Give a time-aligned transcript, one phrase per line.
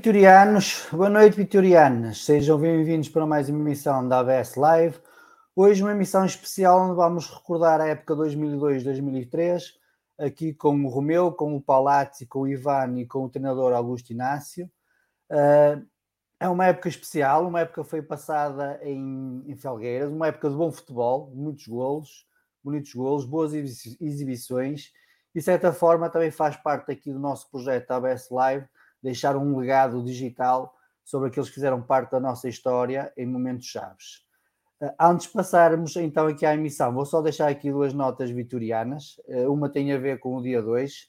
[0.00, 0.86] vitorianos.
[0.90, 2.24] Boa noite, vitorianas.
[2.24, 4.98] Sejam bem-vindos para mais uma emissão da ABS Live.
[5.54, 9.60] Hoje uma emissão especial onde vamos recordar a época 2002-2003,
[10.18, 14.10] aqui com o Romeu, com o Paulazzi, com o Ivan e com o treinador Augusto
[14.10, 14.70] Inácio.
[15.30, 15.86] Uh,
[16.40, 20.56] é uma época especial, uma época que foi passada em, em Felgueiras, uma época de
[20.56, 22.26] bom futebol, muitos golos,
[22.64, 24.92] bonitos golos, boas exibições
[25.34, 28.66] e, de certa forma, também faz parte aqui do nosso projeto ABS Live,
[29.02, 30.74] deixar um legado digital
[31.04, 34.24] sobre aqueles que fizeram parte da nossa história em momentos chaves.
[34.80, 39.20] Eh, antes de passarmos então aqui à emissão, vou só deixar aqui duas notas vitorianas.
[39.28, 41.08] Eh, uma tem a ver com o dia 2,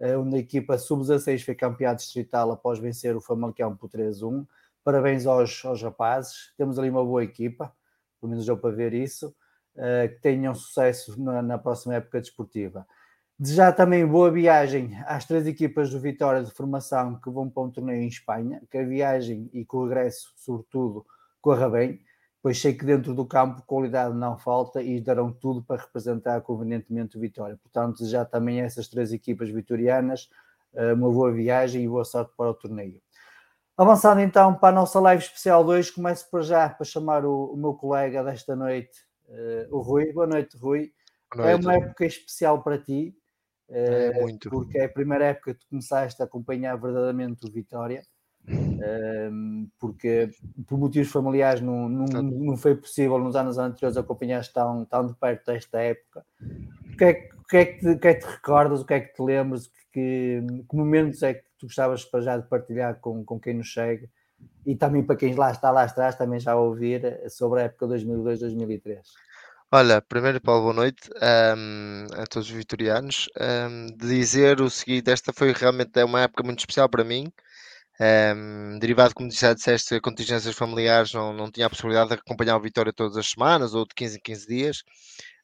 [0.00, 4.46] eh, onde a equipa sub-16 foi campeã distrital após vencer o Famalicão por 3-1.
[4.82, 7.72] Parabéns aos, aos rapazes, temos ali uma boa equipa,
[8.20, 9.32] pelo menos deu para ver isso,
[9.74, 12.84] que tenham sucesso na, na próxima época desportiva.
[13.38, 17.70] Desejar também boa viagem às três equipas do Vitória de formação que vão para um
[17.70, 21.04] torneio em Espanha, que a viagem e que o regresso, sobretudo,
[21.40, 22.00] corra bem,
[22.42, 27.16] pois sei que dentro do campo qualidade não falta e darão tudo para representar convenientemente
[27.16, 27.56] o Vitória.
[27.56, 30.28] Portanto, desejar também a essas três equipas vitorianas
[30.74, 33.00] eh, uma boa viagem e boa sorte para o torneio.
[33.76, 37.56] Avançando então para a nossa live especial 2, começo por já para chamar o, o
[37.56, 40.12] meu colega desta noite, uh, o Rui.
[40.12, 40.92] Boa noite, Rui.
[41.34, 41.66] Boa noite.
[41.66, 43.16] É uma época especial para ti,
[43.72, 44.50] é, eh, muito.
[44.50, 48.02] porque é a primeira época que tu começaste a acompanhar verdadeiramente o Vitória,
[48.46, 50.30] ehm, porque
[50.66, 55.14] por motivos familiares não, não, não foi possível nos anos anteriores acompanhar tão, tão de
[55.14, 56.24] perto desta época.
[56.92, 57.14] O que é
[57.48, 59.70] que, é que, te, que, é que te recordas, o que é que te lembras,
[59.92, 63.68] que, que momentos é que tu gostavas para já de partilhar com, com quem nos
[63.68, 64.08] chega?
[64.66, 67.86] E também para quem lá está lá atrás, também já a ouvir sobre a época
[67.86, 69.00] 2002-2003.
[69.74, 71.08] Olha, primeiro, Paulo, boa noite
[71.56, 73.26] um, a todos os vitorianos.
[73.40, 77.32] Um, de dizer o seguinte: esta foi realmente é uma época muito especial para mim.
[78.36, 82.60] Um, derivado, como já disseste, contingências familiares, não, não tinha a possibilidade de acompanhar o
[82.60, 84.78] Vitória todas as semanas ou de 15 em 15 dias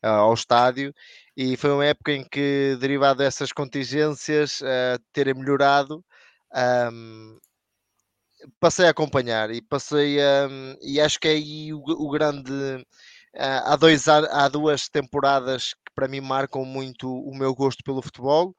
[0.04, 0.92] uh, ao estádio.
[1.36, 6.04] E foi uma época em que, derivado dessas contingências uh, terem melhorado,
[8.60, 10.48] passei a acompanhar e passei a.
[10.82, 12.52] e acho que é aí o, o grande
[13.38, 18.54] há, dois, há duas temporadas que para mim marcam muito o meu gosto pelo futebol.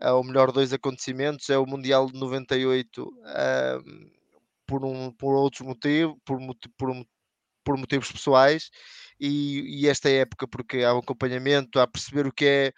[0.00, 1.48] ou melhor, dois acontecimentos.
[1.50, 4.10] É o Mundial de 98 um,
[4.70, 6.38] por, um, por outros motivos, por,
[6.78, 7.06] por,
[7.64, 8.70] por motivos pessoais,
[9.18, 12.72] e, e, esta época porque há um acompanhamento, há perceber o que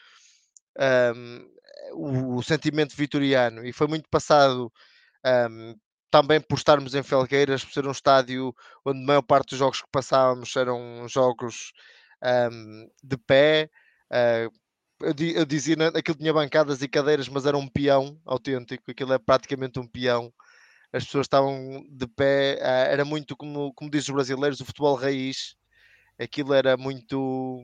[0.79, 1.47] é um,
[1.93, 4.73] o, o, sentimento vitoriano, e foi muito passado
[5.51, 5.75] um,
[6.13, 8.55] também por estarmos em Felgueiras, por ser um estádio
[8.85, 11.73] onde a maior parte dos jogos que passávamos eram jogos
[12.53, 13.71] um, de pé.
[14.11, 14.53] Uh,
[15.01, 19.19] eu, eu, dizia, aquilo tinha bancadas e cadeiras, mas era um peão autêntico, aquilo é
[19.19, 20.31] praticamente um peão.
[20.93, 24.95] As pessoas estavam de pé, uh, era muito como, como dizem os brasileiros, o futebol
[24.95, 25.57] raiz.
[26.21, 27.63] Aquilo era muito.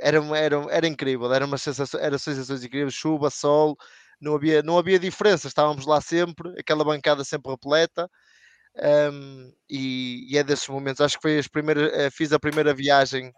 [0.00, 3.78] Era, era, era incrível, era uma sensação, era sensações incríveis, chuva, sol,
[4.24, 8.10] não havia, não havia diferença, estávamos lá sempre, aquela bancada sempre repleta.
[8.76, 12.74] Um, e, e, é desses momentos, acho que foi as primeiras, eh, fiz a primeira
[12.74, 13.32] viagem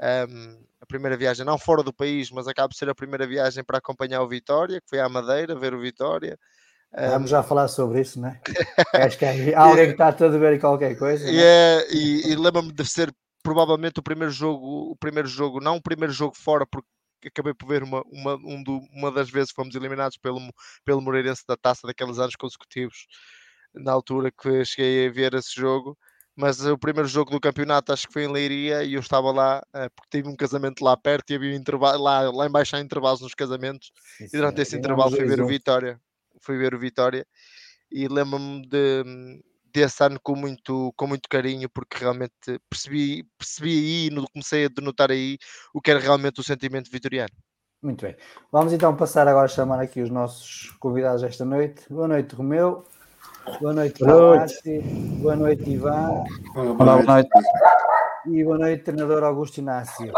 [0.00, 3.64] um, a primeira viagem, não fora do país, mas acaba de ser a primeira viagem
[3.64, 6.38] para acompanhar o Vitória, que foi à Madeira, ver o Vitória.
[6.96, 8.40] Vamos um, já falar sobre isso, né?
[8.94, 11.24] Acho que há alguém que está a ver qualquer coisa.
[11.24, 11.32] Né?
[11.32, 13.12] Yeah, e, e lembro-me de ser
[13.42, 16.88] provavelmente o primeiro jogo, o primeiro jogo, não o primeiro jogo fora, porque
[17.26, 20.40] acabei por ver uma, uma, um do, uma das vezes fomos eliminados pelo,
[20.84, 23.06] pelo Moreirense da taça daqueles anos consecutivos,
[23.74, 25.98] na altura que cheguei a ver esse jogo.
[26.36, 29.60] Mas o primeiro jogo do campeonato acho que foi em Leiria e eu estava lá
[29.74, 32.80] uh, porque tive um casamento lá perto e havia um intervalo, lá, lá embaixo há
[32.80, 33.90] intervalos nos casamentos.
[34.16, 36.00] Sim, e durante esse intervalo fui ver o Vitória
[36.40, 37.26] fui ver o Vitória
[37.90, 39.42] e lembro-me de,
[39.72, 42.32] desse ano com muito, com muito carinho porque realmente
[42.68, 43.70] percebi, percebi
[44.10, 45.38] aí, comecei a denotar aí
[45.72, 47.34] o que era realmente o sentimento vitoriano.
[47.82, 48.16] Muito bem.
[48.50, 51.82] Vamos então passar agora a chamar aqui os nossos convidados esta noite.
[51.88, 52.84] Boa noite, Romeu.
[53.60, 54.80] Boa noite, boa noite.
[55.20, 56.24] Boa noite, Ivan.
[56.54, 57.30] Olá, boa noite.
[58.26, 60.12] E boa noite, treinador Augusto Inácio.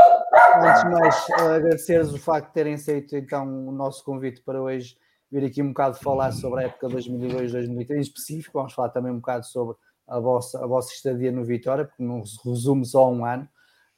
[0.56, 4.96] Antes de mais, agradecer-vos o facto de terem aceito então o nosso convite para hoje
[5.30, 8.58] vir aqui um bocado falar sobre a época 2002-2003 em específico.
[8.58, 12.24] Vamos falar também um bocado sobre a vossa, a vossa estadia no Vitória, porque não
[12.24, 13.48] se resume só a um ano.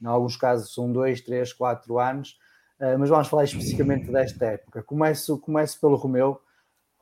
[0.01, 2.39] Em alguns casos são dois, três, quatro anos.
[2.79, 4.83] Uh, mas vamos falar especificamente desta época.
[4.83, 6.41] Começo, começo pelo Romeu.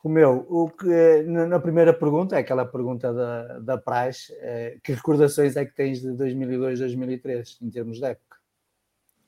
[0.03, 5.56] Romeu, o que, na primeira pergunta, é aquela pergunta da, da praxe, é, que recordações
[5.56, 8.38] é que tens de 2002, 2003, em termos de época?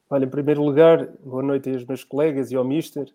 [0.08, 3.06] Olha, em primeiro lugar, boa noite aos meus colegas e ao Mister.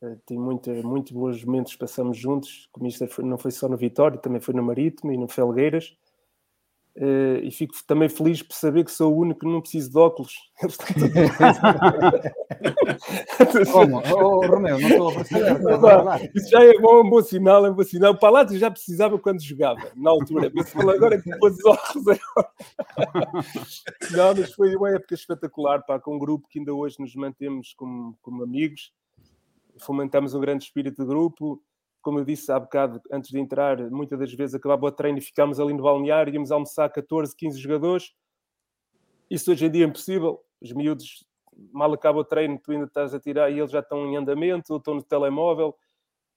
[0.00, 2.68] Uh, tem muito, muito bons momentos que passamos juntos.
[2.76, 5.96] O Mister foi, não foi só no Vitória, também foi no Marítimo e no Felgueiras.
[6.96, 9.98] Uh, e fico também feliz por saber que sou o único que não preciso de
[9.98, 10.34] óculos.
[13.72, 14.02] Como?
[14.12, 16.30] Oh, Romeu, não estou a perceber.
[16.34, 18.12] Isso já é bom, é um bom sinal, é um bom sinal.
[18.12, 20.50] O Palácio já precisava quando jogava, na altura.
[20.52, 22.18] Mas agora que depois os óculos.
[24.10, 27.72] não, mas foi uma época espetacular, pá, com um grupo que ainda hoje nos mantemos
[27.74, 28.92] como, como amigos.
[29.80, 31.62] Fomentamos um grande espírito de grupo
[32.00, 35.20] como eu disse há bocado, antes de entrar, muitas das vezes acabava o treino e
[35.20, 38.12] ficámos ali no balneário, íamos almoçar 14, 15 jogadores.
[39.30, 40.40] Isso hoje em dia é impossível.
[40.60, 41.26] Os miúdos,
[41.72, 44.72] mal acaba o treino, tu ainda estás a tirar e eles já estão em andamento,
[44.72, 45.76] ou estão no telemóvel.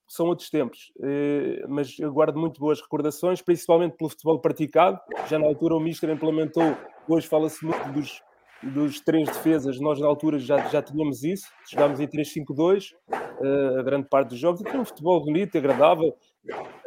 [0.07, 4.99] São outros tempos, eh, mas eu guardo muito boas recordações, principalmente pelo futebol praticado.
[5.29, 6.75] Já na altura o Mister implementou,
[7.07, 8.21] hoje fala-se muito dos
[8.63, 13.79] dos três defesas, nós na altura já, já tínhamos isso, jogámos em 3-5-2, uh, eh,
[13.79, 16.15] a grande parte dos jogos, e tinha um futebol bonito, agradável.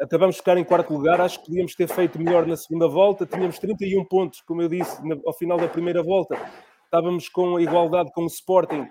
[0.00, 3.26] Acabamos de ficar em quarto lugar, acho que podíamos ter feito melhor na segunda volta,
[3.26, 6.36] tínhamos 31 pontos, como eu disse, na, ao final da primeira volta,
[6.84, 8.88] estávamos com a igualdade com o Sporting,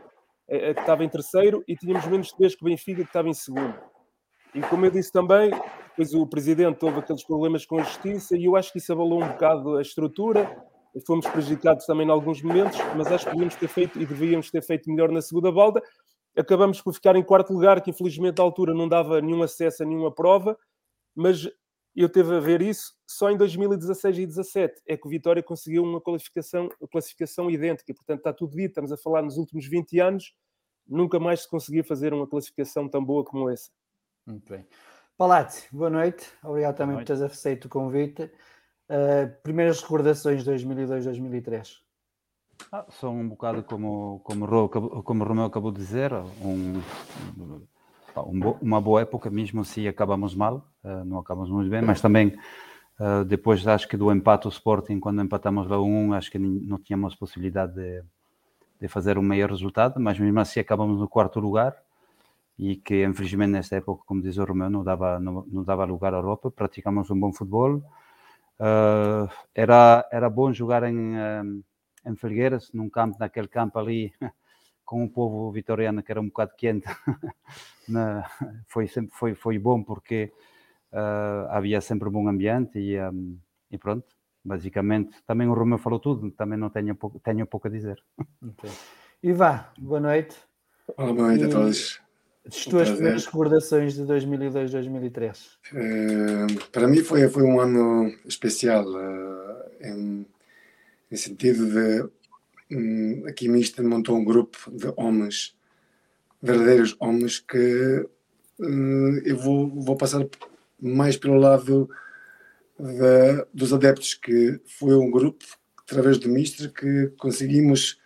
[0.50, 3.34] eh, que estava em terceiro, e tínhamos menos três que o Benfica, que estava em
[3.34, 3.74] segundo.
[4.54, 5.52] E como eu disse também,
[5.90, 9.24] depois o Presidente houve aqueles problemas com a Justiça, e eu acho que isso abalou
[9.24, 10.64] um bocado a estrutura,
[11.06, 14.62] fomos prejudicados também em alguns momentos, mas acho que podíamos ter feito e devíamos ter
[14.62, 15.82] feito melhor na segunda volta.
[16.36, 19.86] Acabamos por ficar em quarto lugar, que infelizmente à altura não dava nenhum acesso a
[19.86, 20.58] nenhuma prova,
[21.16, 21.48] mas
[21.96, 25.84] eu teve a ver isso só em 2016 e 2017 é que o Vitória conseguiu
[25.84, 30.00] uma qualificação, uma classificação idêntica, portanto está tudo dito, estamos a falar nos últimos 20
[30.00, 30.34] anos,
[30.88, 33.70] nunca mais se conseguiu fazer uma classificação tão boa como essa.
[34.26, 34.66] Muito bem.
[35.16, 38.32] Palate, boa noite, obrigado também por teres aceito o convite.
[38.90, 41.82] Uh, primeiras recordações de 2002, 2003?
[42.72, 44.70] Ah, são um bocado como, como,
[45.04, 46.12] como o Romeu acabou de dizer,
[46.42, 46.82] um,
[48.18, 52.38] um, uma boa época, mesmo se acabamos mal, uh, não acabamos muito bem, mas também
[53.00, 56.78] uh, depois acho que do empate o Sporting, quando empatamos lá um, acho que não
[56.78, 58.04] tínhamos possibilidade de,
[58.80, 61.76] de fazer um melhor resultado, mas mesmo assim acabamos no quarto lugar
[62.58, 66.14] e que infelizmente nesta época, como diz o Romeu, não dava, não, não dava lugar
[66.14, 67.82] à Europa, praticamos um bom futebol,
[68.60, 71.64] Uh, era, era bom jogar em, um,
[72.06, 74.14] em Felgueiras, num campo, naquele campo ali,
[74.86, 76.86] com o povo vitoriano que era um bocado quente,
[77.88, 78.30] na,
[78.68, 80.32] foi sempre foi, foi bom porque
[80.92, 83.38] uh, havia sempre um bom ambiente e, um,
[83.72, 84.06] e, pronto,
[84.44, 88.04] basicamente também o Romeu falou tudo, também não tenho pouco, tenho pouco a dizer.
[88.42, 88.72] Okay.
[89.24, 90.38] Ivan, boa noite.
[90.98, 91.48] Olá, boa noite e...
[91.48, 92.03] a todos.
[92.46, 95.38] As tuas primeiras recordações de 2002-2003?
[95.72, 100.26] Uh, eh, para mim foi, foi um ano especial, uh, em,
[101.10, 102.10] em sentido de
[102.76, 105.56] um, aqui Mister montou um grupo de homens,
[106.42, 108.06] verdadeiros homens, que
[108.60, 110.28] uh, eu vou, vou passar
[110.82, 111.90] mais pelo lado
[112.78, 115.46] de, dos adeptos, que foi um grupo,
[115.78, 118.02] através do Mister, que conseguimos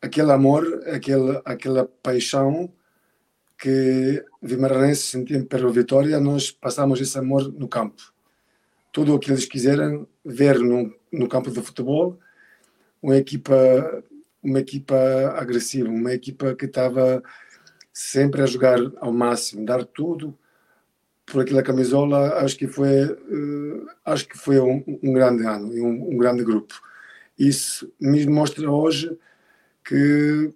[0.00, 2.72] aquele amor, aquele, aquela paixão
[3.58, 8.02] que Vimaranense sentia pela vitória, nós passamos esse amor no campo.
[8.92, 12.18] Tudo o que eles quiserem ver no, no campo de futebol,
[13.02, 13.54] uma equipa,
[14.42, 14.96] uma equipa
[15.36, 17.22] agressiva, uma equipa que estava
[17.92, 20.36] sempre a jogar ao máximo, dar tudo
[21.26, 22.34] por aquela camisola.
[22.38, 26.42] Acho que foi, uh, acho que foi um, um grande ano e um, um, grande
[26.44, 26.74] grupo.
[27.38, 29.16] Isso me mostra hoje
[29.84, 30.52] que,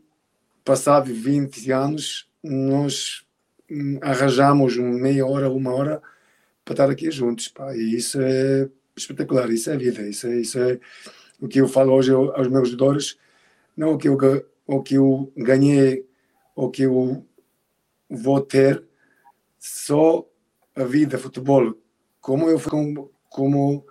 [0.65, 3.25] passado 20 anos, nós
[3.71, 6.03] hum, arranjamos meia hora, uma hora
[6.65, 7.49] para estar aqui juntos.
[7.49, 7.75] Pá.
[7.77, 10.79] E isso é espetacular, isso é vida, isso é, isso é
[11.41, 13.17] o que eu falo hoje aos meus jogadores,
[13.77, 14.19] não o que eu,
[14.67, 16.05] o que eu ganhei,
[16.55, 17.25] o que eu
[18.11, 18.83] vou ter,
[19.59, 20.27] só
[20.75, 21.75] a vida, futebol,
[22.21, 23.87] como eu fui como, como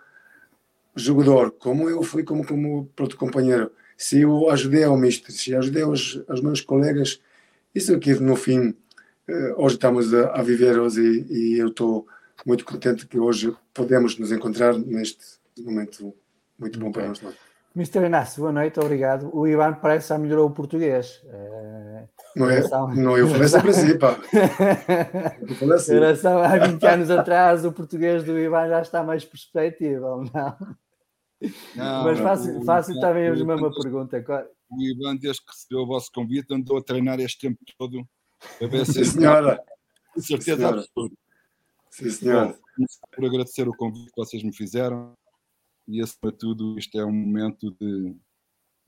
[0.95, 6.21] jogador, como eu fui como, como companheiro, se eu ajudei ao misto, se ajudei aos,
[6.27, 7.21] aos meus colegas,
[7.77, 8.75] isso aqui no fim,
[9.27, 12.07] eh, hoje estamos a, a viver hoje e, e eu estou
[12.45, 15.23] muito contente que hoje podemos nos encontrar neste
[15.59, 16.13] momento
[16.57, 17.21] muito bom para nós.
[17.75, 18.07] Mr.
[18.07, 19.29] Inácio, boa noite, obrigado.
[19.31, 21.21] O Ivan parece que já melhorou o português.
[21.29, 22.03] É...
[22.35, 22.61] Não, é,
[22.95, 24.17] não, eu falei sempre assim, pá.
[25.41, 25.93] Eu falei assim.
[25.93, 30.57] Relação há 20 anos atrás, o português do Ivan já está mais perspectiva, não?
[31.75, 34.23] não Mas faço, faço também a mesma pergunta.
[34.69, 38.07] O Ivan, desde que recebeu o vosso convite, andou a treinar este tempo todo
[38.61, 39.05] a ver se.
[39.05, 39.63] Sim, senhora.
[40.13, 41.15] Com certeza absoluta.
[41.89, 42.59] Sim, senhora.
[43.15, 45.17] por agradecer o convite que vocês me fizeram
[45.87, 48.15] e acima de tudo isto é um momento de,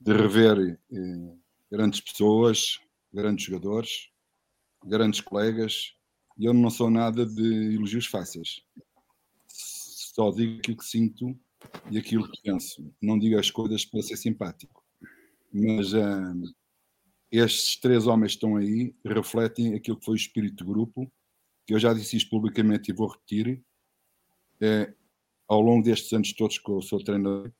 [0.00, 1.34] de rever eh,
[1.70, 2.78] grandes pessoas,
[3.12, 4.10] grandes jogadores,
[4.84, 5.94] grandes colegas
[6.38, 8.62] e eu não sou nada de elogios fáceis.
[9.46, 11.38] Só digo aquilo que sinto
[11.90, 12.92] e aquilo que penso.
[13.00, 14.79] Não digo as coisas para ser simpático.
[15.52, 16.42] Mas um,
[17.30, 21.10] estes três homens que estão aí refletem aquilo que foi o espírito do grupo,
[21.66, 23.62] que eu já disse isto publicamente e vou repetir.
[24.60, 24.92] É,
[25.48, 27.52] ao longo destes anos todos que eu sou treinador,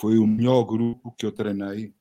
[0.00, 1.94] foi o melhor grupo que eu treinei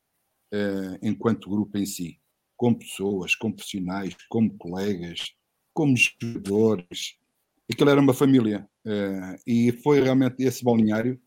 [0.51, 2.19] eh, enquanto grupo em si.
[2.55, 5.33] Como pessoas, como profissionais, como colegas,
[5.73, 7.15] como jogadores.
[7.71, 8.67] Aquilo era uma família.
[8.85, 11.17] Eh, e foi realmente esse balneário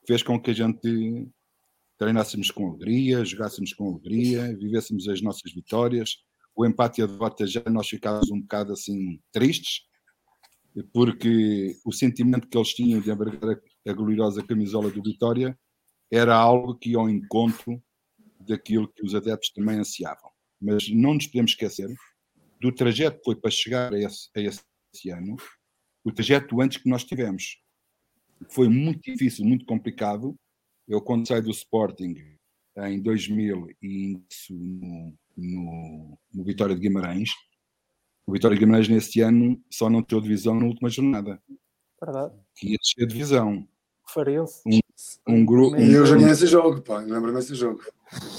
[0.00, 1.28] que fez com que a gente
[2.02, 6.16] treinássemos com alegria, jogássemos com alegria, vivêssemos as nossas vitórias.
[6.54, 9.82] O empate e a derrota já nós ficávamos um bocado assim tristes,
[10.92, 13.56] porque o sentimento que eles tinham de abrigar
[13.86, 15.56] a gloriosa camisola do Vitória
[16.10, 17.80] era algo que ia ao encontro
[18.40, 20.30] daquilo que os adeptos também ansiavam.
[20.60, 21.88] Mas não nos podemos esquecer
[22.60, 25.36] do trajeto que foi para chegar a esse, a esse ano,
[26.04, 27.58] o trajeto antes que nós tivemos.
[28.50, 30.36] Foi muito difícil, muito complicado.
[30.92, 32.14] Eu, quando saí do Sporting
[32.76, 34.20] em 2000 e
[34.50, 37.30] no, no, no Vitória de Guimarães,
[38.26, 41.42] o Vitória de Guimarães nesse ano só não teve divisão na última jornada.
[41.98, 42.34] Verdade.
[42.54, 43.66] Que ia descer divisão.
[44.06, 44.60] Farense.
[44.66, 44.80] Um,
[45.26, 45.76] um grupo.
[45.76, 47.80] E eu joguei esse jogo, pá, lembro-me desse jogo.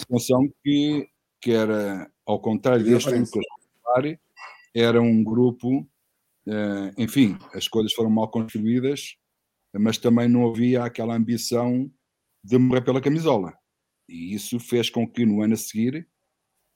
[0.04, 1.10] Atenção que,
[1.42, 4.20] que era, ao contrário deste ano que eu
[4.76, 9.18] era um grupo, uh, enfim, as coisas foram mal construídas,
[9.74, 11.92] mas também não havia aquela ambição
[12.44, 13.54] de morrer pela camisola.
[14.08, 16.08] E isso fez com que no ano a seguir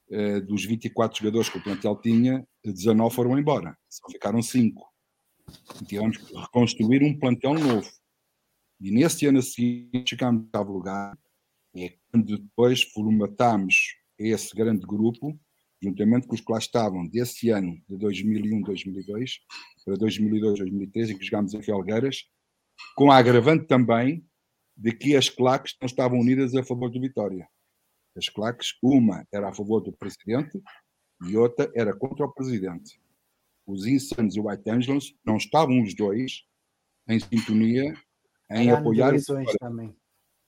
[0.09, 4.81] eh, dos 24 jogadores que o plantel tinha, 19 foram embora, só ficaram 5.
[5.87, 7.89] Tivemos que reconstruir um plantel novo.
[8.79, 11.17] E nesse ano a seguir chegámos ao lugar,
[11.75, 15.37] é quando depois formatámos esse grande grupo,
[15.81, 19.31] juntamente com os que lá estavam desse ano, de 2001-2002,
[19.85, 22.23] para 2002-2003, em que jogámos em Felgueiras,
[22.95, 24.26] com a agravante também
[24.77, 27.49] de que as claques não estavam unidas a favor do Vitória
[28.17, 30.59] as claques, uma era a favor do presidente
[31.27, 32.99] e outra era contra o presidente.
[33.65, 36.43] Os Insanos e o White Angels não estavam os dois
[37.07, 37.93] em sintonia
[38.49, 39.95] em apoiar o também.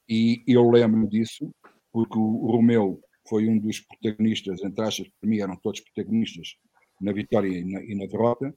[0.08, 1.54] E eu lembro disso
[1.92, 6.56] porque o Romeu foi um dos protagonistas, entre aspas, para mim eram todos protagonistas
[7.00, 8.56] na vitória e na, e na derrota.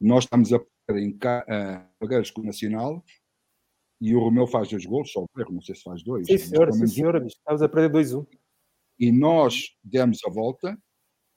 [0.00, 0.60] Nós estamos a
[0.92, 1.16] em
[1.98, 3.04] Pageiros com o Nacional
[4.00, 6.26] e o Romeu faz dois gols, só erro, não sei se faz dois.
[6.26, 8.26] Sim, senhora, sim, senhora, estávamos a perder 2-1.
[8.98, 10.78] E nós demos a volta,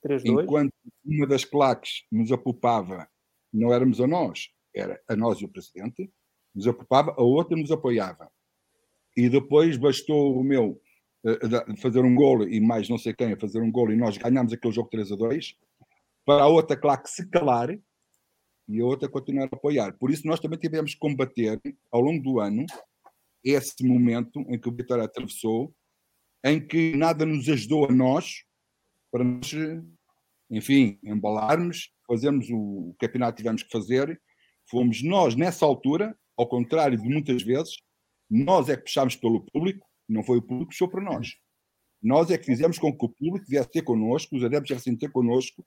[0.04, 0.22] 3-2.
[0.24, 0.72] enquanto
[1.04, 3.08] uma das claques nos apupava,
[3.52, 6.10] não éramos a nós, era a nós e o presidente,
[6.54, 8.30] nos apupava, a outra nos apoiava.
[9.16, 10.80] E depois bastou o Romeu
[11.24, 14.16] uh, fazer um gol e mais não sei quem a fazer um gol e nós
[14.16, 15.56] ganhámos aquele jogo 3 a 2
[16.24, 17.78] para a outra claque se calar
[18.68, 19.92] e a outra continuar a apoiar.
[19.98, 22.64] Por isso, nós também tivemos que combater, ao longo do ano,
[23.42, 25.74] esse momento em que o Vitória atravessou,
[26.44, 28.44] em que nada nos ajudou a nós,
[29.10, 29.52] para nós,
[30.50, 34.20] enfim, embalarmos, fazermos o campeonato que tivemos que fazer.
[34.70, 37.76] Fomos nós, nessa altura, ao contrário de muitas vezes,
[38.30, 41.34] nós é que puxámos pelo público, não foi o público que puxou para nós.
[42.02, 45.10] Nós é que fizemos com que o público viesse ter connosco, os adeptos viessem ter
[45.10, 45.64] connosco,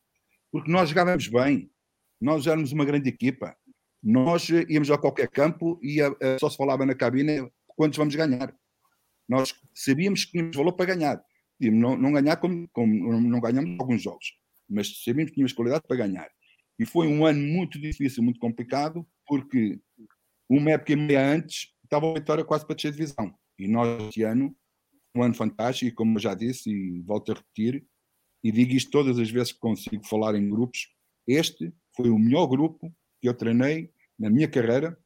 [0.51, 1.70] porque nós jogávamos bem,
[2.19, 3.55] nós éramos uma grande equipa.
[4.01, 8.15] Nós íamos a qualquer campo e a, a, só se falava na cabine quantos vamos
[8.15, 8.55] ganhar.
[9.27, 11.24] Nós sabíamos que tínhamos valor para ganhar.
[11.59, 14.33] Não, não ganhar como, como não ganhamos alguns jogos,
[14.69, 16.29] mas sabíamos que tínhamos qualidade para ganhar.
[16.79, 19.79] E foi um ano muito difícil, muito complicado, porque
[20.47, 23.33] uma época e meia antes estava a vitória quase para descer divisão.
[23.57, 24.55] E nós, este ano,
[25.15, 27.86] um ano fantástico, e como eu já disse, e volto a repetir,
[28.43, 30.88] e digo isto todas as vezes que consigo falar em grupos,
[31.27, 34.98] este foi o melhor grupo que eu treinei na minha carreira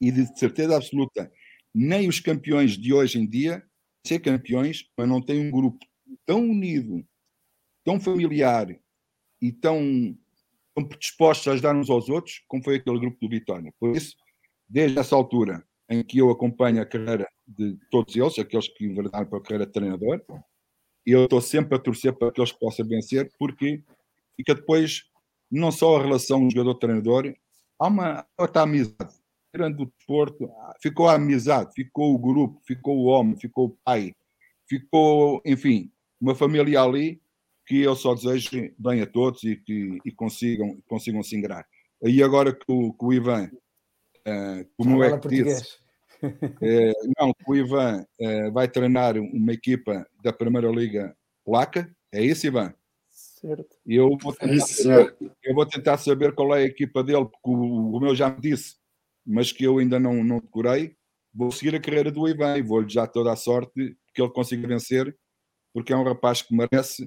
[0.00, 1.30] e de certeza absoluta,
[1.74, 3.62] nem os campeões de hoje em dia
[4.06, 5.78] ser campeões, mas não tem um grupo
[6.24, 7.06] tão unido,
[7.84, 8.68] tão familiar
[9.40, 10.16] e tão,
[10.74, 13.72] tão dispostos a ajudar uns aos outros como foi aquele grupo do Vitória.
[13.78, 14.16] Por isso,
[14.68, 19.26] desde essa altura em que eu acompanho a carreira de todos eles, aqueles que enverdaram
[19.26, 20.20] para a carreira de treinador,
[21.04, 23.82] eu estou sempre a torcer para que eles possam vencer, porque
[24.36, 25.04] fica depois
[25.50, 27.34] não só a relação jogador-treinador,
[27.78, 29.14] há uma outra amizade.
[29.54, 30.50] Tirando o desporto,
[30.82, 34.12] ficou a amizade, ficou o grupo, ficou o homem, ficou o pai,
[34.68, 37.20] ficou, enfim, uma família ali
[37.66, 41.66] que eu só desejo bem a todos e que e consigam, consigam se ingrar.
[42.04, 43.50] Aí agora que o, que o Ivan,
[44.26, 45.78] uh, como é que disse,
[46.22, 52.46] uh, não, o Ivan uh, vai treinar uma equipa da Primeira Liga Polaca, é isso,
[52.46, 52.74] Ivan?
[53.40, 53.76] Certo.
[53.86, 57.92] Eu vou, tentar saber, eu vou tentar saber qual é a equipa dele, porque o,
[57.94, 58.76] o meu já me disse,
[59.26, 60.96] mas que eu ainda não, não decorei.
[61.34, 64.66] Vou seguir a carreira do Ivan e vou-lhe já toda a sorte que ele consiga
[64.66, 65.14] vencer,
[65.74, 67.04] porque é um rapaz que merece.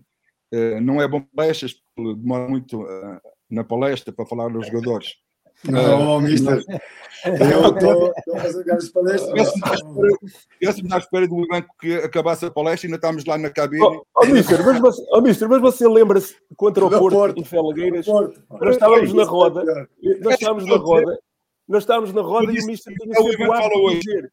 [0.54, 5.16] Uh, não é bom palestras, demora muito uh, na palestra para falar aos jogadores.
[5.66, 6.64] Não, mister.
[7.26, 9.52] Eu estou a fazer grandes palestras.
[10.62, 13.50] Eu estive à espera do banco que acabasse a palestra e ainda estamos lá na
[13.50, 13.84] cabine.
[13.84, 17.44] Oh, oh, mister, mas, você, oh, mister, mas você lembra-se contra o Porto, Porto, em
[17.44, 18.06] Felgueiras?
[18.06, 19.90] Porto, nós estávamos na roda.
[20.22, 21.20] Nós estávamos na roda.
[21.68, 24.32] Nós estávamos na roda e o mister tinha sempre o hábito de dizer.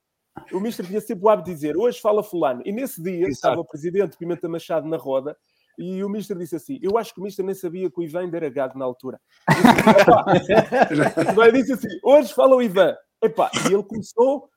[0.52, 2.62] O mister tinha sempre o hábito de dizer, hoje fala fulano.
[2.64, 3.32] E nesse dia Exato.
[3.32, 5.36] estava o presidente Pimenta Machado na roda
[5.78, 8.30] e o Mister disse assim: Eu acho que o Mister nem sabia que o Ivan
[8.32, 9.20] era gado na altura.
[11.48, 12.94] Ele disse assim: Hoje fala o Ivan.
[13.22, 14.50] Epá, e ele começou,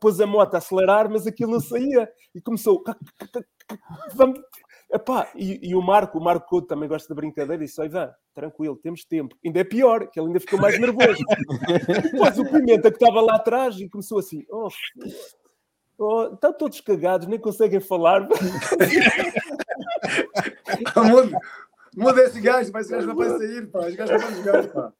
[0.00, 2.08] pôs a moto a acelerar, mas aquilo não saía.
[2.34, 2.82] E começou.
[4.14, 4.40] Vamos.
[4.92, 8.12] Epá, e, e, o Marco, o Marco Couto também gosta da brincadeira e disse: Ivan,
[8.34, 9.36] tranquilo, temos tempo.
[9.44, 11.22] Ainda é pior, que ele ainda ficou mais nervoso.
[12.10, 14.68] Depois o Pimenta que estava lá atrás e começou assim: Oh,
[15.98, 18.26] oh estão todos cagados, nem conseguem falar.
[21.04, 21.38] muda,
[21.96, 23.88] muda esse gajo, mas esse gajo não vai sair, pá.
[23.88, 24.92] Esse gajo não vai jogar, pá.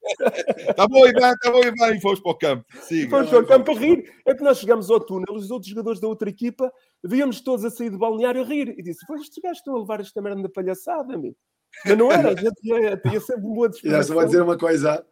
[0.74, 1.94] Tá bom, Ivan, tá bom, Ivan.
[1.94, 2.64] E fomos para o campo.
[2.82, 3.10] Siga.
[3.10, 4.12] Fomos para o campo a rir.
[4.26, 6.72] É que nós chegamos ao túnel, os outros jogadores da outra equipa,
[7.04, 8.74] víamos todos a sair do balneário a rir.
[8.78, 11.36] E disse: estes gajos estão a levar esta merda da palhaçada, amigo.
[11.84, 14.02] Mas não era, a gente ia, ia sempre uma disposição.
[14.04, 15.04] só vou dizer uma coisa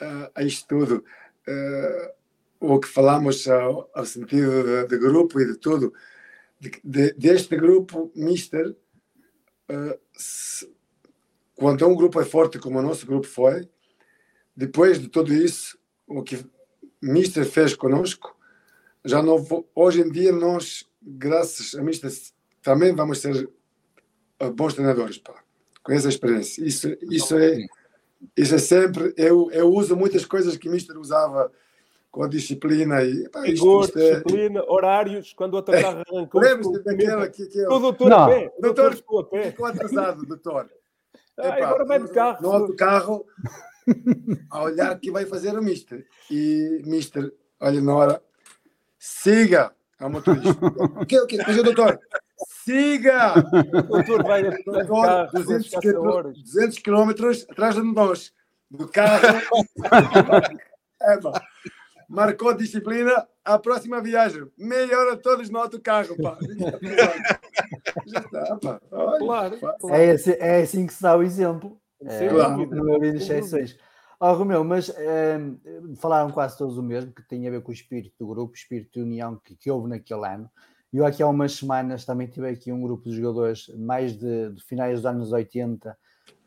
[0.00, 1.04] uh, a isto tudo.
[1.48, 2.20] Uh,
[2.60, 5.92] o que falamos ao, ao sentido de, de, grupo e de tudo,
[6.58, 8.76] de, de, deste grupo, Mister, uh,
[11.54, 13.68] quando é um grupo é forte como o nosso grupo foi,
[14.56, 16.44] depois de tudo isso, o que
[17.00, 18.36] Mister fez conosco,
[19.04, 22.10] já não hoje em dia nós, graças a Mister,
[22.62, 23.48] também vamos ser
[24.42, 25.42] uh, bons treinadores, pá,
[25.82, 26.62] com essa experiência.
[26.64, 27.66] Isso, isso é,
[28.36, 29.14] isso é sempre.
[29.16, 31.50] Eu, eu uso muitas coisas que Mister usava
[32.10, 34.10] com a disciplina e pá, Rigor, isto, é...
[34.10, 36.40] disciplina, horários, quando o autocarro é, arrancou.
[36.40, 37.70] Lembras-te daquela que, que eu...
[37.70, 38.24] O doutor não.
[38.24, 38.52] a pé.
[38.58, 39.50] O doutor, ficou a pé.
[39.50, 40.68] Ficou atrasado, doutor.
[41.42, 42.42] Ah, Epá, agora vai de carro.
[42.42, 43.24] No autocarro,
[44.50, 46.06] a olhar que vai fazer o mister.
[46.30, 48.22] E mister, olha na hora,
[48.98, 50.58] siga a motorista.
[51.00, 51.38] o que, o que?
[51.38, 51.98] Mas o doutor,
[52.62, 53.34] siga!
[53.38, 56.42] O doutor vai a Agora, carro, 200, chegasse a quilómetros- horas.
[56.42, 58.32] 200 quilómetros atrás de nós,
[58.70, 59.22] do carro.
[61.02, 61.42] É, pá.
[62.10, 66.36] Marcou disciplina, a próxima viagem, meia hora todos no autocarro, pá.
[68.04, 68.80] Já está, pá.
[68.90, 69.76] Olha, Claro, pá.
[69.78, 69.96] claro.
[69.96, 71.80] É assim, é assim que se dá o exemplo.
[72.02, 72.66] Sem É, Claro.
[72.66, 73.78] não havia exceções.
[74.18, 75.54] Ó, Romeu, mas ehm,
[75.96, 78.56] falaram quase todos o mesmo, que tem a ver com o espírito do grupo, o
[78.56, 80.50] espírito de união que, que houve naquele ano.
[80.92, 84.50] E eu aqui há umas semanas também tive aqui um grupo de jogadores, mais de,
[84.50, 85.96] de finais dos anos 80,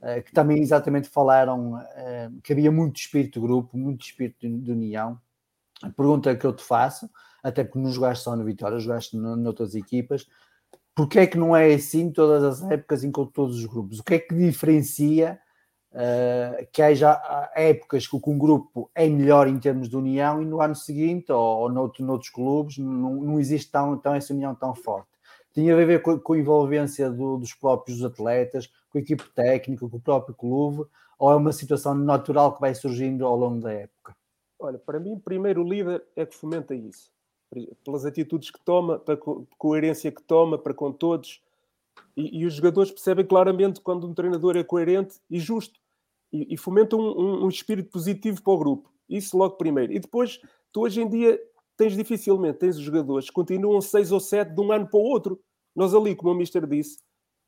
[0.01, 4.59] eh, que também exatamente falaram eh, que havia muito espírito de grupo, muito espírito de,
[4.59, 5.17] de união.
[5.83, 7.09] A pergunta que eu te faço,
[7.43, 10.25] até porque não jogaste só no Vitória, jogaste no, noutras equipas,
[10.95, 13.99] porque é que não é assim todas as épocas em todos os grupos?
[13.99, 15.39] O que é que diferencia
[15.91, 20.45] uh, que haja ah, épocas que um grupo é melhor em termos de união e
[20.45, 24.55] no ano seguinte, ou, ou noutro, noutros clubes, não, não existe tão, tão essa união
[24.55, 25.09] tão forte?
[25.53, 29.87] Tinha a ver com, com a envolvência do- dos próprios atletas, com a equipe técnica,
[29.87, 30.85] com o próprio clube,
[31.19, 34.15] ou é uma situação natural que vai surgindo ao longo da época?
[34.63, 37.11] Olha, para mim, primeiro o líder é que fomenta isso.
[37.83, 41.41] Pelas atitudes que toma, pela co- coerência que toma para com todos.
[42.15, 45.77] E, e os jogadores percebem claramente quando um treinador é coerente e justo.
[46.31, 48.89] E, e fomenta um, um- um espírito positivo para o grupo.
[49.09, 49.91] Isso logo primeiro.
[49.91, 50.39] E depois,
[50.71, 51.37] tu hoje em dia
[51.75, 55.03] tens dificilmente, tens os jogadores que continuam seis ou sete de um ano para o
[55.03, 55.39] outro.
[55.75, 56.99] Nós ali, como o Mister disse,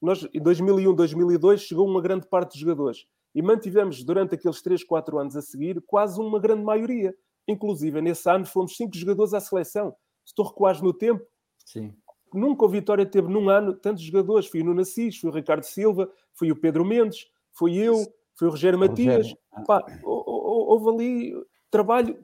[0.01, 4.83] nós em 2001, 2002 chegou uma grande parte dos jogadores e mantivemos durante aqueles 3,
[4.83, 7.13] 4 anos a seguir quase uma grande maioria.
[7.47, 9.93] Inclusive, nesse ano fomos cinco jogadores à seleção.
[10.25, 11.23] Se tu recuares no tempo,
[11.65, 11.93] Sim.
[12.33, 14.47] nunca o Vitória teve num ano tantos jogadores.
[14.47, 17.95] Foi o Nuno Assis, foi o Ricardo Silva, foi o Pedro Mendes, foi eu,
[18.35, 19.17] foi o Rogério Matias.
[19.27, 19.37] Rogério.
[19.67, 22.15] Pá, hou- hou- houve ali trabalho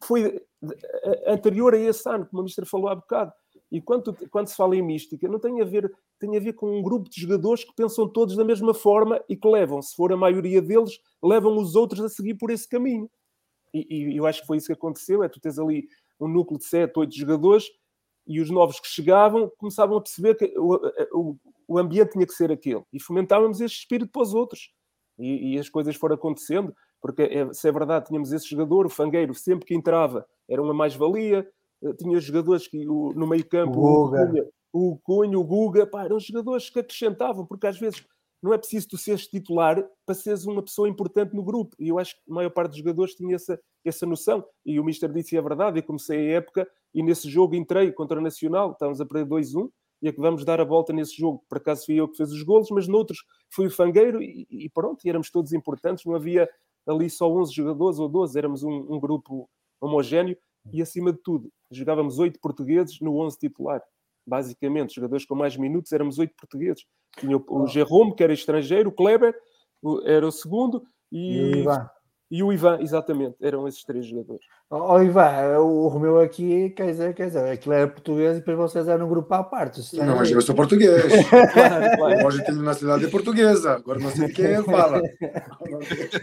[0.00, 0.42] que foi
[1.26, 3.32] anterior a esse ano, como a ministra falou há bocado.
[3.70, 6.78] E quando, quando se fala em mística, não tem a ver, tem a ver com
[6.78, 10.12] um grupo de jogadores que pensam todos da mesma forma e que levam, se for
[10.12, 13.10] a maioria deles, levam os outros a seguir por esse caminho.
[13.74, 15.88] E, e eu acho que foi isso que aconteceu: é tu tens ali
[16.20, 17.66] um núcleo de 7, 8 jogadores
[18.26, 20.74] e os novos que chegavam começavam a perceber que o,
[21.12, 21.36] o,
[21.68, 22.82] o ambiente tinha que ser aquele.
[22.92, 24.72] E fomentávamos este espírito para os outros.
[25.18, 28.90] E, e as coisas foram acontecendo, porque é- se é verdade, tínhamos esse jogador, o
[28.90, 31.48] Fangueiro, sempre que entrava, era uma mais-valia.
[31.86, 34.26] Eh, Tinha jogadores que o- no meio-campo, O o Guga.
[34.26, 38.04] Cunha, o Cunha, o Guga, pá, eram jogadores que acrescentavam, porque às vezes
[38.42, 41.74] não é preciso tu seres titular para seres uma pessoa importante no grupo.
[41.78, 44.44] E eu acho que a maior parte dos jogadores tinha essa, essa noção.
[44.64, 48.18] E o Mister disse é verdade, eu comecei a época e nesse jogo entrei contra
[48.18, 49.68] o Nacional, estávamos a perder 2-1,
[50.02, 51.42] e é que vamos dar a volta nesse jogo.
[51.48, 54.68] Por acaso fui eu que fez os golos, mas noutros foi o Fangueiro e, e
[54.68, 56.48] pronto, e éramos todos importantes, não havia
[56.86, 59.48] ali só 11 jogadores ou 12, éramos um, um grupo
[59.80, 60.36] homogéneo
[60.72, 63.82] e acima de tudo, jogávamos 8 portugueses no 11 titular.
[64.26, 66.84] Basicamente, jogadores com mais minutos, éramos 8 portugueses.
[67.18, 69.34] Tinha o, o Jerome, que era estrangeiro, o Kleber
[70.04, 71.90] era o segundo E o e, Ivan?
[72.30, 74.44] E o Ivan, exatamente, eram esses três jogadores.
[74.68, 78.56] Ó ó, Ivan, o Romeu aqui, quer dizer, quer dizer, aquilo era português e depois
[78.56, 79.78] vocês eram um grupo à parte.
[79.80, 80.42] os Não, mas estrangeiros.
[80.42, 81.04] eu sou português.
[81.52, 82.26] Claro, claro.
[82.26, 83.72] Hoje tenho nacionalidade portuguesa.
[83.74, 85.00] Agora não sei de quem fala.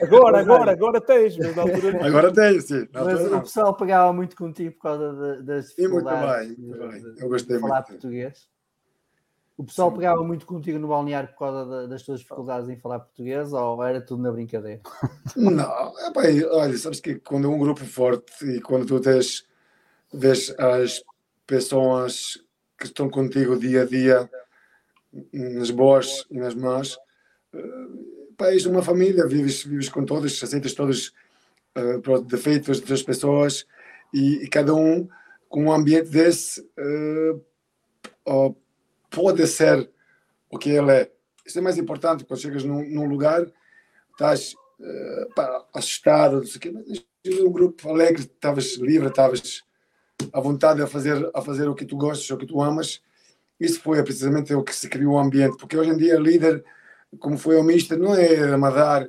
[0.02, 2.04] Agora, agora, agora tens, mas na altura não.
[2.04, 2.88] Agora tenho, sim.
[2.94, 3.42] Mas o não.
[3.42, 7.04] pessoal pegava muito contigo por causa das Sim, muito dificuldades bem, muito bem.
[7.20, 7.88] Eu gostei de falar muito.
[7.88, 8.53] português.
[9.64, 9.96] O pessoal Sim.
[9.96, 13.82] pegava muito contigo no balneário por causa da- das tuas dificuldades em falar português ou
[13.82, 14.82] era tudo na brincadeira?
[15.38, 19.48] Não, é bem, olha, sabes que quando é um grupo forte e quando tu tens,
[20.14, 21.02] vês as
[21.48, 22.44] pessoas
[22.78, 24.30] que estão contigo dia a dia,
[25.32, 26.98] nas boas e nas más,
[27.54, 27.88] eh,
[28.36, 31.14] pá, és uma família, vives, vives com todos, aceitas todos
[31.76, 33.66] eh, pronto, defeitos das pessoas
[34.14, 35.08] e, e cada um
[35.48, 36.68] com um ambiente desse
[38.26, 38.54] ó,
[39.14, 39.90] pode ser
[40.50, 41.12] o que ele é.
[41.46, 43.46] Isso é mais importante quando chegas num, num lugar,
[44.12, 49.62] estás eh, pá, assustado, não sei o quê, mas um grupo alegre, estavas livre, estavas
[50.32, 53.02] à vontade a fazer, a fazer o que tu gostas, o que tu amas.
[53.60, 56.64] Isso foi precisamente o que se criou o ambiente, porque hoje em dia líder,
[57.20, 59.08] como foi o Mister, não é mandar,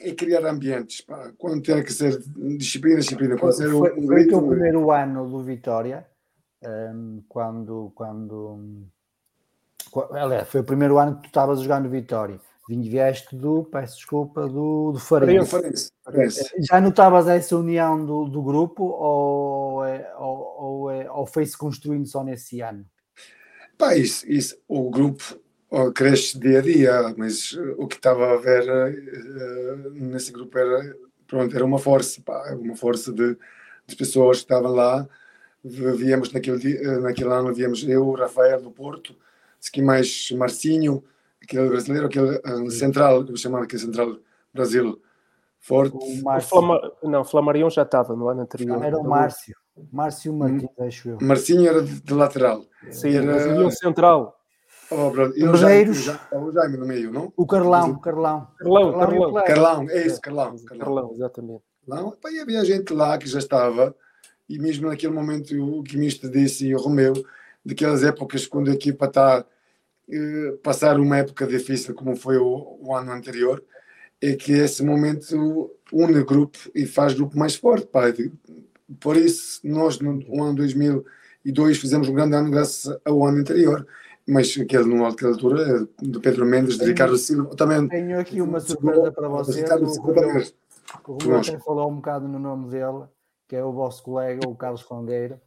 [0.00, 1.00] é criar ambientes.
[1.02, 1.32] Pá.
[1.38, 2.18] Quando tem que ser
[2.56, 3.36] disciplina, disciplina.
[3.36, 6.06] Quando ser um, Foi, um foi o teu um primeiro ano do Vitória,
[6.64, 9.01] hum, quando, quando, qua-
[10.12, 12.40] aliás, foi o primeiro ano que tu estavas a jogar no Vitória.
[12.68, 15.90] Vim vieste do, peço desculpa, do, do Farense.
[16.04, 16.50] Farense.
[16.60, 22.06] Já notavas essa união do, do grupo ou, é- ou, ou, é- ou foi-se construindo
[22.06, 22.84] só nesse ano?
[23.76, 25.22] Pá, isso, isso, o grupo
[25.94, 30.56] cresce dia a dia, mas eh, o que estava a ver eh, eh, nesse grupo
[30.58, 30.94] era,
[31.26, 33.36] pronto, era uma força, pá, uma força de,
[33.86, 35.08] de pessoas que estavam lá.
[35.64, 39.16] V- Víamos naquele, eh, naquele ano, víamos eu, o Rafael do Porto,
[39.68, 41.04] aqui mais Marcinho,
[41.42, 44.16] aquele brasileiro, aquele uh, central, vou chamar aquele central
[44.52, 45.00] Brasil
[45.60, 45.96] forte.
[45.96, 48.82] O, o Flama, não, Flamarion já estava no ano anterior.
[48.82, 49.54] Era o Márcio.
[49.90, 50.84] Márcio Martins, hum.
[50.86, 51.18] acho eu.
[51.22, 52.64] Marcinho era de, de lateral.
[52.90, 54.36] Sim, era um central.
[54.90, 55.56] Oh, o.
[55.56, 55.90] Jaime,
[56.32, 57.32] o Jaime no meio, não?
[57.34, 58.48] O Carlão, Carlão.
[58.58, 59.44] Carlão, Carlão.
[59.44, 60.56] Carlão, é isso, Carlão.
[60.66, 61.62] Carlão, Carlão exatamente.
[61.88, 62.14] Carlão.
[62.30, 63.94] E havia gente lá que já estava,
[64.46, 67.14] e mesmo naquele momento o que disse e o Romeu,
[67.64, 69.44] daquelas épocas quando a equipa está
[70.10, 73.62] eh, passar uma época difícil como foi o, o, ano anterior,
[74.20, 77.86] é que esse momento une o grupo e faz o grupo mais forte.
[77.86, 78.02] Pá.
[79.00, 83.86] Por isso, nós no, no ano 2002 fizemos um grande ano graças ao ano anterior
[84.26, 87.88] mas aquele numa altura do Pedro Mendes, de Ricardo Silva, também.
[87.88, 89.68] Tenho aqui uma surpresa para vocês.
[91.06, 93.04] O Rui falou um bocado no nome dele,
[93.48, 95.40] que é o vosso colega, o Carlos Fangueira.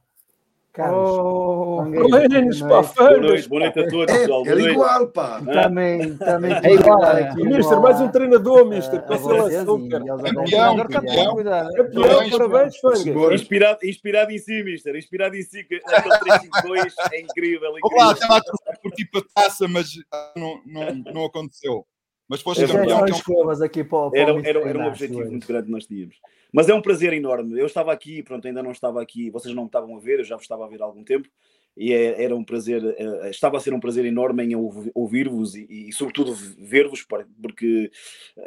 [0.75, 4.45] Carlos, oh, Fangueiras, pá, boa noite, boa noite a todos, é, pessoal.
[4.45, 5.41] É igual, pá.
[5.41, 6.51] Também, também.
[6.51, 6.99] É igual.
[7.37, 11.35] Mister, mais um treinador, Mister, para a seleção, Campeão, campeão.
[11.37, 13.41] Campeão, parabéns, Fangueiras.
[13.41, 17.71] Inspirado, inspirado em si, Mister, inspirado em si, que aquele 352 é incrível.
[17.81, 19.93] Olá, estava a torcer por ti para a taça, mas
[20.35, 21.85] não, não, não aconteceu.
[22.27, 23.05] Mas foste é campeão.
[23.05, 26.17] Escovas aqui para, para era, era, era um objetivo muito grande que nós tínhamos.
[26.55, 27.59] Mas é um prazer enorme.
[27.59, 30.23] Eu estava aqui, pronto, ainda não estava aqui, vocês não me estavam a ver, eu
[30.23, 31.27] já vos estava a ver há algum tempo,
[31.75, 34.55] e é, era um prazer, é, estava a ser um prazer enorme em
[34.93, 37.05] ouvir-vos e, e, sobretudo, ver-vos,
[37.41, 37.91] porque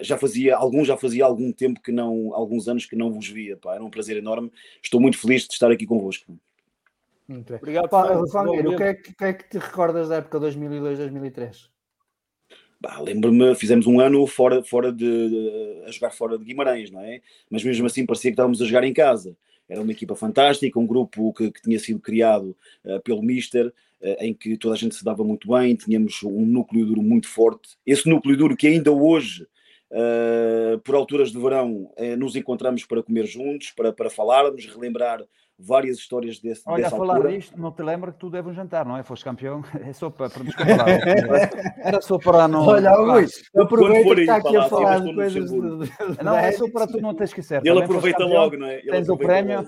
[0.01, 3.59] já fazia, alguns já fazia algum tempo que não, alguns anos que não vos via,
[3.59, 4.51] pá, era um prazer enorme.
[4.83, 6.35] Estou muito feliz de estar aqui convosco.
[7.29, 7.59] Muito bem.
[7.59, 11.69] Obrigado, Pá, o que, é que, que é que te recordas da época 2002-2003?
[13.01, 17.21] Lembro-me, fizemos um ano fora, fora de, a jogar fora de Guimarães, não é?
[17.51, 19.37] Mas mesmo assim parecia que estávamos a jogar em casa.
[19.69, 24.17] Era uma equipa fantástica, um grupo que, que tinha sido criado uh, pelo Mister, uh,
[24.21, 27.77] em que toda a gente se dava muito bem, tínhamos um núcleo duro muito forte.
[27.85, 29.47] Esse núcleo duro que ainda hoje,
[29.91, 35.23] uh, por alturas de verão, nos encontramos para comer juntos, para, para falarmos, relembrar
[35.59, 37.37] várias histórias desse, Olha, dessa a falar altura.
[37.37, 39.03] disto, não te lembra que tu deves um jantar, não é?
[39.03, 40.45] Foste campeão, é só para, para
[41.79, 42.67] Era só para não...
[42.67, 45.51] Olha, Luís, aproveita que está aqui a falar de coisas...
[45.51, 47.61] De, não, é só para tu não te esquecer.
[47.65, 48.79] Ele aproveita logo, não é?
[48.79, 49.67] Ele tens o prémio.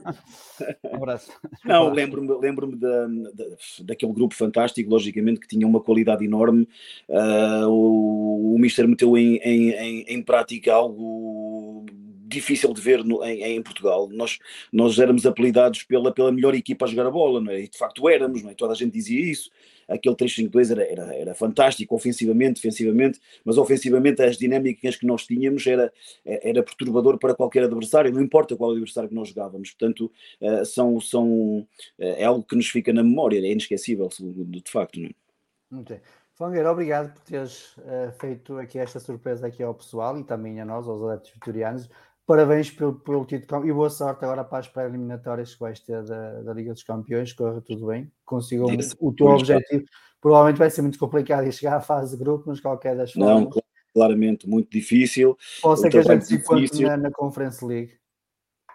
[0.84, 1.32] um abraço.
[1.64, 3.44] Não, lembro-me lembro da, da,
[3.84, 6.68] daquele grupo fantástico, logicamente, que tinha uma qualidade enorme.
[7.08, 11.84] Uh, o, o Mister meteu em, em, em, em prática algo
[12.30, 14.08] difícil de ver no, em, em, Portugal.
[14.10, 14.38] Nós,
[14.72, 17.60] nós éramos apelidados pela, pela melhor equipa a jogar a bola, não é?
[17.60, 18.54] E de facto éramos, não é?
[18.54, 19.50] Toda a gente dizia isso.
[19.88, 25.66] Aquele 3-5-2 era, era, era fantástico, ofensivamente, defensivamente, mas ofensivamente as dinâmicas que nós tínhamos
[25.66, 25.92] era,
[26.24, 29.70] era perturbador para qualquer adversário, não importa qual adversário que nós jogávamos.
[29.72, 31.26] Portanto, uh, são, são,
[31.58, 31.66] uh,
[31.98, 35.00] é algo que nos fica na memória, é inesquecível, de, facto.
[35.00, 35.80] Não é?
[35.80, 36.00] Okay.
[36.40, 40.64] Fangueira, obrigado por teres uh, feito aqui esta surpresa aqui ao pessoal e também a
[40.64, 41.90] nós, aos adeptos vitorianos.
[42.30, 46.42] Parabéns pelo, pelo título e boa sorte agora para as pré-eliminatórias que vais ter da,
[46.42, 47.32] da, Liga dos Campeões.
[47.32, 48.68] Corra tudo bem, consigam
[49.00, 49.84] o teu objetivo.
[50.20, 53.52] Provavelmente vai ser muito complicado e chegar à fase de grupo, mas qualquer das formas.
[53.52, 53.62] Não,
[53.92, 55.36] claramente muito difícil.
[55.60, 57.94] Pode ser que a gente se encontre na, na Conference League.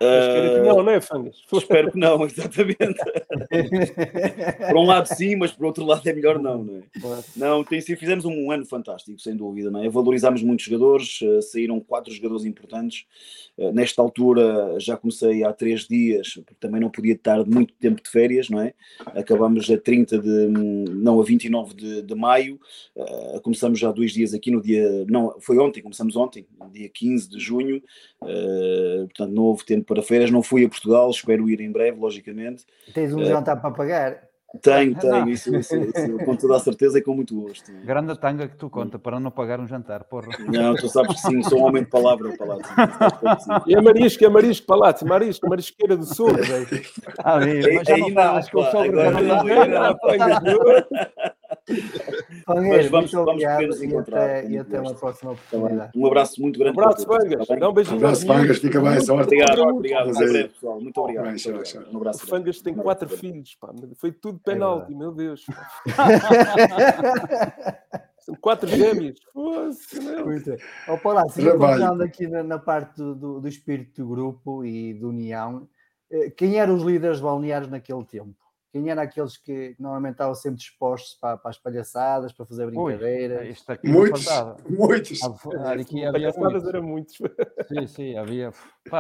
[0.02, 1.42] Uh, não, não é, Fangas?
[1.52, 2.78] Espero que não, exatamente.
[4.68, 7.24] por um lado sim, mas por outro lado é melhor não, não é?
[7.36, 9.90] Não, tem, sim, fizemos um ano fantástico, sem dúvida, não é?
[9.90, 13.06] Valorizámos muitos jogadores, uh, saíram quatro jogadores importantes.
[13.58, 18.04] Uh, nesta altura já comecei há três dias, porque também não podia estar muito tempo
[18.04, 18.74] de férias, não é?
[19.16, 22.60] Acabamos a 30 de, não, a 29 de, de maio,
[23.44, 27.40] começamos já dois dias aqui no dia, não, foi ontem, começamos ontem, dia 15 de
[27.40, 27.82] junho,
[28.20, 32.66] portanto não houve tempo para férias, não fui a Portugal, espero ir em breve, logicamente.
[32.94, 34.26] Tens um uh, jantar para pagar?
[34.62, 37.72] Tenho, tenho, isso, isso, isso, com toda a certeza e com muito gosto.
[37.84, 40.30] Grande tanga que tu conta para não pagar um jantar, porra.
[40.48, 42.74] Não, tu sabes que sim, sou um homem de palavra, Palácio.
[43.68, 46.30] E a marisco, é marisco, Palácio, marisco, marisqueira do sul.
[47.24, 49.12] Ah, mas já não acho que o sogro já
[52.46, 54.50] Fangueiros, vamos, muito vamos obrigado nos encontrar.
[54.50, 55.92] E até, uma próxima oportunidade.
[55.96, 56.78] Um abraço muito grande.
[56.78, 57.48] Um abraço, Fangas.
[57.48, 57.96] Dá um beijinho.
[57.96, 58.58] Um abraço, Fangas.
[58.60, 59.24] Fica bem, sorte.
[59.24, 60.10] Obrigado, obrigado.
[60.12, 60.80] Até pessoal.
[60.80, 61.36] Muito obrigado.
[61.92, 62.24] Um abraço.
[62.24, 63.74] O Fangas tem quatro filhos, pá.
[63.96, 65.46] Foi tudo penalti, meu Deus.
[68.20, 69.20] São quatro gêmeos.
[69.36, 70.58] Bem.
[70.88, 75.06] Ó, Palácio, continuando aqui na, na parte do, do, do espírito do grupo e de
[75.06, 75.68] união,
[76.10, 78.45] eh, quem eram os líderes balneares naquele tempo?
[78.76, 83.48] Quem eram aqueles que normalmente estavam sempre dispostos para, para as palhaçadas, para fazer brincadeiras?
[83.86, 84.26] muitos,
[84.70, 85.24] muitos.
[85.24, 86.68] Aqui havia muitos.
[86.68, 87.18] Era muitos.
[87.70, 88.52] Sim, sim, havia.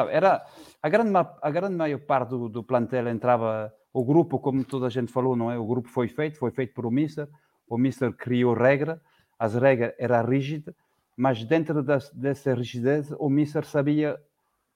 [0.09, 0.45] Era,
[0.81, 1.11] a, grande,
[1.41, 5.35] a grande maior parte do, do plantel entrava, o grupo, como toda a gente falou,
[5.35, 5.59] não é?
[5.59, 7.27] O grupo foi feito, foi feito por o Mister,
[7.67, 9.01] o Mister criou regra,
[9.37, 10.73] as regras eram rígidas,
[11.17, 14.17] mas dentro das, dessa rigidez, o Mister sabia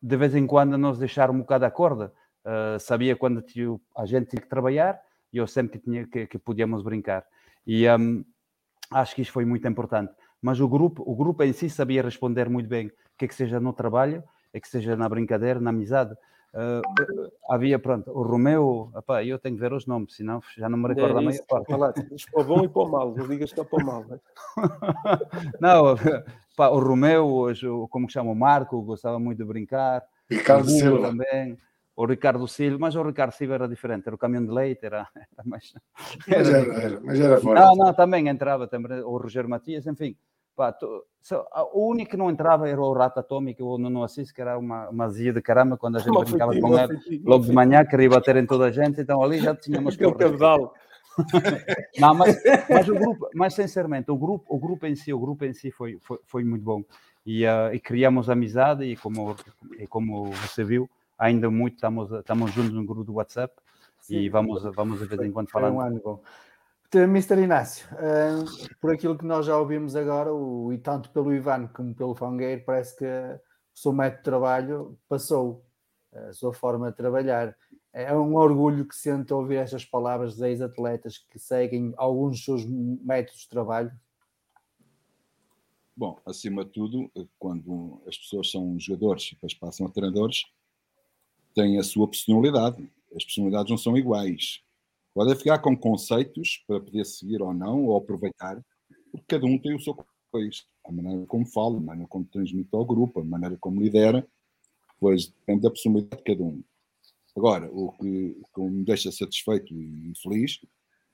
[0.02, 2.12] de vez em quando nos deixar um bocado a corda,
[2.45, 3.43] uh, sabia quando
[3.95, 4.99] a gente tinha que trabalhar
[5.32, 7.25] e eu sempre tinha que, que podíamos brincar.
[7.65, 8.23] E um,
[8.91, 10.13] acho que isso foi muito importante.
[10.41, 13.73] Mas o grupo, o grupo em si sabia responder muito bem, que que seja no
[13.73, 14.23] trabalho,
[14.54, 16.15] é que seja na brincadeira, na amizade.
[16.52, 20.80] Uh, havia, pronto, o Romeu, opa, eu tenho que ver os nomes, senão já não
[20.80, 21.67] me recordo é, a maior parte.
[22.32, 24.04] Para o bom e para o mal, não digas que é para o mal.
[24.06, 24.19] Né?
[25.62, 25.95] não,
[26.58, 30.04] pá, o Romeu, o, como que chama, o Marco, gostava muito de brincar.
[30.28, 31.10] Ricardo Silva.
[31.10, 31.58] também.
[32.00, 35.06] O Ricardo Silva, mas o Ricardo Silva era diferente, era o caminhão de leite, era,
[35.14, 35.74] era mais.
[36.26, 37.60] Mas era, era, mas era forte.
[37.60, 40.16] Não, não, também entrava, também, o Rogério Matias, enfim.
[40.56, 44.32] Pá, tu, só, o único que não entrava era o Rato Atômico, o Nuno Assis,
[44.32, 47.22] que era uma, uma zia de caramba quando a gente não brincava com ele.
[47.26, 50.10] Logo de manhã queria bater em toda a gente, então ali já tínhamos que.
[50.10, 50.74] cabedal.
[52.00, 55.44] não, mas, mas o grupo, mas sinceramente, o grupo, o grupo em si, o grupo
[55.44, 56.82] em si foi, foi, foi muito bom.
[57.26, 59.36] E, uh, e criamos amizade e como,
[59.78, 63.53] e como você viu, ainda muito estamos, estamos juntos no grupo do WhatsApp
[63.99, 64.15] Sim.
[64.15, 65.75] e vamos, vamos de vez em quando falando.
[65.75, 66.23] Um ano bom.
[66.91, 67.43] Mr.
[67.43, 71.93] Inácio, uh, por aquilo que nós já ouvimos agora, o, e tanto pelo Ivan como
[71.93, 73.39] pelo Fangueiro, parece que o
[73.75, 75.63] seu método de trabalho passou,
[76.12, 77.55] a sua forma de trabalhar.
[77.93, 82.65] É um orgulho que sente ouvir estas palavras dos ex-atletas que seguem alguns dos seus
[82.65, 83.91] métodos de trabalho?
[85.95, 90.45] Bom, acima de tudo, quando as pessoas são jogadores e depois passam a treinadores,
[91.54, 92.90] têm a sua personalidade.
[93.16, 94.62] As personalidades não são iguais
[95.14, 98.64] Pode ficar com conceitos para poder seguir ou não, ou aproveitar,
[99.12, 99.98] porque cada um tem o seu
[100.32, 100.62] coisa.
[100.86, 104.26] A maneira como fala, a maneira como transmite ao grupo, a maneira como lidera,
[105.00, 106.64] pois depende da personalidade de cada um.
[107.36, 110.60] Agora, o que, o que me deixa satisfeito e feliz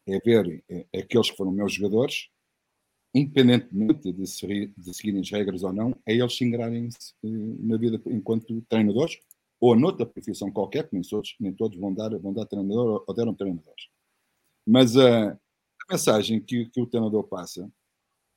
[0.08, 2.30] é ver é, aqueles que foram meus jogadores,
[3.14, 7.28] independentemente de, se, de seguirem as regras ou não, é eles se ingrarem-se eh,
[7.60, 9.18] na vida enquanto treinadores
[9.66, 13.16] ou noutra profissão qualquer, que nem todos, nem todos vão, dar, vão dar treinador ou
[13.16, 13.90] deram treinadores.
[14.66, 15.38] Mas a, a
[15.90, 17.68] mensagem que, que, o treinador passa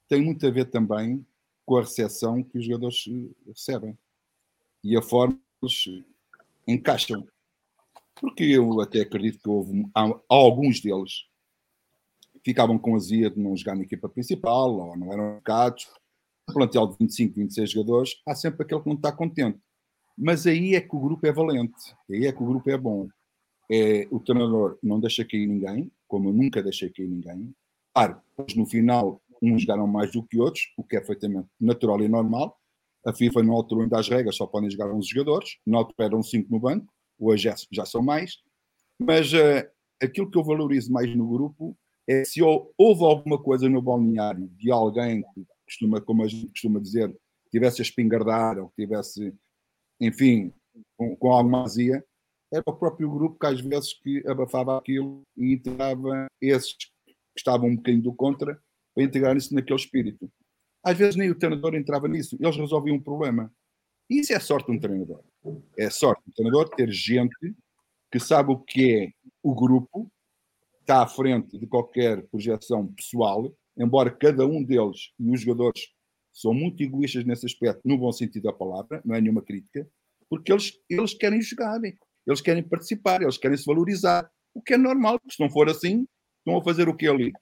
[0.09, 1.27] tem muito a ver também
[1.67, 3.05] com a recepção que os jogadores
[3.47, 3.97] recebem
[4.83, 6.05] e a forma que eles
[6.67, 7.27] encaixam.
[8.14, 11.27] Porque eu até acredito que houve há, alguns deles
[12.43, 15.88] ficavam com azia de não jogar na equipa principal ou não eram focados.
[16.49, 19.61] Um plantel de 25, 26 jogadores, há sempre aquele que não está contente.
[20.18, 23.09] Mas aí é que o grupo é valente, aí é que o grupo é bom.
[23.70, 27.54] É, o treinador não deixa cair ninguém, como eu nunca deixei cair ninguém.
[27.94, 28.20] Claro,
[28.57, 32.59] no final uns jogaram mais do que outros, o que é perfeitamente natural e normal.
[33.07, 35.59] A FIFA não alterou ainda as regras, só podem jogar 11 jogadores.
[35.64, 38.38] Na altura eram 5 no banco, hoje já, são mais.
[38.98, 39.64] Mas uh,
[40.02, 41.76] aquilo que eu valorizo mais no grupo
[42.09, 46.81] é se houve alguma coisa no balneário de alguém que costuma, como a gente costuma
[46.81, 47.14] dizer,
[47.50, 49.33] tivesse a espingardar ou tivesse
[50.01, 50.53] enfim,
[50.97, 52.05] com, com alguma azia,
[52.53, 57.69] era o próprio grupo que às vezes que abafava aquilo e integrava esses que estavam
[57.69, 58.61] um bocadinho do contra
[58.95, 60.31] para integrarem-se naquele espírito.
[60.83, 63.53] Às vezes nem o treinador entrava nisso, eles resolviam um problema.
[64.09, 65.23] Isso é sorte de um treinador.
[65.77, 67.55] É sorte de um treinador ter gente
[68.11, 70.11] que sabe o que é o grupo,
[70.81, 75.93] está à frente de qualquer projeção pessoal, embora cada um deles e os jogadores
[76.40, 79.88] são muito egoístas nesse aspecto, no bom sentido da palavra, não é nenhuma crítica,
[80.31, 81.81] porque eles, eles querem jogar,
[82.27, 85.68] eles querem participar, eles querem se valorizar, o que é normal, porque se não for
[85.68, 86.07] assim,
[86.38, 87.33] estão a fazer o que ali?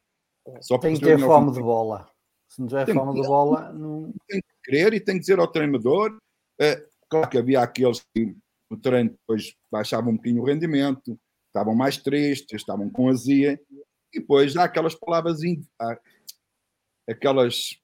[0.63, 2.11] Só tem que ter fome de bola.
[2.49, 4.15] Se não tiver fome de bola, não.
[4.29, 6.17] Tem que querer e tem que dizer ao treinador.
[6.59, 8.35] É, claro que havia aqueles que
[8.71, 11.19] no treino depois baixavam um bocadinho o rendimento,
[11.49, 13.61] estavam mais tristes, estavam com azia,
[14.13, 15.41] e depois há aquelas palavras,
[17.09, 17.79] aquelas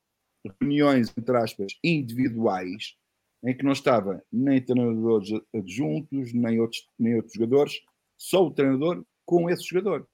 [0.61, 2.97] reuniões, entre aspas, individuais,
[3.45, 7.80] em que não estava nem treinadores adjuntos, nem outros, nem outros jogadores,
[8.16, 10.07] só o treinador com esse jogador.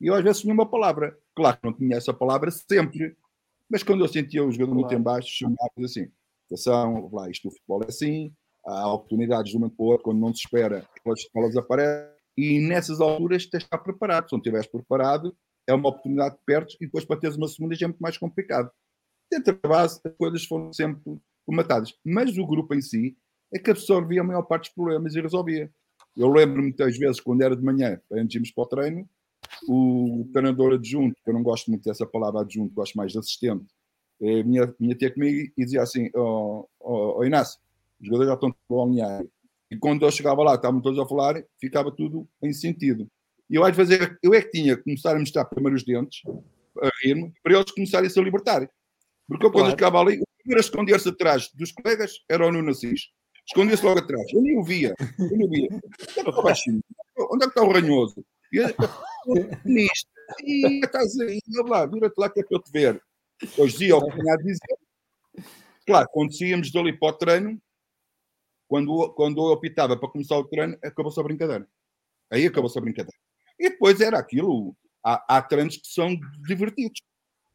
[0.00, 1.18] E eu às vezes tinha uma palavra.
[1.34, 3.16] Claro que não tinha essa palavra sempre,
[3.68, 4.80] mas quando eu sentia o jogador claro.
[4.80, 6.10] muito em baixo, chamava assim,
[6.46, 8.32] atenção, lá, isto do futebol é assim,
[8.64, 13.00] há oportunidades de uma para outra, quando não se espera, as escolas aparecem, e nessas
[13.00, 14.28] alturas tens de estar preparado.
[14.28, 17.74] Se não estiveres preparado, é uma oportunidade de perto e depois para teres uma segunda
[17.74, 18.70] já é muito mais complicado
[19.30, 21.00] dentro da base as coisas foram sempre
[21.46, 21.94] comatadas.
[22.04, 23.16] Mas o grupo em si
[23.52, 25.70] é que absorvia a maior parte dos problemas e resolvia.
[26.16, 29.08] Eu lembro muitas vezes, quando era de manhã, antes irmos para o treino,
[29.68, 33.66] o treinador adjunto, que eu não gosto muito dessa palavra adjunto, gosto mais de assistente,
[34.20, 37.60] eh, vinha, vinha ter comigo e dizia assim: Ó oh, oh, Inácio,
[38.00, 39.30] os jogadores já estão no balneário.
[39.70, 43.08] E quando eu chegava lá, estavam todos a falar, ficava tudo em sentido.
[43.48, 46.22] E eu, às vezes, eu é que tinha que começar a mostrar primeiro os dentes
[46.82, 48.68] a rir-me, para eles começarem a se libertar.
[49.30, 49.78] Porque eu, quando Claro.
[49.78, 53.10] chegava ali, o primeiro a esconder-se atrás dos colegas era o Nuno Assis.
[53.46, 54.26] Escondia-se logo atrás.
[54.32, 54.92] Eu nem o via.
[55.18, 55.68] Eu não via.
[55.70, 56.22] Onde é que está
[57.22, 57.34] o?
[57.34, 58.24] Onde é que está o ranhoso?
[58.52, 58.66] E eu,
[59.64, 60.10] nisto.
[60.44, 63.00] E estás aí, lá, vira-te lá que é para eu te ver.
[63.56, 64.78] Hoje dizia o que tinha a dizer.
[65.86, 67.62] Claro, quando saíamos dali para o treino,
[68.68, 71.68] quando, quando eu optava para começar o treino, acabou-se a brincadeira.
[72.30, 73.16] Aí acabou-se a brincadeira.
[73.58, 74.76] E depois era aquilo.
[75.04, 76.16] Há, há treinos que são
[76.46, 77.00] divertidos.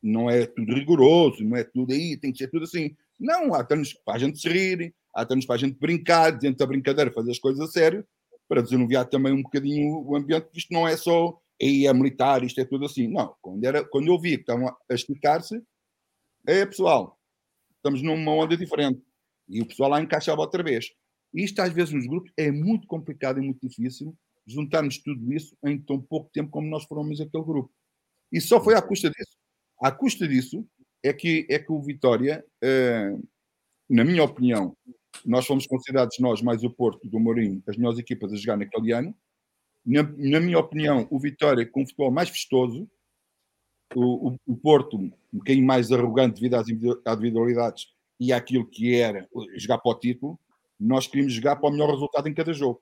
[0.06, 2.95] Não é tudo rigoroso, não é tudo aí, tem que ser tudo assim.
[3.20, 6.60] Não, há treinos para a gente se rir, há treinos para a gente brincar, dentro
[6.60, 8.06] da brincadeira, fazer as coisas a sério,
[8.47, 12.62] para desanuviar também um bocadinho o ambiente, isto não é só aí é militar, isto
[12.62, 13.08] é tudo assim.
[13.08, 15.60] Não, quando, era, quando eu vi que estavam a explicar-se,
[16.45, 17.20] é pessoal,
[17.78, 19.01] estamos numa onda diferente.
[19.49, 20.91] E o pessoal lá encaixava outra vez.
[21.34, 25.80] Isto às vezes nos grupos é muito complicado e muito difícil juntarmos tudo isso em
[25.80, 27.74] tão pouco tempo como nós formamos aquele grupo.
[28.32, 29.36] E só foi à custa disso.
[29.86, 30.67] À custa disso
[31.03, 33.15] é que, é que o Vitória, eh,
[33.88, 34.75] na minha opinião,
[35.23, 38.91] nós fomos considerados, nós mais o Porto do Mourinho, as melhores equipas a jogar naquele
[38.91, 39.15] ano.
[39.86, 42.89] Na, na minha opinião, o Vitória com um futebol mais vistoso,
[43.95, 47.86] o, o, o Porto um bocadinho mais arrogante devido às individu- às individualidades
[48.19, 50.39] e àquilo que era jogar para o título,
[50.79, 52.81] nós queríamos jogar para o melhor resultado em cada jogo.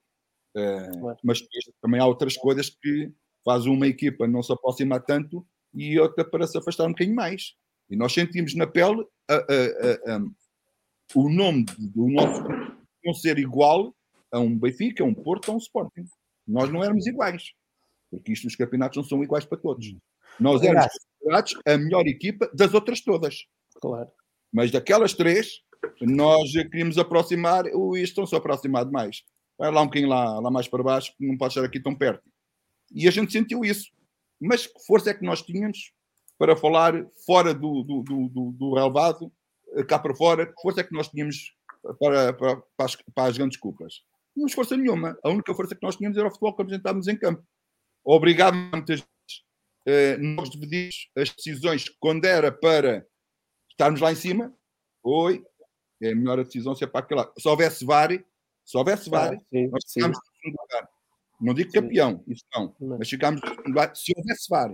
[0.56, 1.18] Claro.
[1.22, 1.40] mas
[1.82, 3.12] também há outras coisas que
[3.44, 7.56] faz uma equipa não se aproximar tanto e outra para se afastar um bocadinho mais.
[7.90, 10.26] E nós sentimos na pele a- a- a-
[11.16, 12.44] o nome do nosso
[13.04, 13.96] não ser igual
[14.32, 16.06] a um Benfica, a um Porto, a um Sporting.
[16.48, 17.52] Nós não éramos iguais.
[18.10, 19.96] Porque isto, os campeonatos não são iguais para todos.
[20.40, 20.88] Nós éramos
[21.66, 23.46] a melhor equipa das outras todas.
[23.82, 24.10] Claro.
[24.52, 25.62] Mas daquelas três,
[26.02, 29.24] nós queríamos aproximar, o isto estão-se aproximar demais.
[29.58, 31.96] Vai lá um bocadinho lá, lá mais para baixo, que não pode estar aqui tão
[31.96, 32.24] perto.
[32.92, 33.92] E a gente sentiu isso.
[34.44, 35.94] Mas que força é que nós tínhamos
[36.38, 36.94] para falar
[37.26, 39.32] fora do, do, do, do, do relevado,
[39.76, 41.54] eh, cá para fora, que força é que nós tínhamos
[42.00, 44.02] para, para, para, as, para as grandes culpas?
[44.36, 45.18] Não tínhamos força nenhuma.
[45.24, 47.44] A única força que nós tínhamos era o futebol que apresentávamos em campo.
[48.04, 49.44] Obrigado muitas vezes.
[49.86, 53.06] eh, nós dividimos as decisões quando era para
[53.70, 54.54] estarmos lá em cima.
[55.04, 55.44] Oi,
[56.02, 57.34] é melhor a decisão ser para aquele lado.
[57.38, 58.10] Se houvesse VAR,
[58.66, 60.00] se houvesse VAR, Ah, sim, nós sim.
[60.00, 60.90] ficámos no segundo lugar.
[61.44, 62.76] Não digo campeão, isso não.
[62.80, 62.98] Não.
[62.98, 63.42] Mas ficámos
[63.96, 64.74] se houvesse VAR.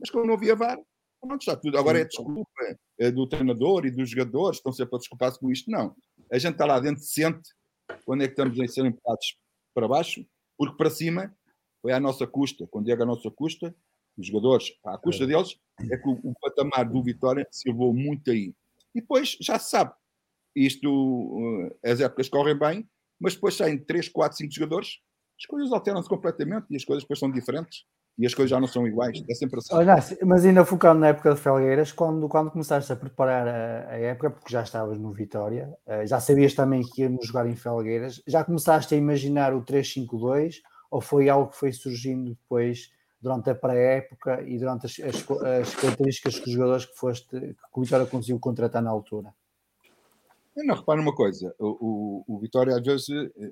[0.00, 0.78] Mas como não havia VAR,
[1.20, 1.78] pronto, está tudo.
[1.78, 2.50] Agora é desculpa
[2.98, 5.70] é do treinador e dos jogadores, estão sempre a desculpar-se com isto.
[5.70, 5.94] Não.
[6.32, 7.50] A gente está lá dentro, sente
[8.04, 9.36] quando é que estamos a ser empatados
[9.74, 10.24] para baixo,
[10.56, 11.36] porque para cima
[11.82, 12.66] foi à nossa custa.
[12.68, 13.74] Quando é à nossa custa,
[14.16, 15.56] os jogadores, à custa deles,
[15.90, 18.54] é que o, o patamar do Vitória se levou muito aí.
[18.94, 19.92] E depois, já se sabe,
[20.56, 22.88] isto, uh, as épocas correm bem,
[23.20, 25.00] mas depois saem 3, 4, 5 jogadores,
[25.38, 27.84] as coisas alteram-se completamente e as coisas depois são diferentes
[28.18, 29.22] e as coisas já não são iguais.
[29.30, 29.72] É sempre assim.
[29.72, 33.96] Olha, mas ainda focando na época de Felgueiras, quando, quando começaste a preparar a, a
[33.96, 38.20] época, porque já estavas no Vitória, eh, já sabias também que íamos jogar em Felgueiras,
[38.26, 40.56] já começaste a imaginar o 3-5-2
[40.90, 45.30] ou foi algo que foi surgindo depois durante a pré-época e durante as, as,
[45.60, 49.32] as características que os jogadores que foste que o Vitória conseguiu contratar na altura?
[50.56, 53.50] Eu não repara uma coisa, o, o, o Vitória às vezes eh,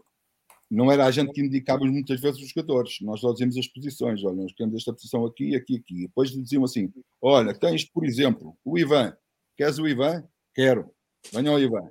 [0.70, 4.22] não era a gente que indicávamos muitas vezes os jogadores, nós só dizíamos as posições,
[4.24, 5.94] olha, nós queremos esta posição aqui, aqui, aqui.
[6.04, 6.92] E depois diziam assim:
[7.22, 9.16] olha, tens, por exemplo, o Ivan,
[9.56, 10.24] queres o Ivan?
[10.54, 10.90] Quero,
[11.32, 11.90] venha o Ivan.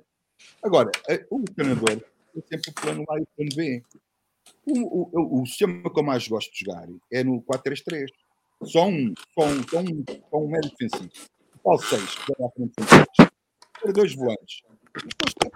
[0.62, 2.02] Agora, eh, o treinador
[2.34, 3.82] tem sempre o plano A e o plano B.
[4.66, 8.06] O, o, o- sistema que eu mais gosto de jogar é no 4-3-3.
[8.64, 11.10] Só um, só um, só um, só um médio defensivo.
[11.62, 12.14] Qual seis?
[12.16, 12.72] que vai à frente
[13.86, 14.62] de dois volantes.
[14.94, 15.50] Depois tem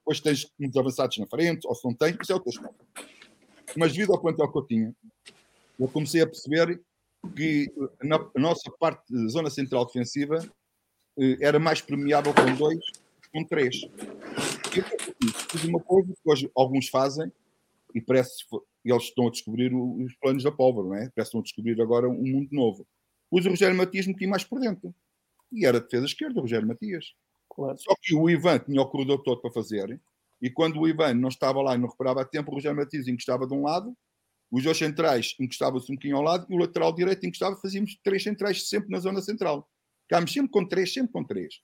[0.00, 2.74] depois tens uns avançados na frente, ou se não tens, isso é outra história.
[3.76, 4.94] Mas devido ao plantel que eu tinha,
[5.78, 6.80] eu comecei a perceber
[7.36, 7.66] que
[8.00, 10.38] eh, na nossa parte zona central defensiva
[11.18, 12.78] eh, era mais permeável com dois
[13.22, 13.76] que com três.
[15.50, 17.30] Fiz- uma coisa que hoje alguns fazem
[17.94, 20.98] e parece que eles estão a descobrir o- os planos da pólvora, não é?
[21.00, 22.86] Parece que estão a descobrir agora um mundo novo.
[23.30, 24.94] Pus o Rogério Matias bocadinho mais por dentro.
[25.52, 27.12] E era defesa esquerda, o Rogério Matias.
[27.50, 27.76] Claro.
[27.78, 30.00] Só que o Ivan tinha o corredor todo para fazer,
[30.40, 33.08] e quando o Ivan não estava lá e não reparava a tempo, o Rogério Matias
[33.08, 33.94] encostava de um lado,
[34.50, 38.22] os dois centrais encostavam-se um bocadinho ao lado, e o lateral direito encostava, fazíamos três
[38.22, 39.68] centrais sempre na zona central.
[40.04, 41.54] Ficámos sempre com três, sempre com três.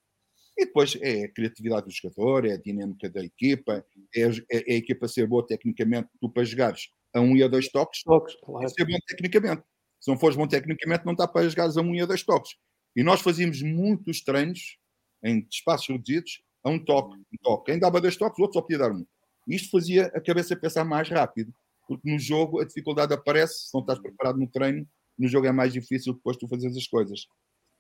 [0.59, 3.85] E depois é a criatividade do jogador, é a dinâmica da equipa,
[4.15, 7.49] é a, é a equipa ser boa tecnicamente, tu para jogares a um e a
[7.49, 8.67] dois toques, Toques, claro.
[8.67, 9.63] que ser bom tecnicamente.
[10.01, 12.53] Se não fores bom tecnicamente, não dá para jogar a um e a dois toques.
[12.95, 14.79] E nós fazíamos muitos treinos
[15.27, 17.17] em espaços reduzidos a um toque.
[17.17, 17.71] Um toque.
[17.73, 19.05] Quem dava dois toques, o outro só podia dar um.
[19.49, 21.53] Isto fazia a cabeça pensar mais rápido,
[21.87, 24.87] porque no jogo a dificuldade aparece, se não estás preparado no treino,
[25.19, 27.27] no jogo é mais difícil depois tu fazeres as coisas.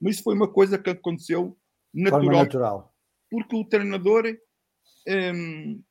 [0.00, 1.56] Mas isso foi uma coisa que aconteceu
[1.92, 2.94] natural, natural.
[3.30, 4.24] porque o treinador,
[5.08, 5.82] hum,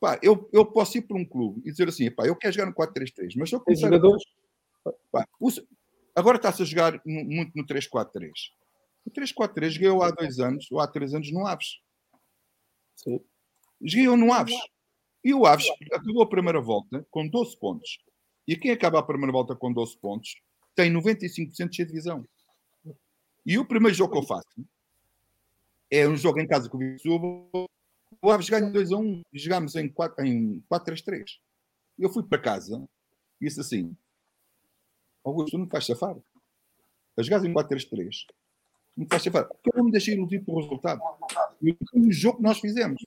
[0.00, 2.66] pá, eu, eu posso ir para um clube e dizer assim, pá, eu quero jogar
[2.66, 4.22] no 4-3-3, mas eu começar a- jogadores.
[5.12, 5.50] pá, o-
[6.14, 8.30] agora está-se a jogar mu- muito no 3-4-3.
[9.08, 11.80] O 3-4-3 joguei eu há dois anos, ou há três anos, no Aves.
[12.94, 13.24] Sim.
[13.80, 14.54] Joguei eu no Aves.
[15.24, 17.98] E o Aves acabou a primeira volta com 12 pontos.
[18.46, 20.34] E quem acaba a primeira volta com 12 pontos
[20.74, 22.28] tem 95% de divisão.
[23.46, 24.62] E o primeiro jogo que eu faço
[25.90, 27.66] é um jogo em casa com o Visubo.
[28.20, 31.38] O Aves ganha 2 a 1 e jogámos em 4 em 4-3-3.
[31.98, 32.86] Eu fui para casa
[33.40, 33.96] e disse assim:
[35.24, 36.14] Augusto, tu não te vais safar.
[37.16, 38.26] A jogar em 4-3-3,
[39.06, 39.46] te vais safar.
[39.46, 41.00] Porque eu não me deixei iludir pelo resultado.
[41.62, 43.04] E o jogo que nós fizemos.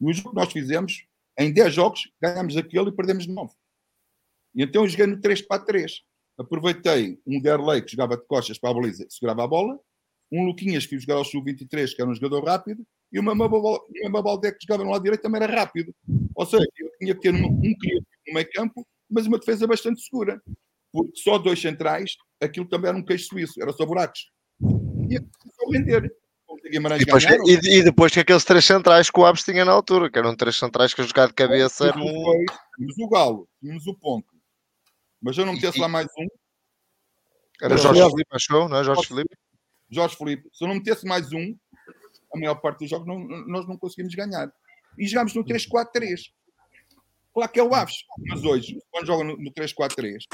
[0.00, 1.06] O jogo que nós fizemos,
[1.38, 3.52] em 10 jogos, ganhámos aquele e perdemos 9.
[4.54, 6.02] E então eu joguei no 3-4-3.
[6.38, 9.80] Aproveitei um Derlei que jogava de costas para a baliza, segurava a bola,
[10.30, 14.66] um Luquinhas que jogar ao Sub-23, que era um jogador rápido, e uma Mabaldé que
[14.66, 15.94] jogava no lado direito também era rápido.
[16.34, 19.66] Ou seja, eu tinha que ter um, um criativo no meio campo, mas uma defesa
[19.66, 20.42] bastante segura.
[20.92, 24.30] Porque só dois centrais, aquilo também era um queijo suíço, era só buracos.
[25.10, 25.18] E
[25.72, 26.10] render.
[26.64, 26.70] E
[27.04, 30.10] depois, ganharam, e- e depois que aqueles três centrais que o Aves tinha na altura,
[30.10, 34.28] que eram três centrais que a jogar de cabeça tínhamos o Galo, tínhamos o Ponco.
[35.22, 36.26] Mas eu não metesse lá mais um,
[37.60, 38.84] Era Jorge Filipe, achou, não é?
[38.84, 39.36] Jorge Filipe?
[39.90, 41.56] Jorge Felipe, se eu não metesse mais um,
[42.34, 44.50] a maior parte dos jogos não- nós não conseguimos ganhar.
[44.98, 46.32] E jogámos no 3-4-3.
[47.32, 47.96] Claro que é o Aves,
[48.28, 50.24] mas hoje, quando joga no, no 3-4-3,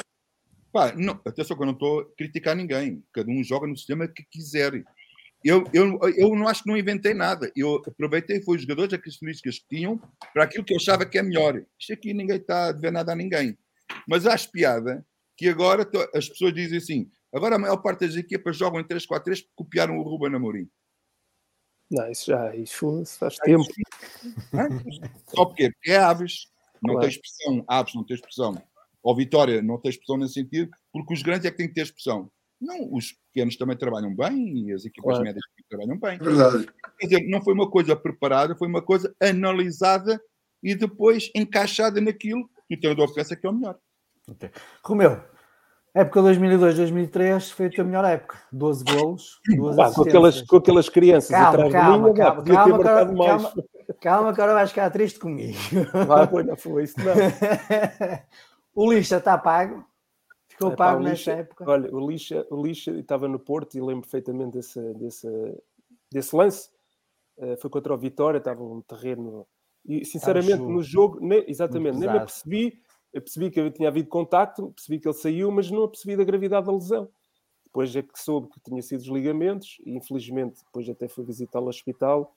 [0.73, 4.09] pá, não, atenção que eu não estou a criticar ninguém, cada um joga no sistema
[4.09, 4.83] que quiser.
[5.45, 7.51] Eu, eu, eu não acho que não inventei nada.
[7.57, 10.01] Eu aproveitei, foi os jogadores, as características que tinham,
[10.33, 11.65] para aquilo que eu achava que é melhor.
[11.79, 13.59] Isto aqui ninguém está a dever nada a ninguém.
[14.07, 15.05] Mas acho piada
[15.37, 19.09] que agora as pessoas dizem assim: agora a maior parte das equipas jogam em 3-4-3
[19.25, 20.71] porque copiaram o Ruben Amorim.
[21.91, 23.65] Não, isso já isso faz tempo.
[25.29, 26.47] Só porque porque é Aves,
[26.83, 27.01] não Claro.
[27.01, 28.63] tem expressão, Aves não tem expressão,
[29.03, 31.83] ou Vitória não tem expressão nesse sentido, porque os grandes é que têm que ter
[31.83, 32.31] expressão.
[32.61, 35.25] Não, os pequenos também trabalham bem e as equipas Claro.
[35.25, 36.15] médias também trabalham bem.
[36.15, 36.69] É verdade.
[36.99, 40.21] Quer dizer, não foi uma coisa preparada, foi uma coisa analisada
[40.63, 43.77] e depois encaixada naquilo que o treinador pensa que é o melhor.
[44.85, 45.21] Romeu,
[45.93, 48.39] época 2002-2003 foi a tua melhor época.
[48.53, 49.41] 12 golos,
[49.77, 52.85] Pá, com, aquelas, com aquelas crianças Calma, atrás calma, linha, pá, calma, podia calma, ter
[52.85, 53.43] marcado calma, mais.
[53.43, 53.65] calma.
[54.01, 55.59] Calma que agora vais ficar triste comigo.
[56.07, 57.13] Vai, pois não foi isso, não.
[58.75, 59.85] o lixa está pago.
[60.49, 61.65] Ficou É, pá, pago o nessa Lixa- época.
[61.71, 65.29] Olha, o Lixa, o Lixa estava no Porto e lembro perfeitamente desse, desse,
[66.13, 66.69] desse lance.
[67.39, 69.47] Eh, foi contra o Vitória, estava um terreno.
[69.85, 72.79] E sinceramente, no jogo, nem, exatamente, nem me apercebi.
[73.13, 76.67] Eu percebi que tinha havido contacto, percebi que ele saiu, mas não percebi da gravidade
[76.67, 77.09] da lesão.
[77.65, 81.65] Depois é que soube que tinha sido os ligamentos, e infelizmente depois até fui visitá-lo
[81.65, 82.35] ao hospital.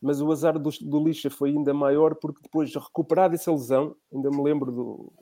[0.00, 3.96] Mas o azar do, do Lixa foi ainda maior, porque depois de recuperar dessa lesão,
[4.12, 5.12] ainda me lembro do,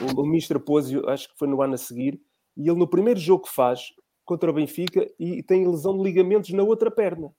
[0.00, 0.60] o, o Mister
[1.08, 2.20] acho que foi no ano a seguir,
[2.56, 3.92] e ele no primeiro jogo que faz
[4.24, 7.32] contra o Benfica e tem lesão de ligamentos na outra perna.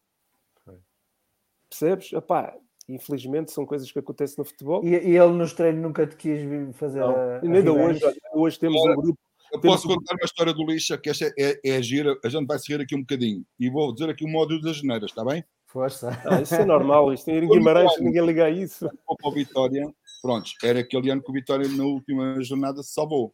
[1.69, 2.13] Percebes?
[2.13, 2.55] Epá,
[2.87, 4.83] infelizmente são coisas que acontecem no futebol.
[4.83, 6.39] E, e ele nos treinos nunca te quis
[6.77, 8.01] fazer Não, a, ainda a hoje,
[8.33, 9.19] hoje temos um grupo.
[9.51, 12.27] Eu Temos posso um- contar uma história do Lixa, que esta é, é gira, a
[12.27, 13.45] gente vai seguir aqui um bocadinho.
[13.57, 15.41] E vou dizer aqui o modo das geneiras, está bem?
[15.67, 16.09] Força.
[16.25, 18.89] Ah, isso é normal, isto tem em Guimarães, ninguém liga a isso.
[19.05, 19.89] Vou para o Vitória,
[20.27, 23.33] pronto, era aquele ano que o Vitória na última jornada se salvou.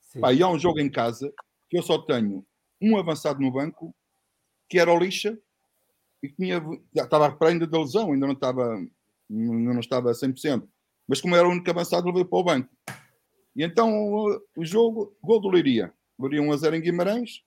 [0.00, 0.20] Sim.
[0.20, 1.32] Pá, e há um jogo em casa
[1.70, 2.44] que eu só tenho
[2.82, 3.94] um avançado no banco,
[4.68, 5.38] que era o Lixa,
[6.20, 6.60] e que tinha,
[6.92, 8.84] já estava a recuperar ainda da lesão, ainda não estava,
[9.30, 10.66] não estava a 100%.
[11.06, 12.68] Mas como era o único avançado, levei para o banco.
[13.54, 15.94] E então o, o jogo, gol do Leiria.
[16.18, 17.44] Leiria 1 a 0 em Guimarães.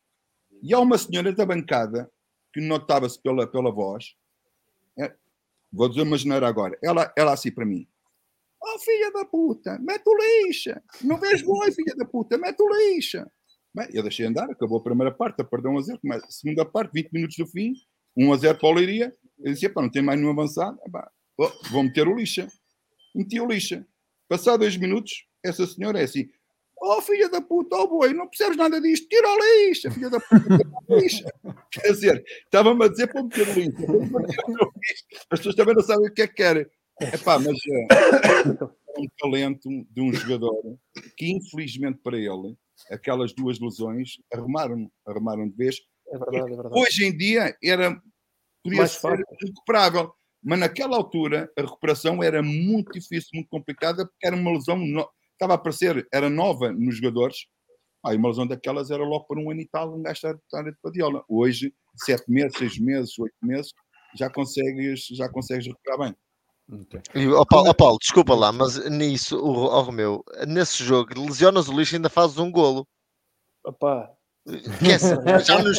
[0.64, 2.10] E há uma senhora da bancada,
[2.54, 4.16] que notava-se pela, pela voz,
[4.98, 5.14] é,
[5.70, 7.86] vou dizer uma geneira agora, ela, ela assim para mim,
[8.62, 10.82] Oh, filha da puta, mete o lixa.
[11.04, 13.30] Não vês boi, filha da puta, mete o lixa.
[13.74, 16.00] Bem, eu deixei andar, acabou a primeira parte, a perder 1 a 0.
[16.02, 17.74] Começa a segunda parte, 20 minutos do fim,
[18.18, 19.16] 1 a 0 para o Leiria.
[19.40, 20.78] Eu disse, não tem mais nenhum avançado.
[20.86, 22.48] Epá, oh, vou meter o lixa.
[23.16, 23.86] Meti o lixa.
[24.28, 26.30] Passado dois minutos, essa senhora é assim,
[26.82, 30.20] Oh, filha da puta, oh boi, não percebes nada disto, tira o lixa, filha da
[30.20, 31.26] puta, tira o lixa.
[31.72, 33.72] Quer dizer, estava-me a dizer para meter o lixa.
[35.30, 36.66] As pessoas também não sabem o que é que querem.
[37.02, 40.78] Epá, mas é um talento de um jogador
[41.18, 42.58] que, infelizmente para ele,
[42.92, 45.78] aquelas duas lesões arrumaram, arrumaram de vez.
[46.12, 46.76] É verdade, é verdade.
[46.80, 48.02] Hoje em dia era
[48.64, 49.26] podia Mais ser fácil.
[49.42, 54.78] recuperável, mas naquela altura a recuperação era muito difícil, muito complicada, porque era uma lesão,
[54.78, 57.38] no- estava a aparecer, era nova nos jogadores,
[58.02, 60.64] Ah, e uma lesão daquelas era logo por um ano e tal, um gajo estar
[60.64, 61.22] de padiola.
[61.28, 63.74] Hoje, sete meses, seis meses, oito meses,
[64.18, 66.16] já consegues, já consegues recuperar bem.
[66.72, 67.02] Okay.
[67.16, 71.68] E, oh, Paulo, oh, Paulo, desculpa lá, mas nisso, o oh, Romeu, nesse jogo, lesionas
[71.68, 72.88] o lixo e ainda fazes um golo.
[73.64, 74.12] Opa,
[75.46, 75.78] já, nos,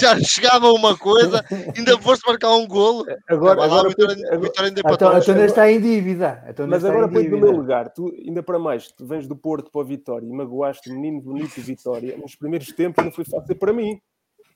[0.00, 1.44] já nos chegava uma coisa,
[1.76, 3.04] ainda foste marcar um golo.
[3.28, 6.44] Agora, agora, vitória, agora, vitória ainda então, então está em dívida.
[6.48, 9.70] Então mas agora põe no meu lugar, tu, ainda para mais, tu vens do Porto
[9.70, 12.16] para o Vitória e magoaste o menino bonito e Vitória.
[12.16, 14.00] Nos primeiros tempos não foi fácil para mim.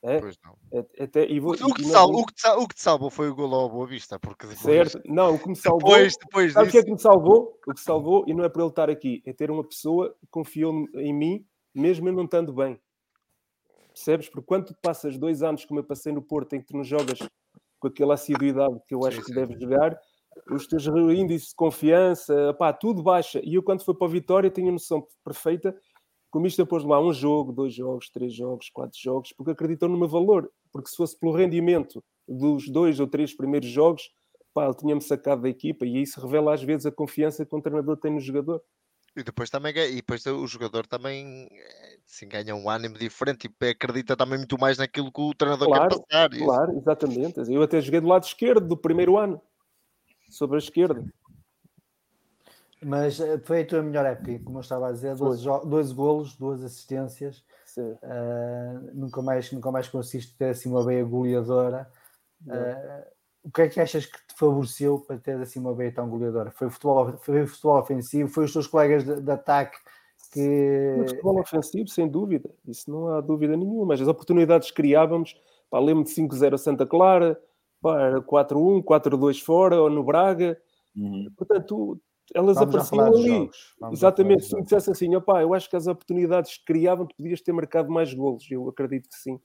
[0.06, 0.20] É?
[0.20, 0.54] Pois não.
[0.70, 3.34] É, até, e vou, o, que sal, o, que o, que te salvou foi o
[3.34, 6.68] golo ao Boa Vista, porque depois, certo, não, o que me salvou, depois, depois sabe
[6.68, 7.58] o que é que me salvou?
[7.66, 10.26] O que salvou, e não é por ele estar aqui, é ter uma pessoa que
[10.30, 12.78] confiou em mim, mesmo eu não estando bem.
[13.94, 14.28] Percebes?
[14.28, 16.84] Porque quando tu passas dois anos, como eu passei no Porto, em que tu não
[16.84, 17.18] jogas
[17.80, 19.98] com aquela assiduidade que eu acho sim, que deves jogar,
[20.50, 23.40] os teus índices de confiança, pá, tudo baixa.
[23.42, 25.74] E eu, quando fui para a Vitória, tinha noção perfeita
[26.34, 29.96] como isto depois lá um jogo, dois jogos, três jogos, quatro jogos, porque acreditou no
[29.96, 30.50] meu valor.
[30.72, 34.10] Porque se fosse pelo rendimento dos dois ou três primeiros jogos,
[34.52, 37.62] pá, ele tinha-me sacado da equipa e isso revela às vezes a confiança que o
[37.62, 38.60] treinador tem no jogador.
[39.16, 41.48] E depois também e depois o jogador também
[42.04, 45.88] assim, ganha um ânimo diferente e acredita também muito mais naquilo que o treinador claro,
[45.88, 46.30] quer passar.
[46.30, 46.80] Claro, isso.
[46.80, 47.40] exatamente.
[47.48, 49.40] Eu até joguei do lado esquerdo do primeiro ano,
[50.28, 51.00] sobre a esquerda.
[52.84, 56.36] Mas eh, foi a tua melhor época, como eu estava a dizer, 12, dois golos,
[56.36, 57.42] duas assistências.
[57.76, 61.90] Uh, nunca, mais, nunca mais conseguiste ter assim uma beia goleadora.
[62.46, 63.04] Uh,
[63.42, 66.50] o que é que achas que te favoreceu para ter assim uma beia tão goleadora?
[66.52, 68.28] Foi o futebol, foi o futebol ofensivo?
[68.28, 69.76] Foi os teus colegas de, de ataque
[70.32, 70.96] que.
[71.00, 73.86] O futebol ofensivo, sem dúvida, isso não há dúvida nenhuma.
[73.86, 75.34] Mas as oportunidades que criávamos,
[75.70, 77.40] pá, lembro de 5-0 a Santa Clara,
[77.82, 80.56] 4-1, 4-2 fora, ou no Braga.
[80.96, 81.30] Uhum.
[81.36, 82.00] Portanto,
[82.32, 83.50] elas Vamos apareciam ali.
[83.92, 87.40] Exatamente, se me dissesse assim, opá, eu acho que as oportunidades que criavam, tu podias
[87.40, 88.50] ter marcado mais golos.
[88.50, 89.40] Eu acredito que sim.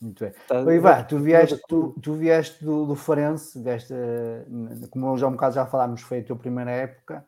[0.00, 0.32] Muito bem.
[0.46, 3.94] Tá, Ivan, tu vieste, tu, tu vieste do, do Forense, vieste,
[4.90, 7.24] como já um bocado já falámos, foi a tua primeira época.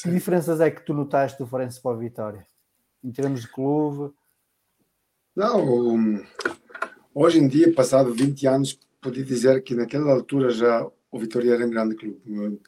[0.00, 2.46] Que diferenças é que tu notaste do Forense para a Vitória?
[3.02, 4.14] Em termos de clube?
[5.34, 6.22] Não,
[7.14, 11.66] hoje em dia, passado 20 anos, podia dizer que naquela altura já o Vitória era
[11.66, 12.60] um grande clube.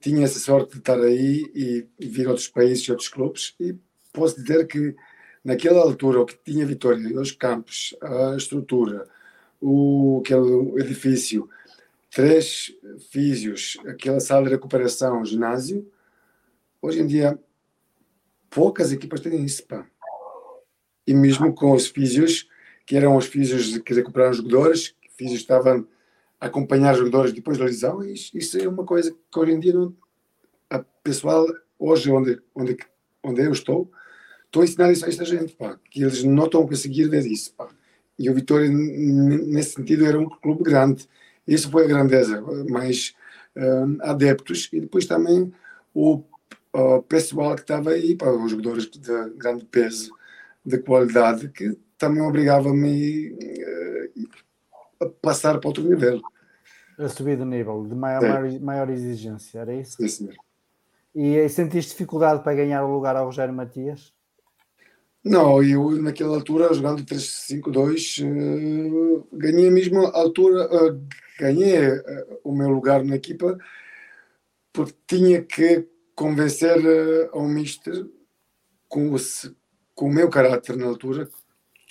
[0.00, 3.76] Tinha essa sorte de estar aí e vir a outros países e outros clubes e
[4.12, 4.96] posso dizer que
[5.44, 9.06] naquela altura, o que tinha Vitória, os campos, a estrutura,
[9.60, 11.48] o, aquele edifício,
[12.10, 12.72] três
[13.10, 15.90] físios, aquela sala de recuperação, ginásio,
[16.80, 17.38] hoje em dia
[18.50, 19.86] poucas equipas têm isso, pá.
[21.06, 22.48] E mesmo com os físios,
[22.84, 25.86] que eram os físios que recuperaram os jogadores, físios estavam
[26.40, 29.94] acompanhar jogadores depois da lesão, isso, isso é uma coisa que hoje em dia não,
[30.70, 31.46] a pessoal,
[31.78, 32.78] hoje onde, onde,
[33.22, 33.90] onde eu estou,
[34.46, 37.26] estou a ensinar isso a esta gente, pá, que eles não estão a conseguir ver
[37.26, 37.52] isso.
[37.54, 37.68] Pá.
[38.18, 41.08] E o Vitória, nesse sentido, era um clube grande.
[41.46, 43.14] Isso foi a grandeza, mais
[43.56, 45.52] uh, adeptos e depois também
[45.94, 46.22] o,
[46.72, 50.12] o pessoal que estava aí, pá, os jogadores de grande peso,
[50.64, 53.79] de qualidade, que também obrigava-me uh,
[55.00, 56.20] a passar para outro nível.
[56.98, 59.96] A subir de nível, de maior, maior, maior exigência, era isso?
[59.96, 60.34] Sim, senhor.
[61.14, 64.12] E sentiste dificuldade para ganhar o lugar ao Rogério Matias?
[65.24, 71.00] Não, eu naquela altura, jogando 3-5-2, uh, ganhei mesmo a altura, uh,
[71.38, 73.58] ganhei uh, o meu lugar na equipa,
[74.72, 78.06] porque tinha que convencer ao Mister,
[78.88, 79.16] com o,
[79.94, 81.28] com o meu caráter na altura,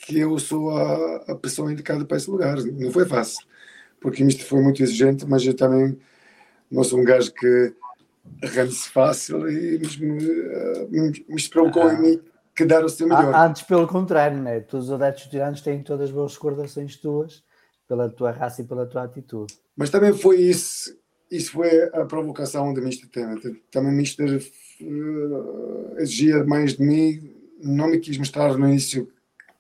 [0.06, 2.58] que eu sou a, a pessoa indicada para esse lugar.
[2.58, 3.46] Não foi fácil,
[4.00, 5.98] porque o Mister foi muito exigente, mas eu também
[6.70, 7.74] não sou um gajo que
[8.44, 10.06] rende-se fácil e mesmo,
[10.90, 11.94] me, me provocou ah.
[11.94, 12.22] em mim
[12.56, 13.34] que dar o seu melhor.
[13.34, 14.60] Antes, pelo contrário, né?
[14.60, 17.44] todos os adeptos tiranos têm todas as boas recordações tuas
[17.88, 19.54] pela tua raça e pela tua atitude.
[19.76, 20.96] Mas também foi isso,
[21.32, 23.62] isso foi a provocação da Mister Tenet.
[23.72, 24.42] Também o Mister
[24.82, 27.34] uh, exigia mais de mim,
[27.64, 29.10] não me quis mostrar no início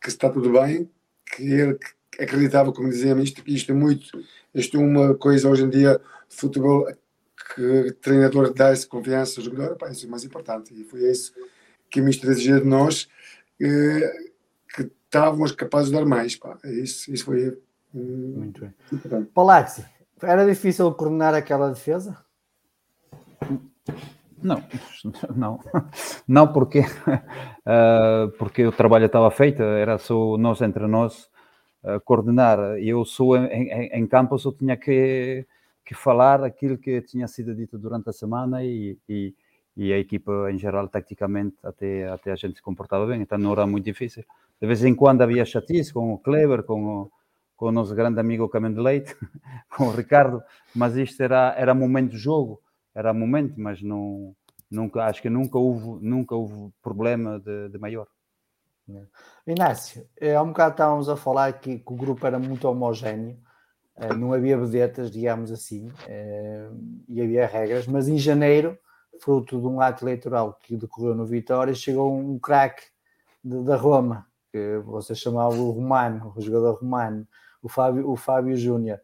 [0.01, 0.89] que está tudo bem,
[1.25, 1.77] que ele
[2.19, 4.23] acreditava, como dizia Mister, que isto é muito,
[4.53, 6.85] isto é uma coisa hoje em dia, futebol,
[7.55, 10.73] que treinador dá essa confiança ao jogador, pá, isso é o mais importante.
[10.73, 11.33] E foi isso
[11.89, 13.09] que me exigia de nós
[13.59, 14.13] eh,
[14.75, 16.35] que estávamos capazes de dar mais.
[16.35, 16.57] Pá.
[16.63, 17.57] Isso, isso foi.
[17.93, 18.61] Hum, Muito
[19.09, 19.23] bem.
[19.33, 19.83] Palácio,
[20.21, 22.17] era difícil coordenar aquela defesa?
[24.41, 24.63] Não,
[25.35, 25.59] não,
[26.27, 31.29] não porque, uh, porque o trabalho estava feito, era só nós entre nós
[31.83, 32.59] uh, coordenar.
[32.79, 35.45] Eu sou em, em, em, campo, só tinha que,
[35.85, 39.33] que falar aquilo que tinha sido dito durante a semana e, e
[39.79, 43.53] e a equipa em geral, taticamente, até, até a gente se comportava bem, então não
[43.53, 44.25] era muito difícil.
[44.59, 47.11] De vez em quando havia chatice com o Kleber, com o,
[47.55, 49.15] com o nosso grande amigo Caminho de Leite,
[49.73, 50.43] com o Ricardo,
[50.75, 52.61] mas isto era, era momento de jogo,
[52.99, 54.35] era momento, mas não,
[54.69, 58.07] nunca, acho que nunca houve, nunca houve problema de, de maior.
[59.47, 63.37] Inácio, há um bocado estávamos a falar que, que o grupo era muito homogéneo,
[63.95, 66.69] eh, não havia vedetas, digamos assim, eh,
[67.07, 68.77] e havia regras, mas em janeiro,
[69.21, 72.83] fruto de um ato eleitoral que decorreu no Vitória, chegou um craque
[73.43, 77.27] da Roma, que você chamava o Romano, o jogador Romano,
[77.61, 78.99] o Fábio, o Fábio Júnior.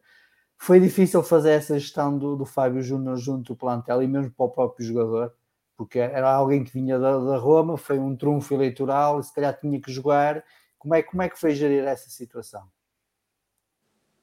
[0.58, 4.46] Foi difícil fazer essa gestão do, do Fábio Júnior junto ao plantel e mesmo para
[4.46, 5.34] o próprio jogador,
[5.76, 9.80] porque era alguém que vinha da, da Roma, foi um trunfo eleitoral, se calhar tinha
[9.80, 10.42] que jogar.
[10.78, 12.66] Como é, como é que foi gerir essa situação?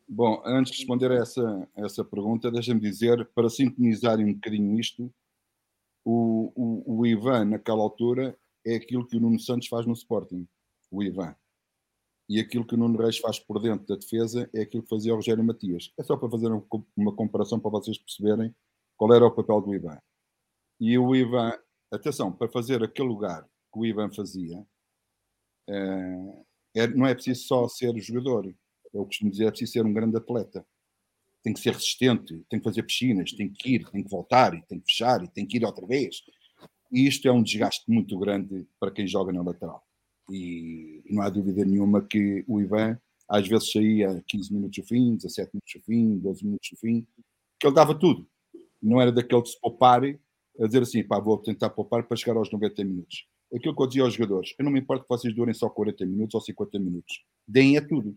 [0.07, 5.11] Bom, antes de responder a essa, essa pergunta, deixa-me dizer, para sintonizarem um bocadinho isto,
[6.03, 10.47] o, o, o, Ivan, naquela altura, é aquilo que o Nuno Santos faz no Sporting,
[10.91, 11.35] o Ivan.
[12.29, 15.13] E aquilo que o Nuno Reis faz por dentro da defesa é aquilo que fazia
[15.13, 15.91] o Rogério Matias.
[15.97, 16.49] É só para fazer
[16.95, 18.53] uma comparação para vocês perceberem
[18.95, 19.99] qual era o papel do Ivan.
[20.79, 21.53] E o Ivan,
[21.91, 24.65] atenção, para fazer aquele lugar que o Ivan fazia,
[25.69, 26.43] é,
[26.75, 28.53] é, não é preciso só ser jogador.
[28.93, 30.65] Eu costumo dizer, é preciso ser um grande atleta.
[31.41, 34.79] Tem que ser resistente, tem que fazer piscinas, tem que ir, tem que voltar, tem
[34.79, 36.23] que fechar, tem que ir outra vez.
[36.91, 39.85] E isto é um desgaste muito grande para quem joga na lateral.
[40.31, 45.15] E, não há dúvida nenhuma que o Ivan às vezes saía 15 minutos do fim,
[45.15, 47.07] 17 minutos do fim, 12 minutos do fim,
[47.59, 48.27] que ele dava tudo.
[48.81, 52.37] Não era daquele de se poupar a dizer assim, pá, vou tentar poupar para chegar
[52.37, 53.25] aos 90 minutos.
[53.53, 56.05] Aquilo que eu dizia aos jogadores, eu não me importo que vocês durem só 40
[56.05, 57.23] minutos ou 50 minutos.
[57.47, 58.15] Deem a tudo.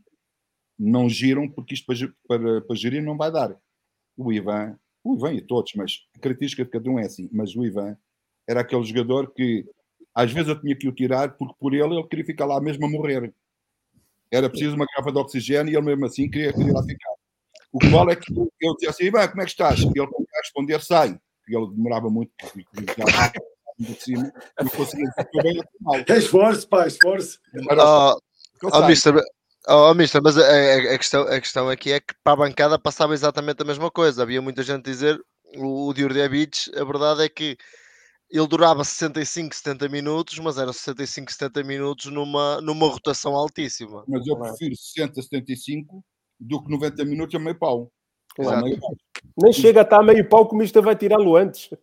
[0.78, 3.56] Não giram, porque isto para, para, para gerir não vai dar.
[4.16, 7.28] O Ivan, o Ivan e todos, mas a característica de cada um é assim.
[7.32, 7.96] Mas o Ivan
[8.48, 9.66] era aquele jogador que
[10.16, 12.86] às vezes eu tinha que o tirar porque por ele ele queria ficar lá mesmo
[12.86, 13.34] a morrer.
[14.32, 17.12] Era preciso uma garrafa de oxigênio e ele mesmo assim queria, queria lá ficar.
[17.70, 19.80] O que vale é que eu dizia assim, Ivan, como é que estás?
[19.80, 22.32] E ele, quando responder, sai porque ele demorava muito
[23.78, 25.08] de cima, não conseguia
[25.42, 25.62] bem
[26.16, 27.38] Esforço, pá, esforço.
[27.78, 28.18] Oh,
[28.72, 29.14] oh, mister,
[29.68, 32.78] oh, mister, mas a, a, a, questão, a questão aqui é que para a bancada
[32.78, 34.22] passava exatamente a mesma coisa.
[34.22, 35.20] Havia muita gente a dizer
[35.56, 37.56] o, o Diordiabic, a verdade é que
[38.30, 44.04] ele durava 65, 70 minutos, mas eram 65, 70 minutos numa, numa rotação altíssima.
[44.08, 46.04] Mas eu prefiro 60, 75
[46.38, 47.90] do que 90 minutos a meio pau.
[48.34, 48.64] Claro.
[48.64, 48.94] Meio pau.
[49.42, 51.70] Nem chega a estar meio pau que o Mister vai tirá-lo antes.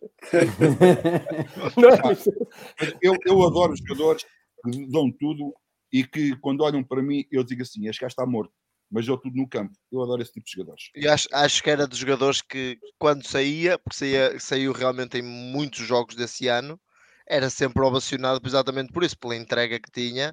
[2.80, 5.54] É eu, eu adoro os jogadores que dão tudo
[5.92, 8.52] e que quando olham para mim eu digo assim, este gajo está morto.
[8.94, 9.74] Mas eu tudo no campo.
[9.90, 10.84] Eu adoro esse tipo de jogadores.
[10.94, 15.22] Eu acho, acho que era dos jogadores que quando saía, porque saía, saiu realmente em
[15.22, 16.80] muitos jogos desse ano,
[17.26, 20.32] era sempre ovacionado exatamente por isso, pela entrega que tinha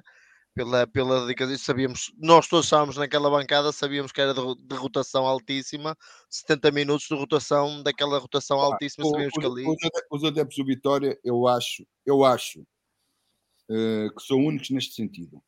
[0.54, 1.56] pela, pela dedicação.
[1.58, 5.96] Sabíamos, nós todos estávamos naquela bancada, sabíamos que era de, de, rotação altíssima,
[6.30, 9.64] 70 minutos de rotação, daquela rotação ah, altíssima, sabíamos o, que ali.
[10.10, 15.42] Os adeptos do Vitória, eu acho, eu acho uh, que são únicos neste sentido.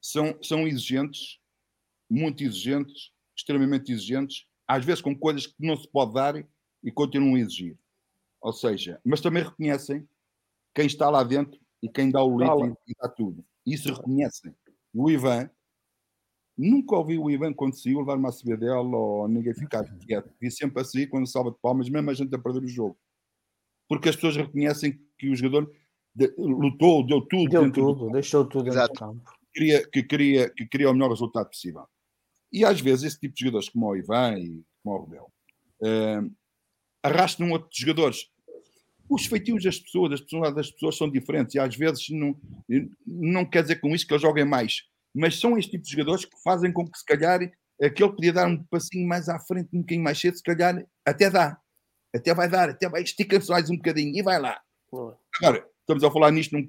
[0.00, 1.38] São, são exigentes,
[2.10, 6.36] muito exigentes, extremamente exigentes, às vezes com coisas que não se pode dar
[6.82, 7.78] e continuam a exigir.
[8.40, 10.06] Ou seja, mas também reconhecem
[10.74, 13.44] quem está lá dentro e quem dá o leite e dá tudo.
[13.66, 14.54] Isso reconhecem.
[14.92, 15.50] O Ivan,
[16.56, 20.30] nunca ouvi o Ivan quando saiu levar uma CBDL ou ninguém ficar quieto.
[20.40, 22.98] Vi sempre assim quando salva de palmas, mesmo a gente a perder o jogo.
[23.88, 25.70] Porque as pessoas reconhecem que o jogador
[26.14, 27.50] de, lutou, deu tudo.
[27.50, 28.12] Deu tudo, do...
[28.12, 29.32] deixou tudo dentro do campo.
[29.52, 31.86] Queria, que, queria, que queria o melhor resultado possível.
[32.54, 35.32] E às vezes esse tipo de jogadores, como o Ivan e como o Rebelo,
[35.82, 36.32] uh,
[37.02, 38.32] arrastam outros jogadores
[39.08, 42.34] os feitios das pessoas, as personalidades das pessoas são diferentes e às vezes não,
[43.06, 44.82] não quer dizer com isso que eles joguem mais,
[45.14, 47.40] mas são este tipo de jogadores que fazem com que se calhar
[47.82, 51.30] aquele podia dar um passinho mais à frente, um bocadinho mais cedo, se calhar até
[51.30, 51.58] dá,
[52.14, 54.60] até vai dar, até vai estica-se mais um bocadinho e vai lá.
[55.40, 56.64] Agora, estamos a falar nisto num,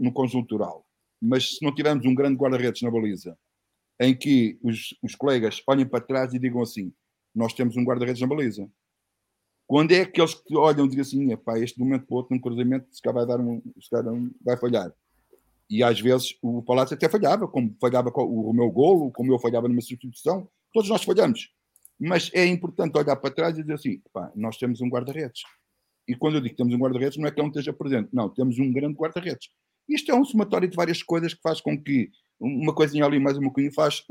[0.00, 0.86] num conjuntural,
[1.20, 3.36] mas se não tivermos um grande guarda-redes na baliza,
[4.00, 6.92] em que os, os colegas olhem para trás e digam assim:
[7.34, 8.68] Nós temos um guarda-redes na baliza
[9.66, 10.20] quando é que
[10.52, 13.42] olham e dizem assim, pá, este momento para outro, num cruzamento, se calhar vai dar
[13.42, 14.14] um, se calhar
[14.44, 14.92] vai falhar.
[15.70, 19.66] E às vezes o Palácio até falhava, como falhava o meu golo, como eu falhava
[19.66, 21.50] numa substituição, todos nós falhamos.
[21.98, 24.02] Mas é importante olhar para trás e dizer assim,
[24.36, 25.42] nós temos um guarda-redes.
[26.06, 28.10] E quando eu digo que temos um guarda-redes, não é que ele não esteja presente,
[28.12, 29.48] não, temos um grande guarda-redes.
[29.88, 33.36] Isto é um somatório de várias coisas que faz com que uma coisinha ali, mais
[33.38, 34.04] uma coisinha, faz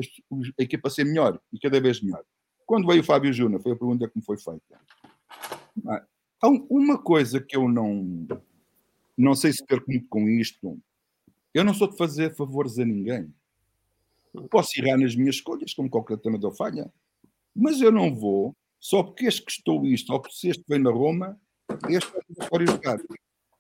[0.59, 2.24] a equipa ser melhor e cada vez melhor.
[2.65, 4.80] Quando veio o Fábio Júnior, foi a pergunta que me foi feita
[6.41, 8.28] Há um- uma coisa que eu não,
[9.17, 10.78] não sei se perco muito com isto.
[11.53, 13.34] Eu não sou de fazer favores a ninguém.
[14.49, 16.91] Posso errar nas minhas escolhas, como qualquer treinador falha,
[17.55, 21.39] mas eu não vou, só porque este custou isto, ou porque este vem na Roma,
[21.89, 22.11] este
[22.51, 22.99] vai jogar.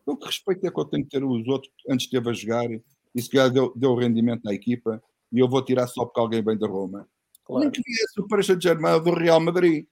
[0.05, 2.67] Eu que respeito é que eu tenho que ter os outros antes esteve a jogar
[3.13, 5.01] e se calhar deu, deu rendimento à equipa
[5.31, 7.07] e eu vou tirar só porque alguém vem da Roma.
[7.49, 9.85] Nem que viesse o Paris Saint-Germain do Real Madrid.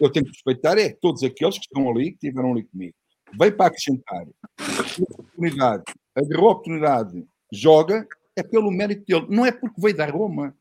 [0.00, 2.94] Eu tenho que respeitar é todos aqueles que estão ali, que estiveram ali comigo.
[3.38, 4.26] Veio para acrescentar.
[4.58, 8.06] A oportunidade, agarrou a oportunidade, joga,
[8.36, 9.26] é pelo mérito dele.
[9.28, 10.56] Não é porque veio da Roma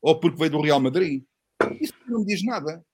[0.00, 1.24] ou porque veio do Real Madrid.
[1.80, 2.84] Isso não me diz nada.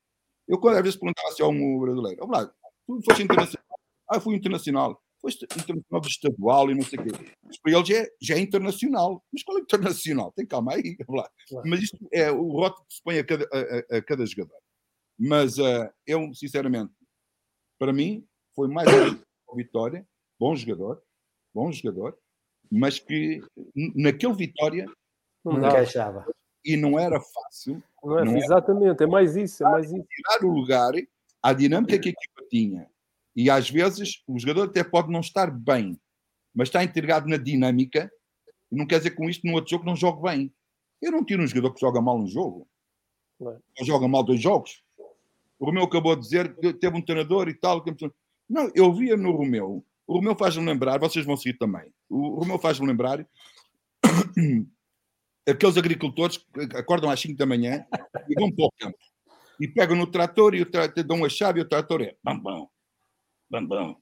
[0.47, 2.49] Eu, quando às vezes perguntava assim a um brasileiro, "Ó, Vlad,
[2.87, 3.79] tu foste internacional.
[4.09, 5.03] Ah, fui internacional.
[5.29, 7.11] Foste internacional do estadual e não sei o quê.
[7.45, 9.23] Mas para ele já é, já é internacional.
[9.33, 10.33] Mas qual é internacional?
[10.33, 10.97] Tem calma aí.
[11.07, 11.31] Vlad.
[11.67, 14.57] Mas isto é o rótulo que se põe a cada, a- a- cada jogador.
[15.19, 16.93] Mas ah, eu, sinceramente,
[17.79, 19.21] para mim, foi mais uma
[19.55, 20.07] vitória.
[20.41, 21.03] Bom jogador,
[21.55, 22.17] bom jogador,
[22.71, 23.43] mas que
[23.77, 24.87] naquele Vitória
[25.45, 26.25] Não encaixava.
[26.65, 28.25] e não era fácil Não é?
[28.25, 28.39] Não é?
[28.39, 30.07] Exatamente, é mais isso, é mais isso.
[30.09, 30.93] tirar o lugar
[31.43, 32.89] à dinâmica que a equipa tinha.
[33.39, 35.97] E às vezes o jogador até pode não estar bem,
[36.53, 38.11] mas está integrado na dinâmica.
[38.69, 40.53] E não quer dizer com isto no outro jogo não jogue bem.
[41.01, 42.69] Eu não tiro um jogador que joga mal um jogo.
[43.39, 43.59] Não é?
[43.79, 44.83] Ou joga mal dois jogos.
[45.57, 47.85] O Romeu acabou de dizer que teve um treinador e tal.
[48.51, 49.85] Não, eu via no Romeu.
[50.05, 51.95] O Romeu faz-me lembrar, vocês vão seguir também.
[52.09, 53.25] O Romeu faz-me lembrar
[55.49, 57.87] aqueles agricultores que acordam às 5 da manhã
[58.29, 58.99] e vão para o campo
[59.61, 62.39] e pegam no trator e o trator dão a chave e o trator é bam
[62.41, 62.69] bam,
[63.51, 63.97] bam bam,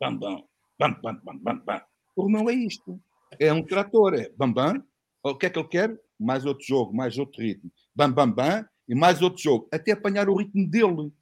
[0.00, 1.82] bam bam, bam bam, bam.
[2.16, 3.00] O Romeu é isto.
[3.38, 4.82] É um trator, é bam bam.
[5.22, 6.00] O que é que ele quer?
[6.18, 7.70] Mais outro jogo, mais outro ritmo.
[7.94, 9.68] Bam bam bam e mais outro jogo.
[9.72, 11.12] Até apanhar o ritmo dele.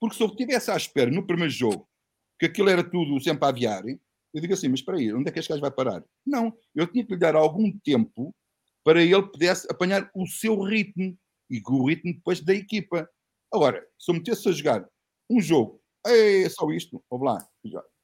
[0.00, 1.88] Porque se eu estivesse à espera no primeiro jogo
[2.38, 5.32] que aquilo era tudo sempre a aviar, eu digo assim, mas espera aí, onde é
[5.32, 6.02] que este gajo vai parar?
[6.26, 8.34] Não, eu tinha que lhe dar algum tempo
[8.82, 11.16] para ele pudesse apanhar o seu ritmo
[11.50, 13.08] e o ritmo depois da equipa.
[13.52, 14.88] Agora, se eu metesse a jogar
[15.28, 17.38] um jogo, é só isto, ou lá,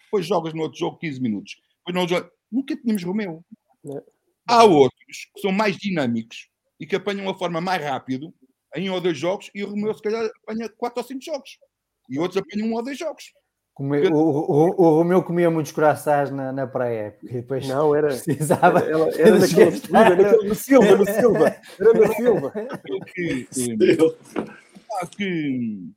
[0.04, 3.44] depois jogas no outro jogo 15 minutos, depois no outro jogo, nunca tínhamos Romeu.
[3.86, 4.02] É.
[4.48, 8.32] Há outros que são mais dinâmicos e que apanham uma forma mais rápido
[8.76, 11.58] em um ou dois jogos e o Romeu se calhar apanha quatro ou cinco jogos.
[12.08, 13.32] E outros apanham um ou dois jogos.
[13.74, 18.08] Come- o, o, o Romeu comia muitos croissants na, na pré-época e depois Não, era.
[18.08, 18.78] precisava.
[18.80, 21.56] Era, era era naquele no Silva, Silva.
[21.78, 22.52] Era no Silva.
[23.14, 23.76] Que, que,
[25.16, 25.90] que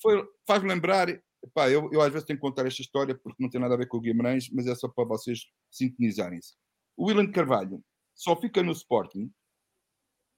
[0.00, 1.08] foi, faz-me lembrar.
[1.08, 3.86] Eu, eu às vezes tenho que contar esta história porque não tem nada a ver
[3.86, 6.54] com o Guimarães, mas é só para vocês sintonizarem-se.
[6.96, 7.82] O William Carvalho
[8.14, 9.32] só fica no Sporting,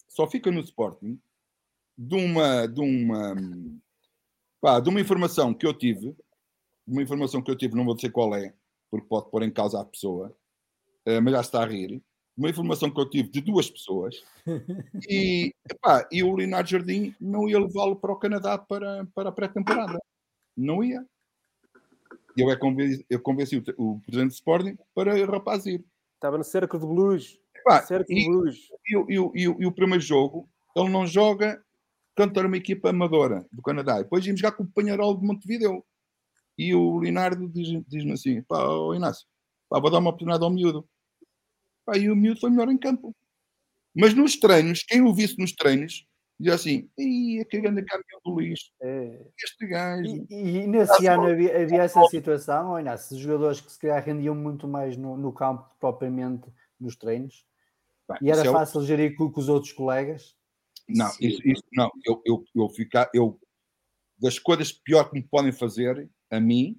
[0.08, 1.18] só fica no Sporting
[1.96, 3.34] de uma, de uma,
[4.60, 6.14] pá, de uma informação que eu tive,
[6.86, 8.54] uma informação que eu tive, não vou dizer qual é,
[8.90, 10.36] porque pode pôr em causa a pessoa,
[11.06, 12.02] eh, mas já está a rir.
[12.36, 14.14] Uma informação que eu tive de duas pessoas
[15.08, 19.32] e, epá, e o Leonardo Jardim não ia levá-lo para o Canadá para, para a
[19.32, 19.98] pré-temporada.
[20.56, 21.04] Não ia.
[22.36, 23.62] Eu, é convenci, eu convenci o,
[23.94, 25.84] o presidente do Sporting para o rapaz ir.
[26.14, 27.38] Estava no cerco de Blues.
[27.56, 28.58] Epá, Cerco e, de Blues.
[28.88, 31.62] e o- e e e o primeiro jogo, ele não joga
[32.16, 33.98] contra uma equipa amadora do Canadá.
[34.00, 35.84] Depois íamos jogar com o Panharol de Montevideo.
[36.56, 39.26] E o Leonardo diz- diz-me assim: pá, ó Inácio,
[39.68, 40.88] pá, vou dar uma oportunidade ao miúdo.
[41.90, 43.12] Pá, e o miúdo foi melhor em campo.
[43.94, 46.06] Mas nos treinos, quem o visse nos treinos,
[46.38, 48.70] dizia assim: Ih, que grande caminhão do lixo.
[48.80, 49.26] É.
[49.42, 50.26] Este gajo.
[50.30, 54.34] E, e nesse ano havia, havia essa situação, ou Inácio, jogadores que se calhar rendiam
[54.36, 56.46] muito mais no, no campo propriamente
[56.78, 57.44] nos treinos?
[58.06, 60.36] Pá, E era é o- fácil gerir com, com os outros colegas?
[60.88, 61.26] Não, Sim.
[61.26, 61.90] isso, isso não.
[62.04, 63.40] Eu, eu, eu ficar, eu
[64.18, 66.78] das coisas pior que me podem fazer a mim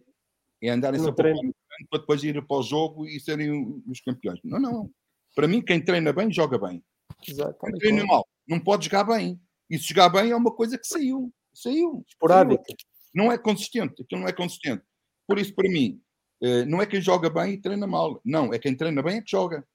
[0.61, 1.39] é andarem No sempre a treino.
[1.39, 4.39] pôr no treino para depois ir para o jogo e serem os campeões.
[4.43, 4.91] Não, não.
[5.35, 6.83] Para mim, quem treina bem, joga bem.
[7.27, 7.57] Exato.
[7.59, 9.39] Quem treina mal, não pode jogar bem.
[9.69, 11.33] E se jogar bem é uma coisa que saiu.
[11.53, 12.03] Saiu.
[12.07, 12.63] Esporádico.
[12.65, 12.77] Saiu.
[13.13, 14.01] Não é consistente.
[14.01, 14.83] Aquilo não é consistente.
[15.27, 16.01] Por isso, para mim,
[16.41, 18.19] eh, não é quem joga bem e treina mal.
[18.25, 19.65] Não, é quem treina bem é que joga.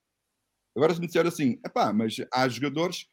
[0.76, 3.06] Agora, se me disser assim, epá, mas há jogadores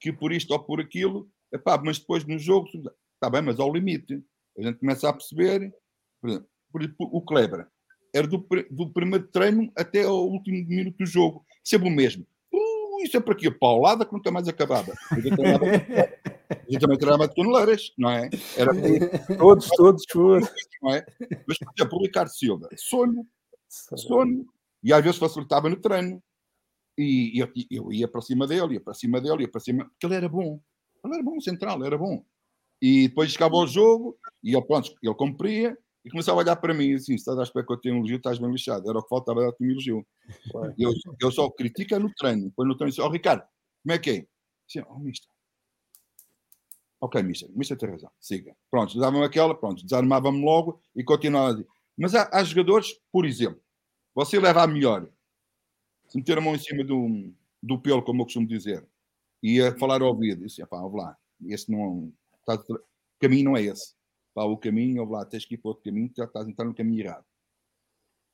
[0.00, 2.68] que por isto ou por aquilo, epá, mas depois no jogo,
[3.14, 4.22] está bem, mas ao limite.
[4.56, 5.72] A gente começa a perceber,
[6.20, 6.30] por
[6.82, 7.66] exemplo, o Kleber
[8.14, 12.26] era do, do primeiro treino até ao último minuto do jogo, sempre o mesmo.
[12.52, 14.92] Uh, isso é para aqui, a paulada que nunca mais acabava.
[16.68, 18.30] Gente também treinava de toneleiras, não é?
[18.56, 18.72] Era
[19.36, 20.48] Todos, todos, todos.
[20.82, 21.04] não é?
[21.46, 23.26] Mas, por exemplo, o Ricardo Silva, sono,
[23.68, 24.46] sono,
[24.82, 26.22] e às vezes facilitava no treino.
[26.96, 30.06] E eu, eu ia para cima dele, ia para cima dele, ia para cima, porque
[30.06, 30.60] ele era bom.
[31.04, 32.24] Ele era bom central, era bom.
[32.80, 36.74] E depois chegava ao jogo e ele, pronto, ele cumpria e começava a olhar para
[36.74, 38.88] mim assim: estás à espera que eu tenha um elogio, estás bem lixado.
[38.88, 40.06] Era o que faltava, era um elogio.
[40.76, 42.44] E Eu, eu só critica no treino.
[42.46, 43.42] Depois no treino disse: Ó Ricardo,
[43.82, 44.26] como é que é?
[44.66, 45.28] Assim, oh, mister.
[47.00, 48.56] Ok, mister, mister tem razão, siga.
[48.70, 51.68] Pronto, davam aquela, pronto, desarmava-me logo e continuava a dizer.
[51.96, 53.60] Mas há, há jogadores, por exemplo,
[54.14, 55.08] você leva a melhor,
[56.08, 57.32] se meter a mão em cima do,
[57.62, 58.84] do pelo, como eu costumo dizer,
[59.40, 62.12] e a falar ao ouvido, disse, pá, ouve lá, esse não,
[62.44, 62.80] tá, o
[63.20, 63.94] caminho não é esse.
[64.38, 66.64] Pá, o caminho, ouve lá, tens que ir para outro caminho, já estás a entrar
[66.64, 67.24] no caminho errado.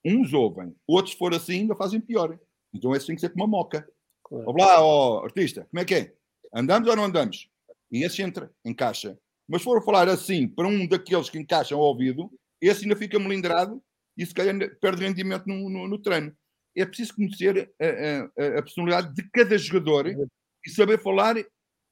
[0.04, 2.38] Uns ouvem, outros, se for assim, ainda fazem pior.
[2.74, 3.88] Então esse tem que ser como uma moca.
[4.22, 4.44] Claro.
[4.46, 6.14] Ouve lá, ó, artista, como é que é?
[6.52, 7.48] Andamos ou não andamos?
[7.90, 9.18] E esse entra, encaixa.
[9.48, 12.30] Mas se for falar assim para um daqueles que encaixam ao ouvido,
[12.60, 13.82] esse ainda fica melindrado
[14.14, 16.36] e se calhar perde rendimento no, no- no treino.
[16.76, 21.36] É preciso conhecer a- a- a personalidade de cada jogador e saber falar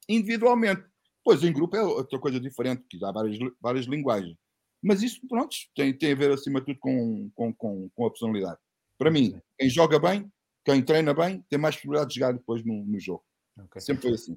[0.06, 0.84] individualmente.
[1.24, 4.36] Pois em grupo é outra coisa diferente, que há várias, várias linguagens.
[4.82, 8.10] Mas isso, pronto, tem, tem a ver acima de tudo com, com, com, com a
[8.10, 8.58] personalidade.
[8.98, 10.30] Para mim, quem joga bem,
[10.64, 13.24] quem treina bem, tem mais possibilidade de jogar depois no, no jogo.
[13.58, 13.80] Ok.
[13.80, 14.36] Sempre foi assim.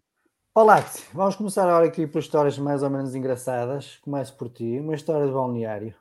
[0.53, 0.79] Olá,
[1.13, 3.97] vamos começar agora aqui por histórias mais ou menos engraçadas.
[3.97, 5.95] Começo por ti, uma história de balneário.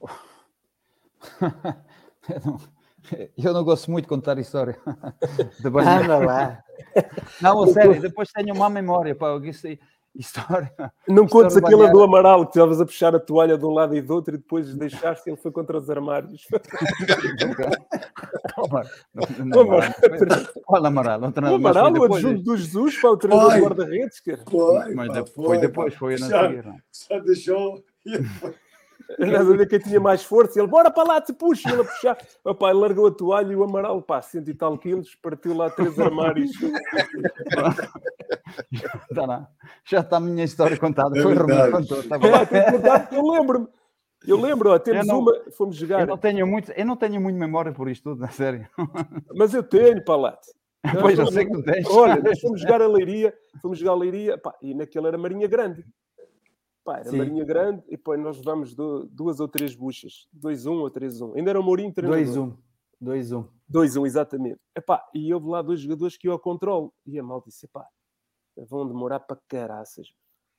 [2.28, 2.75] Eu não,
[3.38, 4.76] eu não gosto muito de contar história.
[5.60, 6.04] de banheiro.
[6.04, 6.58] Anda lá.
[7.40, 9.78] Não, a sério, depois tenho uma memória, pá, isso aí-
[10.18, 10.72] história.
[11.06, 12.02] Não contes História aquela do.
[12.02, 14.74] Amaral que estavas a puxar a toalha de um lado e do outro e depois
[14.74, 16.42] deixaste e ele foi contra os armários.
[18.56, 18.64] Não,
[19.44, 19.80] não, não,
[20.64, 21.20] Qual Amaral?
[21.20, 24.20] Não, O não, mas foi Amaral, o adjunto do Jesus, para o treinador do guarda-redes,
[24.20, 24.40] cara.
[24.50, 25.98] Foi, Mas pá, de- foi depois, pá.
[25.98, 26.64] foi a Já- seguir.
[26.64, 26.76] não.
[27.10, 27.84] Já deixou.
[29.10, 31.82] Estás a ver quem tinha mais força, e ele, bora para lá, te puxa, ele
[31.82, 32.18] a puxar.
[32.44, 35.70] O pai largou a toalha e o Amaral, pá, cento e tal quilos, partiu lá
[35.70, 36.50] três armários.
[39.14, 39.48] Tá lá.
[39.84, 41.18] Já está a minha história contada.
[41.18, 41.34] É Foi
[41.70, 42.02] contou.
[42.02, 43.68] tá eu lembro-me.
[44.26, 46.96] Eu lembro, ó, temos Eu não- uma, fomos jogar, Eu não tenho muito, eu não
[46.96, 48.66] tenho muito memória por isto tudo, na sério.
[49.36, 50.48] mas eu tenho, Palate.
[51.00, 51.88] Pois eu sei que tu tens.
[51.90, 55.46] Olha, nós fomos jogar a Leiria, fomos jogar a Leiria, pá, e naquele era Marinha
[55.46, 55.84] Grande.
[56.86, 57.18] Pá, era Sim.
[57.18, 61.34] Marinha Grande, e depois nós levamos du- duas ou três buchas, 2-1 ou 3-1.
[61.36, 62.24] Ainda era o Mourinho treinador.
[62.24, 62.56] 2-1.
[63.02, 63.48] 2-1.
[63.68, 64.60] 2-1, exatamente.
[64.74, 66.88] Epá, e houve lá dois jogadores que eu ao controle.
[67.04, 67.86] E a malta disse: epá,
[68.68, 70.08] vão demorar para caraças.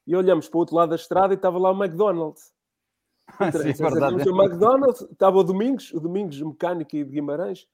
[0.06, 2.54] E olhamos para o outro lado da estrada e estava lá o McDonald's.
[3.64, 4.16] Sim, Nós verdade.
[4.16, 7.68] abrimos o McDonald's, estava o Domingos, o Domingos, mecânico aí de Guimarães.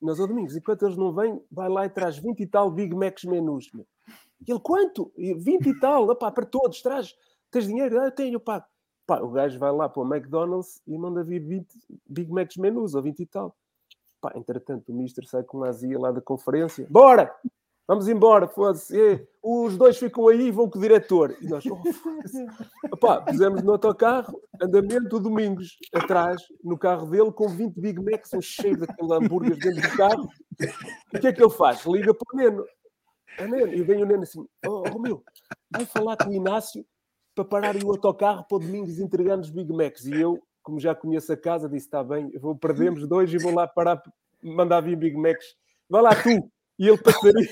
[0.00, 2.94] Nós, o Domingos, enquanto eles não vêm, vai lá e traz 20 e tal Big
[2.94, 3.68] Macs menus.
[3.74, 3.86] Meu.
[4.46, 5.12] E ele, quanto?
[5.16, 7.14] E 20 e tal, epá, para todos, traz.
[7.56, 7.98] Tens dinheiro?
[7.98, 8.66] Ah, eu tenho, pá.
[9.06, 11.66] Pá, o gajo vai lá para o McDonald's e manda vir 20
[12.06, 13.56] Big Macs menus, ou 20 e tal.
[14.20, 16.86] Pá, entretanto, o Mister sai com a azia lá da conferência.
[16.90, 17.34] Bora!
[17.88, 19.26] Vamos embora, foda-se.
[19.42, 21.34] Os dois ficam aí e vão com o diretor.
[21.40, 21.80] E nós, oh.
[22.92, 28.42] Epá, pusemos no autocarro, andamento, Domingos, atrás, no carro dele, com 20 Big Macs, um
[28.42, 30.28] cheio daquele hambúrguer dentro do carro.
[31.14, 31.86] O que é que ele faz?
[31.86, 32.66] Liga para o Neno.
[33.38, 33.72] É Neno.
[33.72, 35.24] E vem o Neno assim, oh, Romeu,
[35.70, 36.84] vai falar com o Inácio
[37.36, 40.06] para parar o autocarro para o Domingos entregar-nos Big Macs.
[40.06, 43.54] E eu, como já conheço a casa, disse, está bem, vou perdemos dois e vou
[43.54, 44.02] lá parar,
[44.42, 45.54] mandar vir Big Macs.
[45.88, 46.50] Vai lá tu.
[46.78, 47.48] E ele passaria,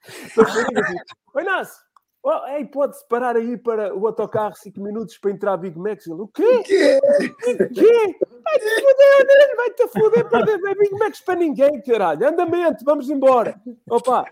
[0.34, 0.96] passaria assim,
[1.34, 1.82] oi Inácio,
[2.22, 6.06] oh, ei, pode-se parar aí para o autocarro 5 minutos para entrar Big Macs?
[6.06, 6.62] Ele, o quê?
[6.62, 6.96] Que?
[6.96, 8.18] O quê?
[8.42, 12.26] Vai-te foder, vai-te foder, perder não é Big Macs para ninguém, caralho.
[12.26, 13.60] Andamento, vamos embora.
[13.88, 14.24] Opa,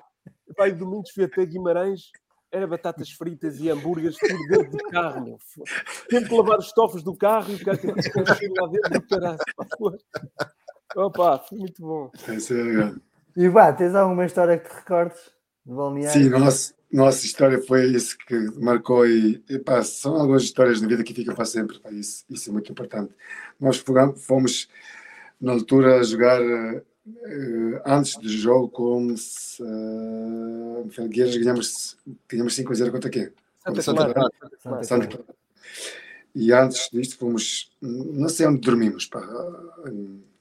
[0.56, 2.10] vai Domingos fui até Guimarães,
[2.54, 5.38] era batatas fritas e hambúrgueres, tudo dentro do carro, meu.
[6.08, 9.02] Teve que lavar os estofos do carro e o cara teve que lá dentro do
[9.08, 9.38] caralho.
[10.96, 12.12] Opa, foi muito bom.
[12.28, 12.94] Esse é legal.
[13.36, 15.18] E vá, tens alguma história que te recordes
[15.66, 16.22] de balneário?
[16.22, 20.86] Sim, nossa, nossa história foi isso que marcou e, e pá, são algumas histórias na
[20.86, 23.12] vida que ficam para sempre, pá, isso, isso é muito importante.
[23.58, 24.68] Nós fomos, fomos
[25.40, 26.82] na altura a jogar eh,
[27.84, 31.96] antes do jogo com uh, Felgueiras, ganhamos,
[32.28, 33.30] ganhamos 5 a 0 contra quem?
[33.58, 34.30] Santa Santa Clara.
[34.58, 35.24] Santa Santa Clara.
[35.24, 35.34] Clara.
[36.34, 39.20] E antes disto fomos, não sei onde dormimos, pá.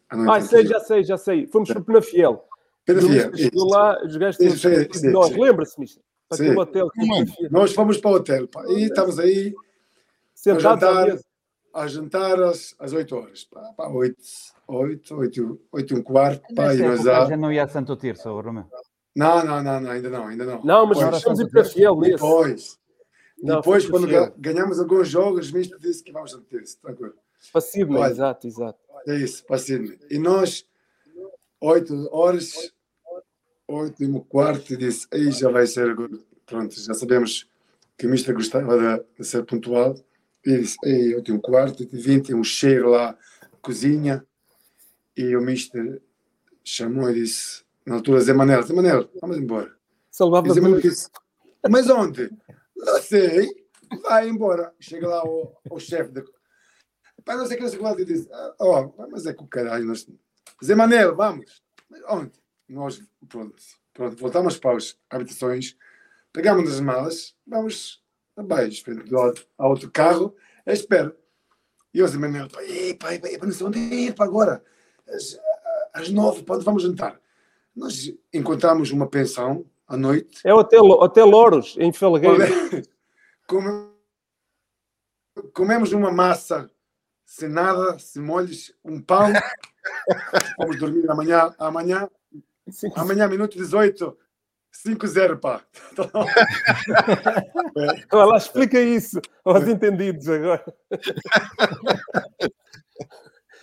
[0.10, 1.48] Ah, sei, já sei, já sei.
[1.48, 2.48] Fomos para Penafiel.
[2.86, 3.76] Pena o Fiel, Mister chegou isso.
[3.76, 4.00] lá,
[4.34, 5.38] sim, tinham sim, nós.
[5.38, 6.04] Lembra-se, Mister?
[6.28, 6.90] Para aquele hotel
[7.52, 9.54] Nós fomos para o hotel, pá, e estamos aí
[10.34, 11.24] sentados à mesa.
[11.74, 13.44] A jantar às, às 8 horas.
[13.46, 14.16] Pá, pá, 8,
[14.68, 16.54] 8, 8, 8 e um quarto.
[16.56, 17.38] Pá, e época já...
[17.38, 18.66] não ia a Santo Tirso, o Romeu.
[19.16, 20.64] Não, não, não, não, ainda não, ainda não.
[20.64, 22.14] Não, mas Depois, estamos em Penafiel nesse.
[22.14, 22.80] depois,
[23.42, 26.80] Não, depois quando para ga- ganhamos alguns jogos, o Mister disse que vamos ter isso,
[26.80, 27.14] tranquilo.
[27.52, 28.12] Para Sydney, Olha.
[28.12, 28.80] exato, exato.
[29.08, 30.00] É isso, para Sydney.
[30.10, 30.66] E nós,
[31.60, 32.72] 8 horas,
[33.68, 35.96] 8 e um quarto, e disse, aí já vai ser,
[36.46, 37.48] pronto, já sabemos
[37.98, 39.96] que o mister gostava de, de ser pontual.
[40.46, 43.18] E Ei, eu tenho um quarto de 20, tem um cheiro lá,
[43.62, 44.26] cozinha.
[45.16, 46.02] E o mister
[46.64, 49.76] chamou e disse, na altura, Zé Manel, Zé Manel, vamos embora.
[50.10, 51.10] Salvava Zé Manel disse:
[51.70, 52.32] Mas onde?
[52.76, 53.48] Não sei,
[54.04, 54.74] vai embora.
[54.80, 56.24] Chega lá o, o chefe da.
[57.26, 59.26] Pai, não sei o que, não sei o que lá, e disse: "Ah, Ó, mas
[59.26, 59.86] é com o caralho.
[59.86, 60.08] Nós...
[60.64, 61.62] Zé Manel, vamos.
[61.90, 62.32] Mas onde?
[62.68, 63.56] Nós, pronto,
[63.94, 65.78] pronto, voltamos para as habitações,
[66.32, 68.03] pegamos as malas, vamos
[68.36, 69.18] abaixo, do
[69.58, 71.16] outro, carro, à espera.
[71.94, 74.64] E o Zé Manel, ei, pai, pai, não sei onde para agora.
[75.08, 75.40] Às,
[75.94, 77.20] às nove, para onde vamos jantar?
[77.76, 80.40] Nós encontramos uma pensão à noite.
[80.44, 82.38] É o Hotel, Hotel Loros, em Felgueiro.
[83.48, 83.92] Come-
[85.54, 86.70] Comemos uma massa
[87.26, 89.32] sem nada, sem molhos, um pão.
[90.58, 92.10] Vamos dormir amanhã, amanhã,
[92.96, 94.18] amanhã, minuto 18,
[94.74, 95.62] 5-0, pá.
[98.12, 100.64] Olha lá, explica isso aos entendidos agora.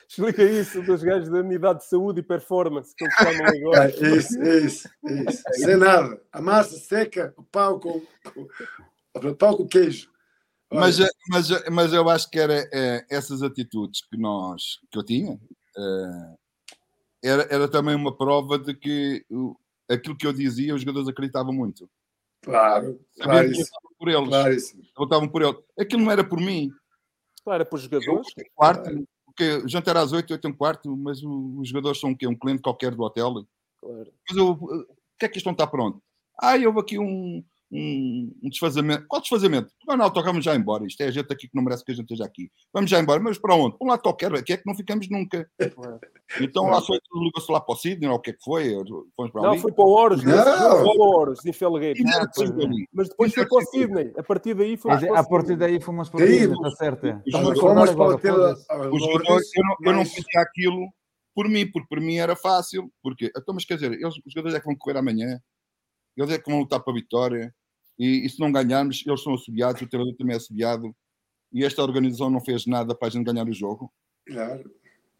[0.08, 3.90] explica isso dos gajos da unidade de saúde e performance que eles chamam É, agora.
[3.90, 5.42] isso, isso, isso.
[5.54, 6.20] Sem nada.
[6.32, 8.00] A massa seca, o pão com,
[8.32, 8.48] com,
[9.28, 10.08] o pão com queijo.
[10.72, 14.78] Olha, Mas, eh, mas, eh, mas eu acho que era eh, essas atitudes que nós
[14.90, 15.38] que eu tinha
[15.76, 16.34] eh,
[17.24, 19.56] era, era também uma prova de que o-
[19.91, 21.88] aquilo que eu dizia os jogadores acreditavam muito.
[22.43, 24.78] claro, claro, lutavam por eles, claro, isso.
[24.99, 25.57] lutavam por eles.
[25.78, 26.70] Aquilo não era por mim.
[27.45, 28.28] Claro, para os Eu, jogadores.
[28.55, 32.16] quarto, porque o jantar às 8, 8 um quarto, mas o- os jogadores são o
[32.16, 32.26] quê?
[32.26, 33.47] Um cliente qualquer do hotel.
[33.80, 34.12] Claro.
[34.28, 34.86] Mas eu, o
[35.18, 36.03] que é que isto não está pronto?
[36.38, 39.04] Ah, houve aqui um, um, um desfazamento.
[39.06, 39.72] Qual desfazamento?
[39.86, 40.84] Não, não, tocamos já embora.
[40.86, 42.50] Isto é a gente aqui que não merece que a gente esteja aqui.
[42.72, 43.20] Vamos já embora.
[43.20, 43.78] Mas para onde?
[43.78, 44.34] Para um lado qualquer.
[44.34, 45.48] Aqui é que não ficamos nunca.
[46.40, 48.72] Então lá foi, ligou-se lá para o Sidney, ou o que é que foi?
[49.16, 49.60] Fomos para Não, ali.
[49.60, 50.32] foi para o Oros, Não.
[50.32, 51.98] foi para o Felgueiro.
[51.98, 52.86] E ali.
[52.92, 54.12] Mas depois foi para o Sydney.
[54.16, 57.20] A partir daí foi Mas para a partir daí fomos para o os- está certo?
[57.32, 60.88] Fomos para o jogadores, eu, não, fazia aquilo
[61.34, 62.90] por mim, porque para mim era fácil.
[63.02, 65.40] Porque, então, mas quer dizer, eles, os jogadores é que vão correr amanhã,
[66.16, 67.54] eles é que vão lutar para a vitória,
[68.01, 70.94] e, e se não ganharmos, eles são assobiados, o treinador também é assobiado,
[71.53, 73.92] e esta organização não fez nada para a gente ganhar o jogo.
[74.26, 74.70] Claro.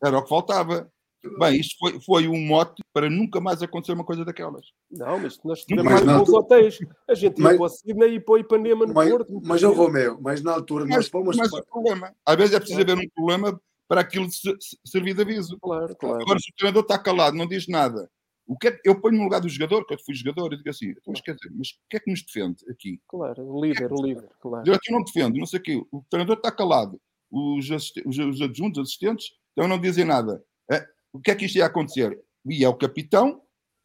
[0.03, 0.91] Era o que faltava.
[1.39, 4.65] Bem, isto foi, foi um mote para nunca mais acontecer uma coisa daquelas.
[4.91, 6.79] Não, mas nós na nos altura- hotéis.
[7.07, 9.41] A gente ia Mas- para o Sydney e para o Ipanema no Mas, Porto.
[9.45, 11.37] mas eu vou, meu, mas na altura nós Mas, fomos.
[11.37, 14.79] mas para- o problema, às vezes é preciso haver um problema para aquilo se- se-
[14.87, 15.59] servir de aviso.
[15.61, 16.23] Claro, claro.
[16.23, 18.09] Agora, se o treinador está calado, não diz nada,
[18.53, 20.69] o que é eu ponho no lugar do jogador, que eu fui jogador, e digo
[20.71, 23.01] assim, "Então, mas quer dizer, mas o que é que nos defende aqui?
[23.07, 24.69] Claro, o líder, o líder, claro.
[24.69, 25.81] Eu aqui não defendo, não sei o quê.
[25.93, 27.01] O treinador está calado.
[27.31, 30.43] Os, assist- os, os adjuntos, assistentes, então não dizem nada.
[30.69, 32.21] É, o que é que isto ia acontecer?
[32.45, 33.41] E é o capitão,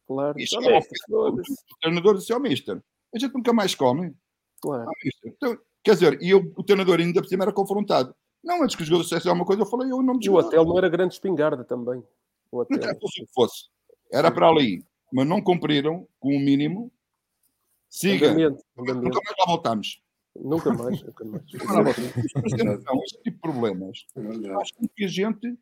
[0.06, 0.34] claro.
[0.36, 1.42] nestas, fim, o, o
[1.80, 2.82] treinador disse ao mister,
[3.14, 4.12] a gente nunca mais come.
[4.60, 4.90] Claro.
[5.24, 8.12] Então, quer dizer, e eu, o treinador ainda por cima era confrontado.
[8.42, 10.30] Não, antes que os jogadores dissessem alguma coisa, eu falei eu o nome do E
[10.30, 12.02] o hotel não era grande espingarda também.
[12.50, 12.76] O Não hotel.
[12.78, 13.75] interessa fosse o que fosse.
[14.12, 14.84] Era para ali.
[15.12, 16.92] Mas não cumpriram com o mínimo.
[17.88, 18.30] Siga.
[18.30, 19.04] Andamento, andamento.
[19.04, 20.02] Nunca mais lá voltamos.
[20.34, 21.42] Nunca mais, nunca mais.
[21.52, 25.58] Noção, este tipo de problemas É faz com que a gente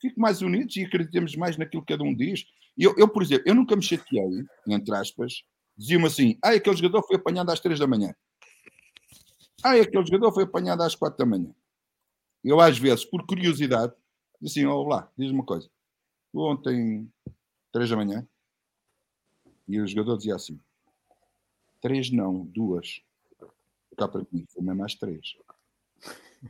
[0.00, 2.44] fique mais unidos e acreditemos mais naquilo que cada um diz.
[2.76, 5.44] Eu, eu, por exemplo, eu nunca me chateei, entre aspas,
[5.76, 8.14] diziam-me assim, ah, aquele jogador foi apanhado às 3 da manhã.
[9.62, 11.54] Ah, aquele jogador foi apanhado às 4 da manhã.
[12.42, 13.92] Eu, às vezes, por curiosidade,
[14.40, 15.70] disse assim, oh, lá, diz-me uma coisa.
[16.32, 17.08] Tu ontem,
[17.74, 18.24] 3 da manhã,
[19.66, 20.60] e o jogador dizia assim,
[21.80, 23.02] 3 não, duas.
[23.96, 25.36] Cá para mim, foi mesmo às 3.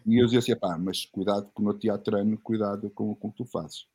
[0.06, 3.16] E eu dizia assim, pá, mas cuidado com o meu teatro treino, cuidado com, o
[3.16, 3.86] que tu fazes.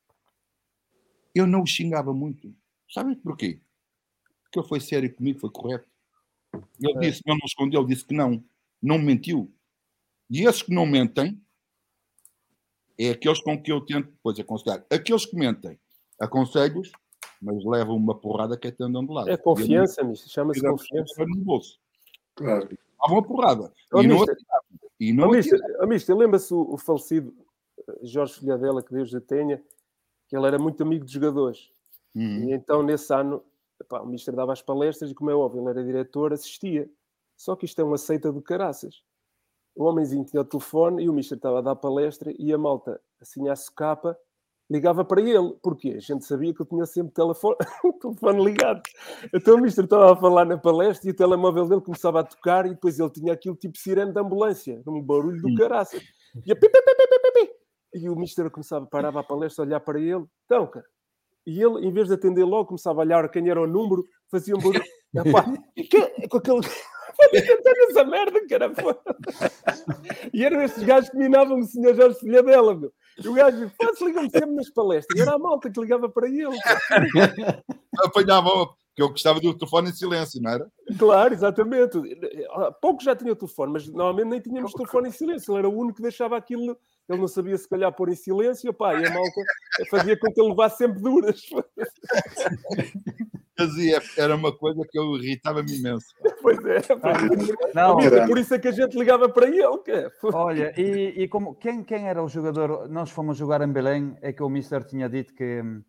[1.35, 2.51] Eu não o xingava muito.
[2.91, 3.61] Sabem porquê?
[4.43, 5.87] Porque ele foi sério comigo, foi correto.
[6.81, 6.99] Ele É.
[6.99, 8.43] disse, não, não escondeu, ele disse que não.
[8.81, 9.53] Não mentiu.
[10.31, 11.39] E esses que não mentem,
[12.97, 14.83] é aqueles com que eu tento depois aconselhar.
[14.91, 15.79] Aqueles que mentem,
[16.19, 16.91] aconselhos,
[17.41, 19.29] mas levam uma porrada que é te andando de lado.
[19.29, 20.29] É confiança, mister.
[20.29, 21.25] Chama-se confiança.
[21.25, 21.79] no bolso.
[22.35, 22.69] Claro.
[22.99, 23.71] Há uma porrada.
[23.93, 24.37] Ó, e não mister.
[24.99, 27.33] E não mister, lembra-se o, o falecido
[27.87, 29.63] eh, Jorge Filhadela, que Deus o tenha,
[30.27, 31.71] que ele era muito amigo de jogadores.
[32.13, 32.49] Uhum.
[32.49, 33.43] E então, nesse ano,
[33.79, 36.89] epá, o Mister dava as palestras e, como é óbvio, ele era diretor, assistia.
[37.37, 39.01] Só que isto é uma seita de caraças.
[39.75, 42.99] O homenzinho tinha o telefone e o Mister estava a dar palestra e a malta,
[43.21, 44.17] assim à socapa,
[44.69, 45.53] ligava para ele.
[45.61, 45.95] Porquê?
[45.97, 48.81] A gente sabia que eu tinha sempre telefone, o telefone ligado.
[49.33, 52.65] Então o Mister estava a falar na palestra e o telemóvel dele começava a tocar
[52.65, 56.01] e depois ele tinha aquilo tipo sirene de ambulância, um barulho do caraças.
[56.45, 57.59] E, a pi, pi, pi,
[57.93, 60.23] e o Mister começava, parava a palestra, a olhar para ele.
[60.45, 60.85] Então, cara,
[61.45, 64.55] e ele, em vez de atender logo, começava a olhar quem era o número, fazia
[64.55, 64.83] um barulho.
[65.15, 65.43] Epá,
[66.29, 66.61] com aquele.
[67.19, 68.71] Olha essa merda, cara.
[70.33, 72.93] E eram estes gajos que minavam o senhor Jorge Filhadela, meu.
[73.21, 75.19] E o gajo, pá, se liga-me sempre nas palestras.
[75.19, 76.57] E era a malta que ligava para ele.
[78.03, 80.71] Apanhava, porque eu gostava do telefone em silêncio, não era?
[80.97, 81.99] Claro, exatamente.
[82.81, 85.51] Pouco já tinha o telefone, mas normalmente nem tínhamos telefone em silêncio.
[85.51, 86.77] Ele era o único que deixava aquilo.
[87.09, 89.41] Ele não sabia se calhar pôr em silêncio, pá, e a malta
[89.89, 91.41] fazia com que ele levasse sempre duras.
[93.57, 96.05] Fazia, era uma coisa que eu irritava-me imenso.
[96.41, 97.11] Pois é, pá.
[97.75, 99.77] Não, Amigo, por isso é que a gente ligava para ele.
[99.79, 100.09] Que é.
[100.31, 102.87] Olha, e, e como, quem, quem era o jogador?
[102.87, 105.83] Nós fomos jogar em Belém, é que o Mister tinha dito que hum,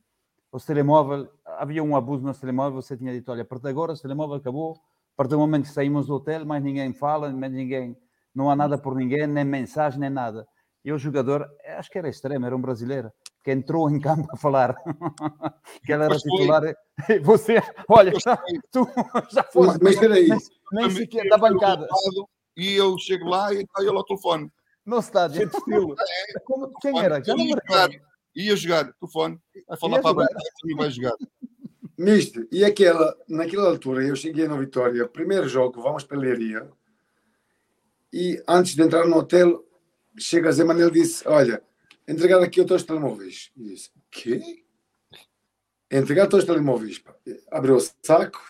[0.51, 3.93] os telemóvel, havia um abuso nos telemóveis, você tinha dito, olha, a partir de agora
[3.93, 7.53] o telemóvel acabou, a partir do momento que saímos do hotel, mais ninguém fala, mais
[7.53, 7.97] ninguém,
[8.35, 10.45] não há nada por ninguém, nem mensagem, nem nada.
[10.85, 11.47] E o jogador,
[11.77, 13.13] acho que era extremo, era um brasileiro,
[13.45, 14.75] que entrou em campo a falar,
[15.85, 16.63] que ele era titular,
[17.09, 17.57] e você,
[17.89, 18.13] olha,
[18.73, 18.87] tu
[19.31, 20.39] já foste, mas espera aí, nem,
[20.73, 21.87] nem sequer da bancada,
[22.57, 24.51] E eu chego lá e está ele ao telefone.
[24.87, 25.49] no estádio.
[25.49, 25.95] De estilo.
[26.45, 27.23] Como- Quem era?
[27.23, 27.63] Já não recordo.
[27.69, 27.91] jogar,
[28.35, 29.39] ia jogar, telefone,
[29.69, 30.27] vai falar Ia para a jogar.
[30.27, 31.15] bancada e vai jogar.
[31.99, 36.67] mister, e aquela, naquela altura eu cheguei na Vitória, primeiro jogo, vamos para Leiria,
[38.13, 39.63] e antes de entrar no hotel,
[40.19, 41.63] chega a Zé Manel e disse: Olha,
[42.07, 43.51] entregar aqui os teus telemóveis.
[43.57, 44.65] E disse: Quê?
[45.91, 46.99] Entregar os teus telemóveis.
[46.99, 47.15] pá.
[47.51, 48.41] Abriu o saco,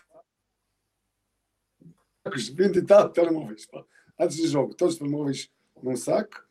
[2.26, 3.66] 20 e tal telemóveis.
[3.66, 3.84] pá.
[4.18, 5.50] Antes do jogo, todos os telemóveis
[5.82, 6.44] num saco,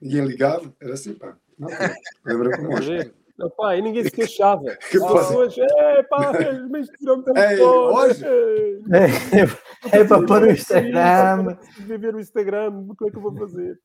[0.00, 1.36] ninguém ligado, era assim, pá.
[1.58, 1.94] Não, pá.
[2.24, 3.14] Lembra como hoje.
[3.38, 4.62] Não, pá, e ninguém se queixava.
[4.90, 6.32] Que As pessoas, é pá,
[6.68, 7.62] mas tirou-me telefone.
[7.62, 8.24] hoje?
[8.26, 8.82] ei.
[9.92, 11.56] É, é para pôr o Instagram.
[11.78, 13.80] Viver o Instagram, como é que eu vou fazer?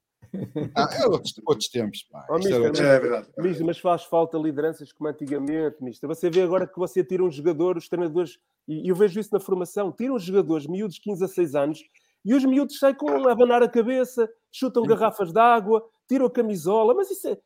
[0.75, 2.25] Ah, é outros, outros tempos, pá.
[2.29, 3.27] Oh, mister, outros- É verdade.
[3.37, 6.07] Mister, mas faz falta lideranças como antigamente, mister.
[6.07, 8.37] Você vê agora que você tira um jogador, os treinadores,
[8.67, 11.83] e eu vejo isso na formação, tiram os jogadores miúdos de 15 a 6 anos
[12.25, 16.31] e os miúdos saem com a abanar a cabeça, chutam garrafas de água, tiram a
[16.31, 17.37] camisola, mas isso é.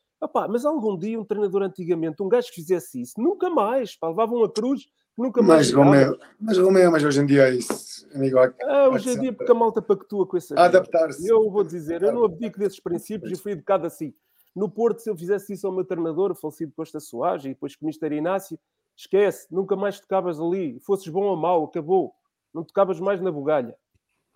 [0.50, 4.34] Mas algum dia um treinador antigamente, um gajo que fizesse isso, nunca mais, pá, levava
[4.36, 4.88] uma cruz,
[5.22, 5.72] nunca mais.
[5.72, 5.86] Mas.
[5.86, 8.38] Romeu, mas Romeu, mas hoje em dia é isso, amigo.
[8.40, 10.60] há- Ah, hoje em dia, porque a malta pactua com essa.
[10.60, 11.28] Adaptar-se.
[11.28, 14.14] Eu vou dizer, eu não abdico desses princípios e fui educado assim.
[14.56, 17.86] No Porto, se eu fizesse isso ao meu treinador, falecido Costa Soares, e depois com
[17.86, 18.60] o Mister Inácio,
[18.98, 20.78] esquece, nunca mais tocavas ali.
[20.82, 22.14] Fosses bom ou mau, acabou.
[22.54, 23.76] Não tocavas mais na bugalha.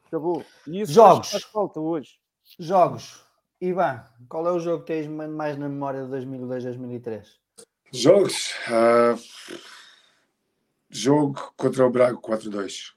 [0.08, 0.42] Acabou.
[0.66, 1.30] E isso Jogos.
[1.30, 2.12] faz, faz falta hoje.
[2.58, 3.26] Jogos.
[3.60, 7.26] Ivan, qual é o jogo que tens mais na memória de 2002-2003?
[7.92, 8.54] Jogos.
[8.70, 9.16] ah,
[11.00, 12.94] jogo contra o Braga 4-2.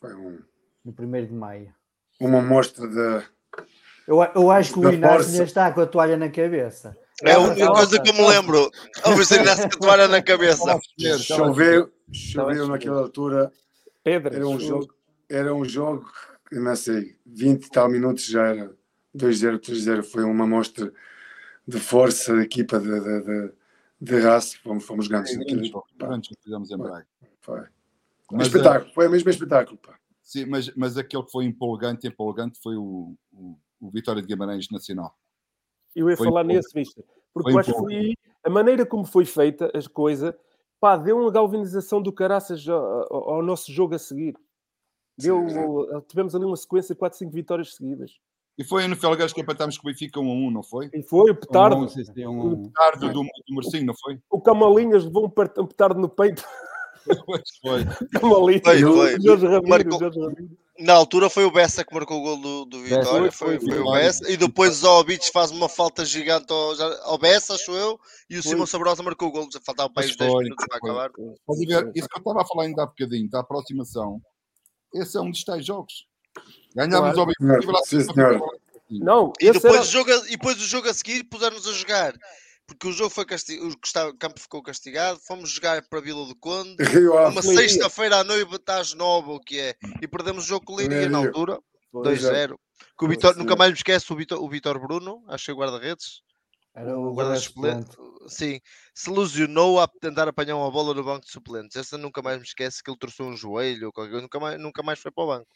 [0.00, 0.38] Foi um-
[0.84, 1.74] No 1 de maio.
[2.20, 3.24] uma amostra de.
[4.06, 5.36] Eu, eu acho que o Inácio força.
[5.38, 6.96] já está com a toalha na cabeça.
[7.22, 8.70] É a única coisa que eu me lembro.
[9.02, 10.78] Ao ver se ainda se toalha na cabeça.
[11.18, 13.50] Choveu, choveu naquela altura.
[14.04, 14.94] Era um jogo,
[15.30, 16.10] era um jogo,
[16.52, 18.76] não sei, 20 e tal minutos já era
[19.16, 20.02] 2-0, 3-0.
[20.02, 20.92] Foi uma amostra
[21.66, 23.52] de força da equipa de, de, de,
[24.00, 24.58] de raça.
[24.62, 25.56] Fomos, fomos grandes Foi naquele.
[25.60, 27.06] grande jogo, grande jogo que fizemos em Braga.
[27.44, 27.60] Foi.
[28.32, 29.76] Um Mas, espetáculo, foi mesmo espetáculo.
[29.78, 29.98] Pá.
[30.22, 34.70] Sim, mas, mas aquele que foi empolgante, empolgante foi o, o, o Vitória de Guimarães
[34.70, 35.14] Nacional.
[35.94, 36.64] Eu ia Foi falar empolgante.
[36.64, 37.04] nesse, Mister.
[37.34, 40.34] Porque Foi eu acho que foi aí, a maneira como foi feita as coisas,
[40.80, 44.34] pá, deu uma galvanização do caraças ao, ao- nosso jogo a seguir.
[45.18, 45.44] Deu,
[46.08, 48.18] tivemos ali uma sequência de 4, 5 vitórias seguidas.
[48.56, 50.88] E foi no Felgueiras que empatámos com o Benfica 1 a 1, não foi?
[50.94, 51.76] E foi o petardo.
[51.76, 54.18] Um, sim, sim, um- Tardo do, do Marcinho, não foi?
[54.30, 56.42] O Camalinhas levou um um petardo no peito.
[57.26, 57.84] Pois foi.
[58.20, 59.20] Foi, foi.
[59.20, 60.48] Jorge Ramiro, Marcou- Jorge Ramiro.
[60.76, 63.68] Na altura foi o Bessa que marcou o gol do, do Vitória, Foi, foi, foi,
[63.68, 63.92] foi o.
[63.92, 66.72] Bessa, e depois o Zovic faz uma falta gigante ao,
[67.02, 67.98] ao Bessa, acho eu,
[68.28, 68.50] e o Foi.
[68.50, 71.10] Simão Sabrosa marcou o gol, já faltavam para os 10 foi, minutos para acabar.
[71.10, 71.92] Estás ver?
[71.94, 74.20] Isso que eu estava a falar ainda há bocadinho, da aproximação.
[74.92, 76.06] Esse é um dos tais jogos.
[76.74, 77.20] Ganhámos Claro.
[77.20, 77.84] ao Benfica.
[77.86, 78.40] Senhor, sim, senhor.
[78.90, 79.82] Não, E depois, era...
[79.82, 82.14] o jogo, a- e depois o jogo a seguir puseram-nos a jogar,
[82.66, 86.02] porque o jogo foi castigado, o Gustavo- o campo ficou castigado, fomos jogar para a
[86.02, 86.76] Vila do Conde,
[87.08, 90.72] Rio uma sexta-feira à noite, às nove, o que é, e perdemos o jogo com
[90.72, 91.58] o Leiria na altura,
[91.92, 92.46] Pois é.
[92.48, 92.56] 2-0.
[92.98, 93.36] Que o Vitor, é.
[93.36, 96.22] nunca mais me esquece o Vitor, o Vitor Bruno, acho que é guarda-redes,
[96.74, 97.92] Era o o guarda guarda-suplente.
[97.92, 98.60] suplente, sim,
[98.94, 101.76] se ilusionou a tentar apanhar uma bola no banco de suplentes.
[101.76, 104.60] Essa nunca mais me esquece que ele torceu um joelho ou qualquer coisa, nunca mais,
[104.60, 105.46] nunca mais foi para o banco.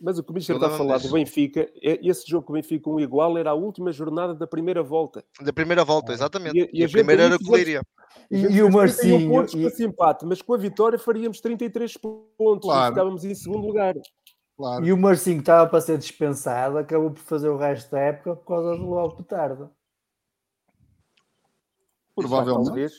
[0.00, 1.10] Mas o que o Mister Eu está a falar do.
[1.12, 4.82] Benfica, é- esse jogo com o Benfica um igual era a última jornada da primeira
[4.82, 5.24] volta.
[5.40, 6.56] Da primeira volta, exatamente.
[6.56, 7.80] E a- E, e a a, gente primeira era com o fizemos- Leiria.
[8.30, 9.30] A gente E, e o fez 31 Marcinho.
[9.30, 12.86] pontos e- para esse empate, mas com a vitória faríamos 33 pontos Claro.
[12.86, 13.94] e ficávamos em segundo lugar.
[14.56, 14.84] Claro.
[14.84, 18.36] E o Marcinho que estava para ser dispensado, acabou por fazer o resto da época
[18.36, 19.70] por causa do Léo Petardo.
[22.14, 22.92] Provavelmente.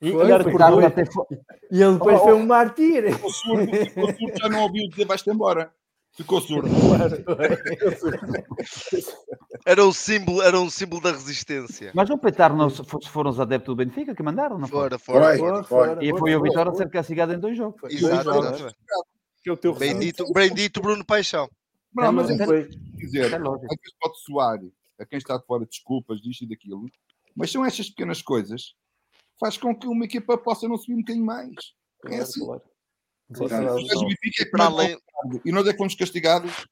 [0.00, 1.26] E, Foi, e, foi, foi.
[1.70, 2.36] e ele depois Oh, foi oh.
[2.36, 3.10] um martírio.
[3.24, 5.72] O surdo já não ouviu dizer vais-te embora.
[6.14, 6.68] Ficou surdo.
[9.64, 11.90] Era um símbolo, era um símbolo da resistência.
[11.94, 14.78] Mas o Petar não foram os adeptos do Benfica que mandaram, não foi?
[14.80, 15.94] Fora, fora, fora.
[15.96, 16.06] foi.
[16.06, 17.80] E foi o Vitória a ser castigado em dois jogos.
[17.90, 18.74] Exato.
[19.42, 20.24] Que é o teu Bem recinto.
[20.24, 21.48] dito, bem dito Bruno Paixão.
[21.94, 22.68] Não, mas é Foi.
[22.96, 24.58] dizer, É pode soar
[24.98, 26.86] a quem está de fora desculpas disto e daquilo,
[27.34, 28.74] mas são estas pequenas coisas
[29.12, 31.54] que faz com que uma equipa possa não subir um bocadinho mais.
[32.06, 32.44] É assim.
[32.44, 32.62] claro.
[33.32, 34.98] Benfica é Para manda além,
[35.44, 36.66] e nós é que fomos castigados.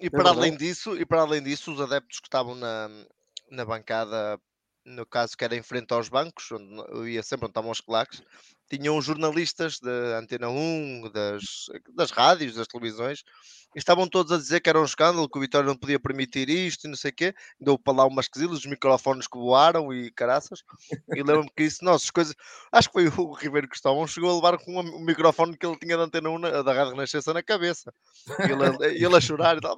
[0.00, 2.88] E É para além disso, e para além disso, os adeptos que estavam na,
[3.50, 4.38] na bancada,
[4.84, 7.80] no caso que era em frente aos bancos, onde eu ia sempre onde estavam os
[7.80, 8.22] claques,
[8.78, 11.42] tinham jornalistas da Antena 1, das,
[11.94, 13.22] das rádios, das televisões,
[13.74, 16.48] e estavam todos a dizer que era um escândalo, que o Vitória não podia permitir
[16.48, 17.34] isto e não sei o quê.
[17.60, 20.62] Deu para lá umas quesilas, os microfones que voaram e caraças.
[21.12, 22.34] E lembro-me que isso, nossa, as coisas.
[22.72, 25.96] Acho que foi o Ribeiro Cristóvão, chegou a levar com um microfone que ele tinha
[25.96, 27.92] da Antena 1 na- da Rádio Renascença na cabeça.
[28.38, 29.76] E ele, ele a chorar e tal.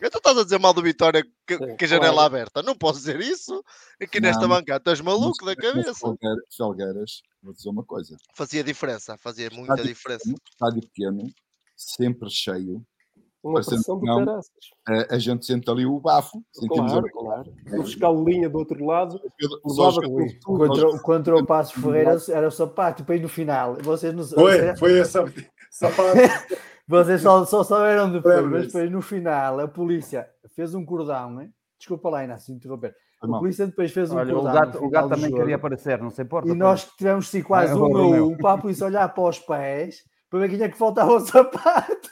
[0.00, 2.26] "Pá, Tu estás a dizer mal do Vitória que, Sim, que a janela claro.
[2.26, 2.62] aberta.
[2.62, 3.62] Não posso dizer isso
[4.00, 4.90] aqui Não, nesta bancada.
[4.90, 5.94] És maluco da Mas- cabeça.
[5.94, 8.16] Felgueiras, Felgueiras, vou dizer uma coisa.
[8.34, 10.24] Fazia diferença, fazia muita Estádio diferença.
[10.24, 11.28] pequeno, Estádio pequeno,
[11.76, 12.82] sempre cheio.
[13.42, 14.18] Uma pressão do não.
[14.26, 14.50] caraças.
[14.86, 16.44] A, a gente sente ali o bafo.
[16.52, 17.10] Sentimos Claro, ali.
[17.64, 17.80] claro.
[17.80, 19.18] O fiscal de linha do outro lado
[19.64, 20.02] Os levava.
[20.44, 23.78] Contra, contra o Passos Ferreira era o sapato, depois no final.
[23.80, 25.24] Vocês não Foi, foi essa
[25.72, 26.18] sapato.
[26.90, 31.54] Vocês só, só souberam depois, mas depois no final a polícia fez um cordão, hein?
[31.78, 32.94] desculpa lá, Inácio, interromper.
[33.22, 34.54] A polícia depois fez um Olha, o cordão.
[34.54, 36.48] gato, o gato final do também jogo, queria aparecer, não se importa.
[36.48, 39.22] E nós tivemos ser quase É, um o a um para a polícia olhar para
[39.22, 42.10] os pés para ver quem é que faltava o sapato.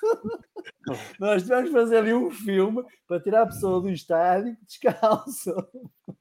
[1.19, 5.55] nós tivemos de fazer ali um filme para tirar a pessoa do estádio descalço.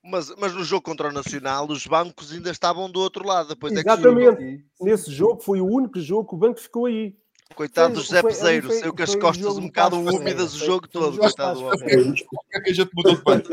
[0.04, 3.50] Mas, mas no jogo contra o Nacional, os bancos ainda estavam do outro lado.
[3.50, 4.66] Depois é que Exatamente.
[4.80, 7.16] Nesse jogo foi o único jogo que o banco ficou aí.
[7.56, 10.68] Coitado do José foi- Peseiro, saiu com as costas um do bocado úmidas o foi-
[10.68, 12.14] jogo foi o todo, jogo do coitado do homem.
[12.14, 13.48] Que é que a gente mudou de banco?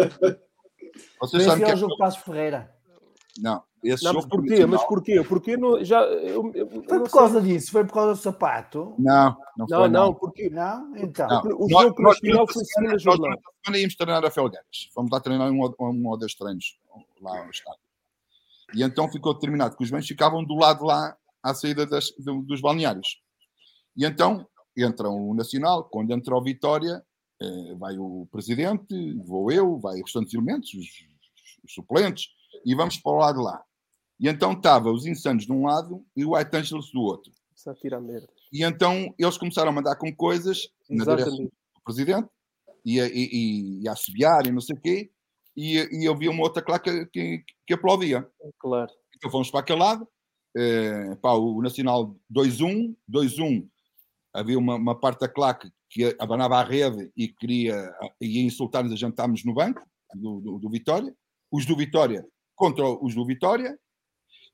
[1.21, 2.75] Vocês sabem esse que é o jogo de Passos Ferreira.
[3.39, 4.67] Não, esse Não, jogo mas porquê?
[4.67, 5.23] Mas porquê?
[5.25, 6.01] Porque não, já.
[6.03, 7.19] Eu, eu- Foi por sei.
[7.19, 8.95] causa disso, foi por causa do sapato.
[8.99, 9.89] Não, não foi Não, não.
[10.07, 10.97] não, porque Não?
[10.97, 11.27] Então.
[11.29, 11.41] Não.
[11.59, 13.41] o Nós- jogo nós nacional durante a foi semana- segunda nós jornada.
[13.43, 14.89] a semana íamos treinar a Felgueiras.
[14.95, 16.79] Fomos lá treinar um, ou- um ou dois treinos
[17.21, 17.81] lá ao estádio.
[18.75, 22.43] E então ficou determinado que os bens ficavam do lado lá à saída das- do-
[22.43, 23.21] dos balneários.
[23.97, 24.47] E então
[24.77, 27.05] entra o Nacional, quando entra o Vitória,
[27.41, 30.87] eh, vai o presidente, vou eu, vai os restantes elementos, os,
[31.65, 32.29] os suplentes,
[32.65, 33.63] e vamos para o lado lá.
[34.19, 37.33] E então estava os Insanos de um lado e o White Angels do outro.
[37.81, 38.29] Tira a merda.
[38.53, 41.53] E então eles começaram a mandar com coisas na direção Exatamente.
[41.75, 42.29] do presidente
[42.85, 45.11] e a, e, e, a assobiar e não sei o quê.
[45.57, 48.29] E, e eu vi uma outra claque que, que aplaudia.
[48.59, 48.91] Claro.
[49.17, 50.07] Então fomos para aquele lado.
[50.57, 53.69] eh, pá, o Nacional 2-1, 2-1.
[54.35, 58.97] Havia uma, uma parte da claque que abanava a rede e queria ia insultar-nos a
[58.97, 59.81] jantarmos no banco
[60.15, 61.15] do, do, do Vitória.
[61.53, 63.79] Os do Vitória contra os do Vitória.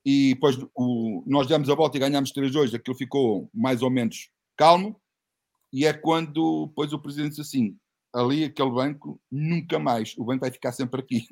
[0.05, 2.74] E depois o, nós demos a volta e ganhámos 3-2.
[2.74, 5.01] Aquilo ficou mais ou menos calmo.
[5.73, 7.77] E é quando depois o presidente disse assim:
[8.15, 10.15] ali aquele banco, nunca mais.
[10.19, 11.27] O banco vai ficar sempre aqui.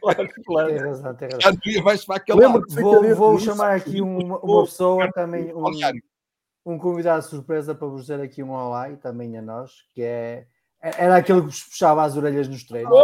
[0.00, 0.68] Claro, claro.
[0.68, 1.52] Tem razão, tem razão.
[2.80, 5.64] Vou, vou chamar aqui uma, uma pessoa também, um,
[6.64, 10.46] um convidado surpresa para vos dizer aqui um olá e também a nós, que é.
[10.82, 12.92] Era aquele que vos puxava as orelhas nos treinos.
[12.92, 13.00] É,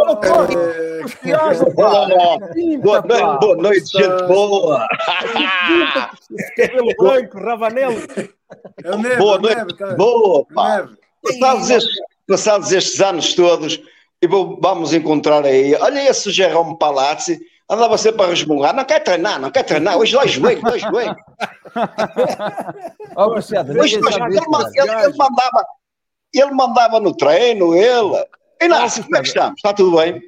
[2.77, 4.87] boa, noite, boa noite, gente boa.
[6.55, 7.95] Cabelo branco, ravanelo.
[8.83, 10.77] é Neve, Boa o noite, Neve, boa, pá.
[10.77, 10.95] Neve.
[11.23, 11.95] Passados estes,
[12.27, 13.81] passados estes anos todos,
[14.21, 15.73] e vamos encontrar aí.
[15.75, 17.41] Olha esse Jerome Palazzi,
[17.71, 18.75] andava sempre a resmungar.
[18.75, 19.97] Não quer treinar, não quer treinar.
[19.97, 21.15] Hoje dói joelho, dói joelho.
[23.15, 23.95] Ó, Cristiano, Hoje.
[23.95, 24.05] Ele,
[24.75, 25.65] ele- ele mandava,
[26.33, 28.25] ele mandava no treino, ele.
[28.61, 29.53] Inácio, como é que estamos?
[29.57, 30.21] Está tudo bem?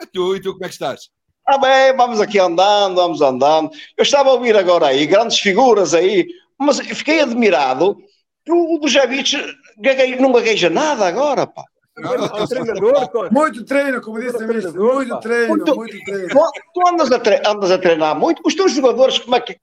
[0.00, 1.08] E tu, e tu, como é que estás?
[1.46, 3.70] Ah, bem, vamos aqui andando, vamos andando.
[3.96, 6.26] Eu estava a ouvir agora aí, grandes figuras aí,
[6.58, 7.96] mas eu fiquei admirado
[8.44, 9.36] que o Dujavic
[9.78, 11.64] gague- não gagueja nada agora, pá.
[11.98, 12.08] É
[12.42, 13.32] um treinador.
[13.32, 15.16] Muito treino, como disse Muito pá.
[15.18, 16.28] treino, Muito- muito treino.
[16.28, 19.60] Tu, tu andas, a tre- andas a treinar muito, os teus jogadores, como é que,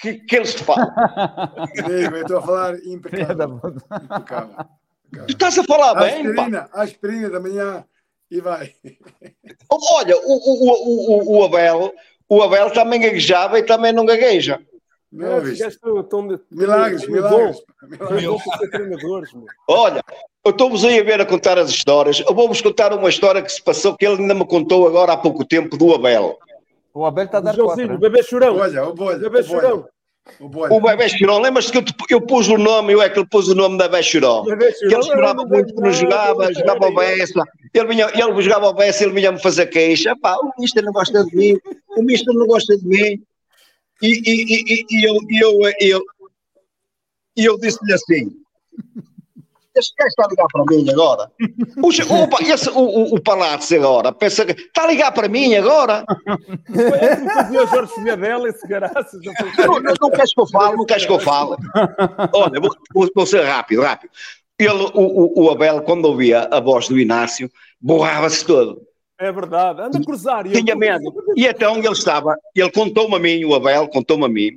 [0.00, 0.88] que, que eles te falam?
[1.74, 3.60] Digo, eu estou a falar impecável.
[4.04, 4.56] impecável.
[5.26, 6.42] Tu estás a falar bem, pá.
[6.42, 7.84] Aspirina, aspirina da manhã
[8.30, 8.72] e vai.
[9.68, 11.92] Olha, o, o, o, o, o Abel,
[12.28, 14.60] o Abel também gaguejava e também não gagueja.
[15.10, 16.22] Não estão-
[16.52, 17.60] Milagres, milagres.
[18.10, 19.32] milagres.
[19.32, 19.46] meu.
[19.68, 20.04] Olha,
[20.46, 22.20] estou-vos aí a ver a contar as histórias.
[22.26, 25.16] Eu vou-vos contar uma história que se passou, que ele ainda me contou agora há
[25.16, 26.38] pouco tempo, do Abel.
[26.94, 28.00] O Abel está a dar Joãozinho, quatro.
[28.00, 28.56] bebê chorão.
[28.56, 29.18] Olha, o bolha.
[29.18, 29.60] Bebê o bolha.
[29.60, 29.84] chorão.
[30.38, 33.26] O Bebé Chirão, lembras-te que eu, te- eu pus o nome, eu é que ele
[33.26, 34.44] pôs o nome da Bebé Chirão.
[34.44, 34.52] Que
[34.84, 37.42] ele chorava muito quando jogava, jogava ao Bessa.
[37.74, 40.14] Ele, vinha, ele jogava ao Bessa, ele vinha-me fazer queixa.
[40.20, 41.58] Pá, o Mister não gosta de mim,
[41.96, 43.22] o Mister não gosta de mim.
[44.02, 46.02] E, e, e, e- e eu, eu, e eu,
[47.36, 48.30] e eu disse-lhe assim:
[49.76, 51.30] Este gajo está a ligar para mim agora.
[52.10, 55.54] O, opa, esse, o, o, o Palácio agora, pensa que está a ligar para mim
[55.54, 56.04] agora.
[56.66, 59.20] Foi ele que fazia o Jorge Filhadela, esse garaças.
[59.58, 61.56] Não, não, queres que eu fale, não queres que eu fale.
[62.34, 64.10] Olha, vou, vou- ser rápido, rápido.
[64.58, 68.82] Ele, o, o, o Abel, quando ouvia a voz do Inácio, borrava-se todo.
[69.18, 69.80] É verdade.
[69.82, 70.46] Anda a cruzar.
[70.46, 71.12] eu- Tinha medo.
[71.36, 74.50] E então ele estava, ele contou-me a mim, o Abel contou-me a mim,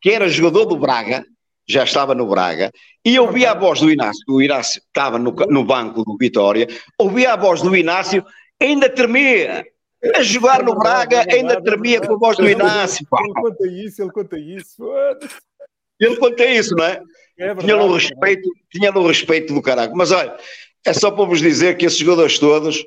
[0.00, 1.24] que era jogador do Braga,
[1.68, 2.70] já estava no Braga,
[3.04, 6.66] e ouvia a voz do Inácio, o Inácio estava no, no banco do Vitória,
[6.98, 8.24] ouvia a voz do Inácio,
[8.60, 9.66] ainda tremia.
[10.14, 13.04] A jogar no Braga, ainda tremia com a voz do Inácio.
[13.10, 13.18] pá.
[13.24, 14.84] Ele conta isso, ele conta isso.
[15.98, 17.00] Ele conta isso, não é?
[17.38, 17.66] É verdade.
[17.66, 19.92] Tinha-lhe o respeito, tinha o respeito do caralho.
[19.94, 20.36] Mas olha,
[20.84, 22.84] é só para vos dizer que esses jogadores todos,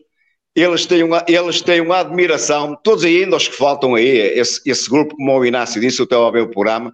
[0.56, 4.90] eles têm uma, eles têm uma admiração, todos ainda os que faltam aí, esse, esse
[4.90, 6.94] grupo, como o Inácio disse, eu estava a ver o programa,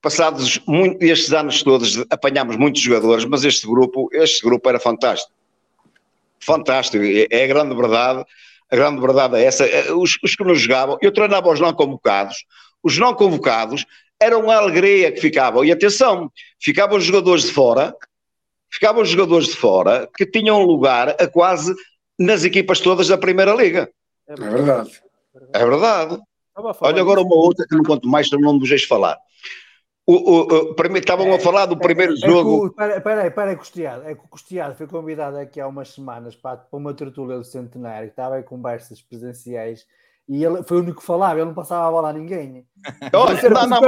[0.00, 5.32] passados muito, estes anos todos, apanhámos muitos jogadores, mas este grupo, este grupo era fantástico.
[6.40, 8.24] Fantástico, é, é a grande verdade.
[8.70, 9.66] A grande verdade é essa.
[9.66, 12.44] Eh, Os, os que nos jogavam, eu treinava os não convocados,
[12.82, 13.84] os não convocados
[14.20, 15.64] eram uma alegria que ficavam.
[15.64, 16.30] E atenção,
[16.60, 17.94] ficavam os jogadores de fora,
[18.70, 21.74] ficavam os jogadores de fora que tinham lugar a quase
[22.18, 23.90] nas equipas todas da Primeira Liga.
[24.28, 25.00] É verdade.
[25.54, 26.18] É verdade.
[26.54, 29.16] A falar Olha agora uma outra que não conto mais, não vos deixo falar.
[30.10, 30.40] O, o,
[30.70, 32.60] o, primeiro- estavam a falar do primeiro É jogo.
[32.60, 34.02] que o- Espera espera aí, espera aí, Costeado.
[34.08, 37.44] É que o Costeado foi convidado aqui há umas semanas para, para uma tertúlia do
[37.44, 39.84] centenário, que estava em conversas presenciais,
[40.26, 42.64] e ele foi o único que falava, ele não passava a bola a ninguém.
[43.12, 43.80] Olha, não, não,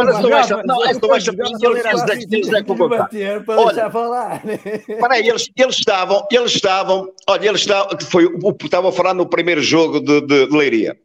[1.09, 2.99] mas é que vou contar.
[2.99, 4.43] bater para deixar falar.
[4.47, 9.15] Espera aí, eles, eles estavam, eles estavam, olha, eles estavam, foi, o- estavam a falar
[9.15, 10.99] no primeiro jogo de, de, de Leiria.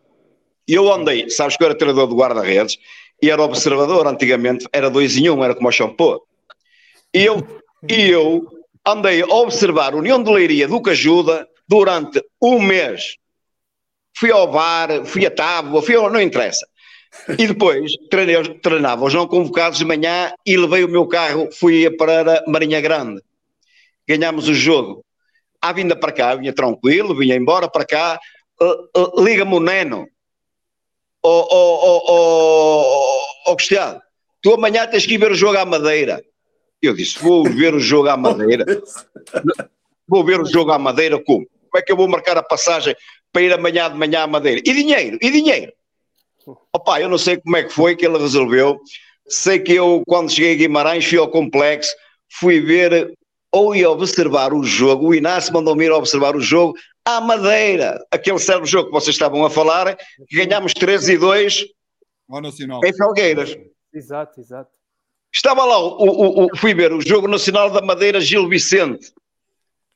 [0.67, 2.77] E eu andei, sabes que eu era treinador de guarda-redes
[3.21, 6.21] e era observador antigamente, era dois em um, era como o shampoo.
[7.13, 8.45] E eu, e eu
[8.85, 13.15] andei a observar a União de Leiria do Cajuda durante um mês.
[14.17, 16.65] Fui ao bar, fui à tábua, fui ao, não interessa.
[17.39, 21.89] E depois treinei, treinava os não convocados de manhã e levei o meu carro, fui
[21.91, 23.21] para Marinha Grande
[24.07, 25.03] ganhámos o jogo.
[25.61, 28.19] À vinda para cá, vinha tranquilo, vinha embora para cá,
[28.61, 30.07] uh, uh, liga-me o Neno.
[31.27, 33.99] Oh, oh, oh, oh, Cristiano,
[34.43, 36.23] tu amanhã tens que ir ver o jogo à Madeira.
[36.79, 38.63] Eu disse, vou ver o jogo à Madeira.
[40.07, 41.47] vou ver o jogo à Madeira como?
[41.47, 42.95] Como é que eu vou marcar a passagem
[43.33, 44.61] para ir amanhã de manhã à Madeira?
[44.63, 45.17] E dinheiro?
[45.19, 45.73] E dinheiro?
[46.71, 48.79] Opa, eu não sei como é que foi que ele resolveu.
[49.27, 51.95] Sei que eu, quando cheguei a Guimarães, fui ao complexo,
[52.39, 53.15] fui ver
[53.51, 55.07] ou ia observar o jogo.
[55.07, 56.75] O Inácio mandou-me ir observar o jogo
[57.05, 58.03] à Madeira.
[58.11, 59.95] Aquele célebre jogo que vocês estavam a falar,
[60.27, 61.65] que ganhámos 13 e 2
[62.29, 62.81] Ao Nacional.
[62.83, 63.55] em Felgueiras.
[63.93, 64.71] Exato, exato.
[65.33, 69.11] Estava lá, o, o- o- fui ver o Jogo Nacional da Madeira Gil Vicente.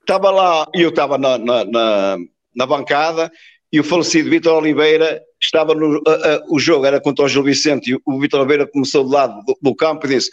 [0.01, 2.17] Estava lá, e eu estava na, na, na,
[2.55, 3.31] na bancada,
[3.71, 6.01] e o falecido Vitor Oliveira estava no.
[6.07, 9.11] a- a- o jogo era contra o Gil Vicente, e o Vitor Oliveira começou do
[9.11, 10.29] lado do, do campo e disse: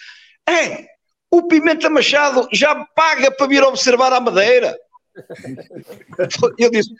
[0.48, 0.86] É,
[1.30, 4.76] o Pimenta Machado já paga para vir observar a Madeira.
[6.58, 6.90] Eu disse: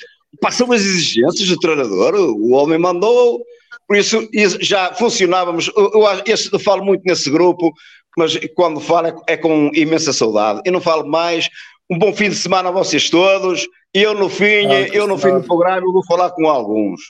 [0.40, 3.42] passam as exigências do treinador, o homem mandou,
[3.86, 4.28] por isso,
[4.60, 5.70] já funcionávamos.
[5.76, 7.72] Eu, eu, eu falo muito nesse grupo,
[8.16, 10.62] mas quando falo é, é com imensa saudade.
[10.64, 11.48] Eu não falo mais.
[11.88, 13.68] Um bom fim de semana a vocês todos.
[13.94, 17.00] E eu no fim, Ah, eu no fim do programa eu vou falar com alguns.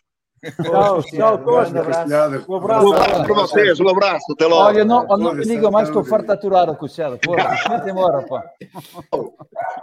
[0.62, 1.34] Tchau, tchau.
[1.34, 2.44] Obrigado.
[2.48, 2.86] Um abraço.
[2.88, 4.62] Um abraço para vocês, um abraço, até logo.
[4.64, 7.18] Olha, não, não me diga mais, estou farto de aturar o Cuxado.
[7.18, 8.44] Porra, vai embora, pá.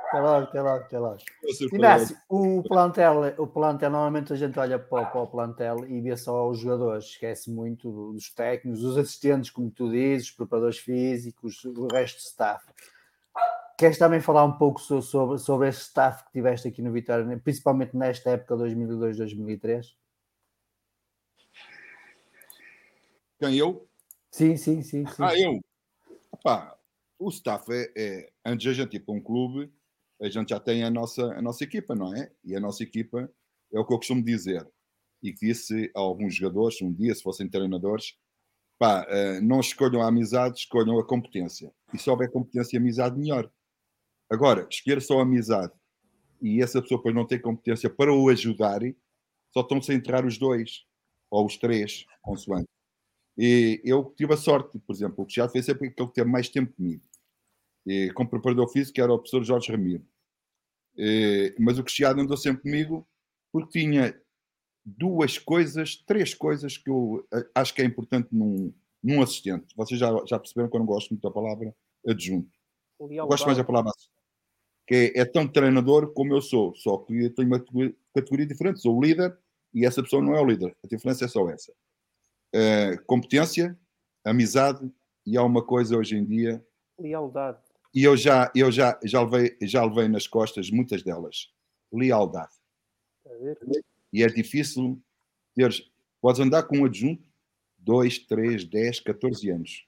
[0.10, 1.18] Até logo, até logo, até logo.
[1.73, 5.99] Inácio, o plantel, o plantel, normalmente a gente olha para, o- para o plantel e
[6.02, 10.34] vê só os jogadores, esquece muito do- dos técnicos, dos assistentes, como tu dizes, os
[10.35, 12.64] preparadores físicos, o resto de staff.
[13.76, 17.26] Queres também falar um pouco so- sobre, sobre esse staff que tiveste aqui no Vitória,
[17.44, 19.88] principalmente nesta época 2002-2003?
[23.44, 23.86] Quem eu?
[24.32, 25.06] Sim, sim, sim.
[25.06, 25.15] sim.
[25.20, 25.60] Ah, eu?
[26.41, 26.78] Pá,
[27.20, 28.32] o staff é, é.
[28.45, 29.70] Antes a gente ir para um clube,
[30.22, 32.32] a gente já tem a nossa, a nossa equipa, não é?
[32.41, 33.30] E a nossa equipa
[33.74, 34.65] é o que eu costumo dizer.
[35.22, 38.18] E que disse a alguns jogadores, um dia, se fossem treinadores,
[38.80, 41.70] pá, eh, não escolham a amizade, escolham a competência.
[41.94, 43.52] E se houver competência e amizade, melhor.
[44.32, 45.74] Agora, escolher só a amizade
[46.41, 48.80] e essa pessoa depois não tem competência para o ajudar,
[49.52, 50.86] só estão-se a entrar os dois,
[51.30, 52.72] ou os três, consoante.
[53.38, 56.49] E eu tive a sorte, por exemplo, o Cristiano foi sempre aquele que teve mais
[56.49, 57.03] tempo comigo.
[57.85, 60.05] E, como preparador físico era o professor Jorge Ramiro.
[60.95, 63.07] E, mas o Cristiano andou sempre comigo
[63.51, 64.15] porque tinha
[64.85, 69.73] duas coisas, três coisas que eu eh, acho que é importante num, num assistente.
[69.76, 71.73] Vocês já, já perceberam que eu não gosto muito da palavra
[72.05, 72.51] adjunto.
[72.99, 74.14] Eu gosto mais da palavra assistente.
[74.85, 77.64] Que é, é tão treinador como eu sou, só que eu tenho uma
[78.14, 78.81] categoria diferente.
[78.81, 79.38] Sou o líder
[79.73, 80.76] e essa pessoa não é o líder.
[80.84, 81.73] A diferença é só essa.
[82.55, 83.75] Eh, competência,
[84.23, 84.88] amizade
[85.25, 86.63] e há uma coisa hoje em dia
[86.99, 87.57] Lealdade.
[87.95, 91.51] e eu já eu já já levei já levei nas costas muitas delas.
[91.91, 92.53] Lealdade.
[94.11, 95.01] E é difícil
[95.55, 95.81] teres
[96.21, 97.27] podes andar com um adjunto
[97.80, 99.88] 2, 3, 10, 14 anos.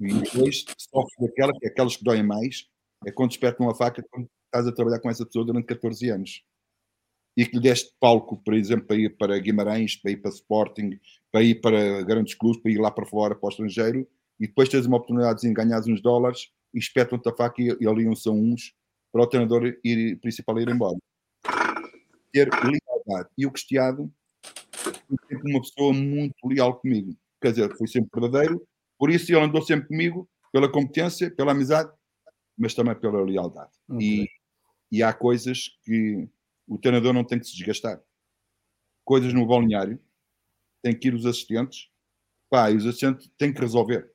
[0.00, 2.68] E depois sofres daquela que é aquelas que doem mais
[3.06, 6.42] é quando espetam a faca quando estás a trabalhar com essa pessoa durante 14 anos
[7.36, 10.98] e que lhe deste palco, por exemplo, para ir para Guimarães, para ir para Sporting,
[11.30, 14.08] para ir para grandes clubes, para ir lá para fora, para o estrangeiro,
[14.40, 17.86] e depois tens uma oportunidade de ganhar uns dólares e espetam-te a faca e, e
[17.86, 18.74] ali são uns
[19.12, 20.96] para o treinador ir, principal ir embora.
[22.32, 23.28] Ter lealdade.
[23.36, 24.12] E o Cristiano
[24.72, 27.14] foi sempre uma pessoa muito leal comigo.
[27.40, 28.66] Quer dizer, foi sempre verdadeiro,
[28.98, 31.90] por isso ele andou sempre comigo, pela competência, pela amizade,
[32.56, 33.72] mas também pela lealdade.
[34.00, 34.26] E,
[34.90, 36.28] e há coisas que
[36.68, 38.00] o treinador não tem que se desgastar.
[39.04, 40.00] Coisas no balneário,
[40.82, 41.88] tem que ir os assistentes,
[42.50, 44.10] pá, e os assistentes têm que resolver.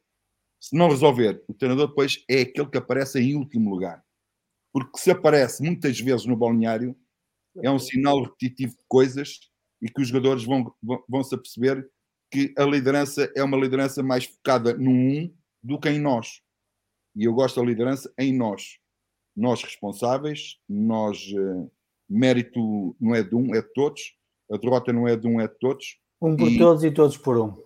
[0.60, 4.04] Se não resolver, o treinador depois é aquele que aparece em último lugar.
[4.74, 6.96] Porque se aparece muitas vezes no balneário,
[7.64, 9.40] é um sinal repetitivo de coisas
[9.82, 11.90] e que os jogadores vão, vão, vão se aperceber
[12.32, 15.34] que a liderança é uma liderança mais focada no um
[15.64, 16.42] do que em nós.
[17.16, 18.78] E eu gosto da liderança em nós.
[19.36, 21.18] Nós responsáveis, nós.
[21.34, 21.70] eh,
[22.12, 24.02] mérito não é de um, é de todos.
[24.52, 25.98] A derrota não é de um, é de todos.
[26.22, 27.64] Um por E- todos e todos por um.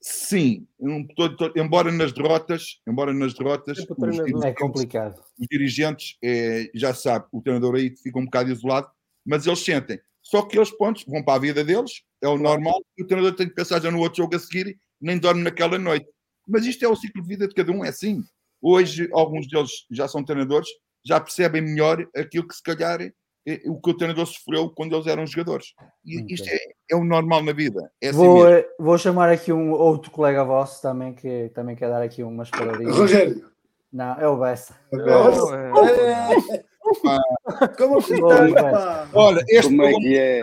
[0.00, 5.20] Sim, um, todo- todo- embora nas derrotas, embora nas derrotas, É complicado.
[5.38, 8.88] os dirigentes, eh, já sabe, o treinador aí fica um bocado isolado,
[9.24, 9.98] mas eles sentem.
[10.22, 13.34] Só que eles, pontos, vão para a vida deles, é o normal, e o treinador
[13.36, 16.06] tem que pensar já no outro jogo a seguir, nem dorme naquela noite.
[16.46, 18.22] Mas isto é o ciclo de vida de cada um, é assim.
[18.62, 20.68] Hoje, alguns deles já são treinadores,
[21.04, 23.00] já percebem melhor aquilo que se calhar
[23.66, 25.72] o que o treinador sofreu quando eles eram jogadores.
[26.04, 26.58] E isto é,
[26.90, 27.90] é o normal na vida.
[28.02, 28.48] É assim Vou, mesmo.
[28.50, 32.50] eh, vou chamar aqui um outro colega vosso também que também quer dar aqui umas
[32.50, 32.96] palavrinhas.
[32.96, 33.48] Rogério.
[33.92, 34.74] Não, é o Bessa.
[34.90, 35.04] Como
[38.00, 38.70] Boa, estás, Bessa.
[38.70, 39.08] pá?
[39.14, 40.40] Olha, este Como é que é?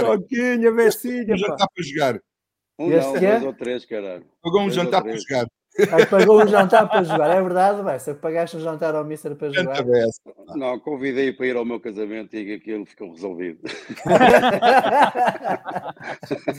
[0.00, 1.68] Toquinha, Bessinha, um jantar pá.
[1.74, 2.20] para jogar.
[2.78, 3.30] Um Este não, é?
[3.32, 4.24] dois ou três, caralho.
[4.42, 5.46] Pagou um jantar para jogar.
[5.92, 7.36] Aí pagou um jantar para jogar.
[7.36, 8.14] É verdade, Bessa?
[8.14, 9.82] Pagaste um jantar ao Mister para jogar?
[9.82, 10.20] dessa.
[10.56, 13.60] Não, convidei para ir ao meu casamento e aquilo ficou resolvido.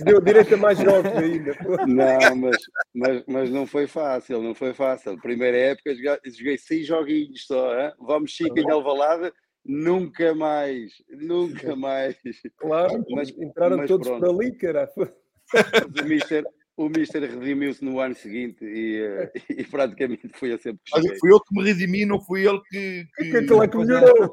[0.03, 1.55] Deu direito a mais jogos ainda.
[1.87, 2.57] Não, mas,
[2.93, 5.19] mas, mas não foi fácil, não foi fácil.
[5.19, 7.79] Primeira época joguei, joguei seis joguinhos só.
[7.79, 7.91] Hein?
[7.99, 9.31] Vamos Chico em Alvalade,
[9.65, 12.15] nunca mais, nunca mais.
[12.57, 14.25] Claro, Mas- entraram mas todos pronto.
[14.25, 14.89] por ali, cara.
[14.97, 16.45] Mas o Mister,
[16.85, 21.31] o Mister redimiu-se no ano seguinte e, eh, e praticamente foi a sempre que fui
[21.31, 23.05] eu que me redimi, não fui ele que.
[23.15, 23.31] que...
[23.31, 24.29] Que aquele é que melhorou.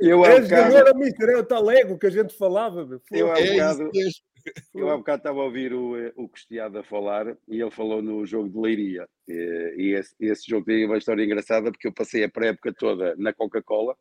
[0.00, 2.86] Eu há É bocado, jogador, mister, é o talego que a gente falava.
[2.86, 3.00] meu.
[3.10, 3.90] eu há É bocado.
[4.74, 8.00] Eu há bocado estava a ouvir o, eh, o Cristiano a falar e ele falou
[8.00, 9.08] no jogo de Leiria.
[9.28, 13.16] E, e esse, esse jogo tem uma história engraçada porque eu passei a pré-época toda
[13.16, 13.96] na Coca-Cola,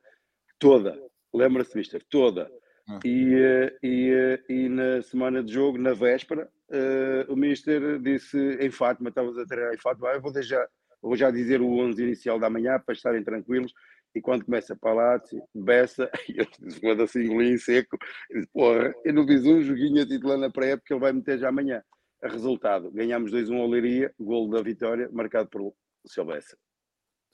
[0.59, 1.01] toda,
[1.33, 2.03] lembra-se, Mister?
[2.09, 2.49] Toda.
[2.87, 2.99] Ah.
[3.03, 8.37] E, eh, e, eh, e na semana de jogo, na véspera, eh, o Mister disse
[8.59, 10.67] em Fátima, estavas a treinar em Fátima, "Ah, eu vou, deixar,
[11.01, 13.73] vou já dizer o 11 inicial da manhã para estarem tranquilos.
[14.15, 16.47] E quando começa disse, Bessa, e eu
[16.83, 17.97] manda assim em seco.
[18.29, 21.37] Eu disse, porra, eu não fiz um joguinho a titular na pré-época, ele vai meter
[21.39, 21.83] já amanhã.
[22.23, 26.64] Resultado, ganhámos 2-1 ao Leiria, golo da vitória, marcado por o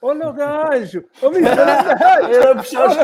[0.02, 1.04] o gajo!
[1.22, 2.34] Ô, mister, olha o gajo!
[2.34, 2.96] Era puxar os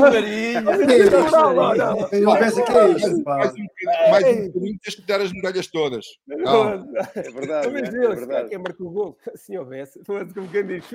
[1.78, 1.99] não.
[2.11, 3.24] Eu penso que é isto.
[3.24, 6.06] Mais um bocadinho, tens que dar as medalhas todas.
[6.28, 6.95] Não.
[7.15, 7.88] É verdade, Mas né?
[7.90, 8.49] ele, é verdade.
[8.49, 9.18] quem marcou o gol?
[9.34, 10.02] Assim houvesse.
[10.07, 10.86] Mas como quem diz.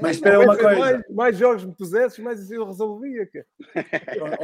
[0.00, 0.78] Mas espera uma coisa.
[0.78, 3.28] Mais, mais jogos me pusesses, mais eu resolvia.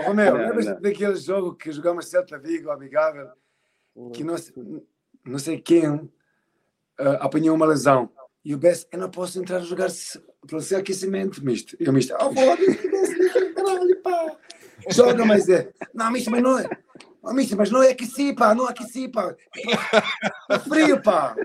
[0.04, 3.28] Romero, Não, lembras-te daquele jogo que jogamos Celta Vigo, amigável,
[4.12, 4.52] que não, se-
[5.24, 6.10] não sei quem
[6.98, 8.10] ah, apanhou uma lesão.
[8.44, 9.88] E o Bess, eu não posso entrar a jogar
[10.60, 11.76] seu aquecimento, misto.
[11.78, 12.56] E o misto, ah, vou
[13.54, 14.36] caralho, pá.
[14.90, 15.70] Joga, mas é.
[15.94, 16.68] Não, misto, mas não é.
[17.22, 19.34] Oh, misto, mas não é aqueci, pá, não aqueci, pá.
[20.50, 21.36] É frio, pá.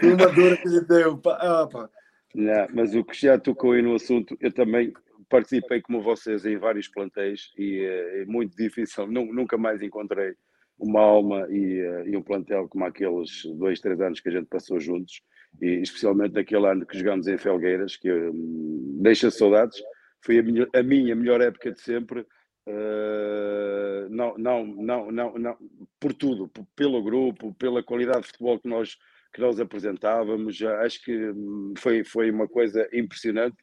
[0.00, 1.38] Foi uma dor que lhe deu, pá.
[1.40, 1.88] Ah, pá.
[2.34, 4.92] Não, mas o que já tocou aí no assunto, eu também
[5.28, 10.34] participei como vocês em vários plantéis e eh, é muito difícil, nu- nunca mais encontrei
[10.78, 14.46] uma alma e, uh, e, um plantel como aqueles dois, três anos que a gente
[14.46, 15.22] passou juntos,
[15.60, 19.80] e especialmente naquele ano que jogamos em Felgueiras, que um, deixa saudades.
[20.20, 22.26] Foi a minha, a minha melhor época de sempre.
[22.66, 25.56] Uh, não, não, não, não, não,
[26.00, 28.96] por tudo, pelo grupo, pela qualidade de futebol que nós,
[29.34, 33.56] que nós apresentávamos, acho que hum, foi, foi uma coisa impressionante.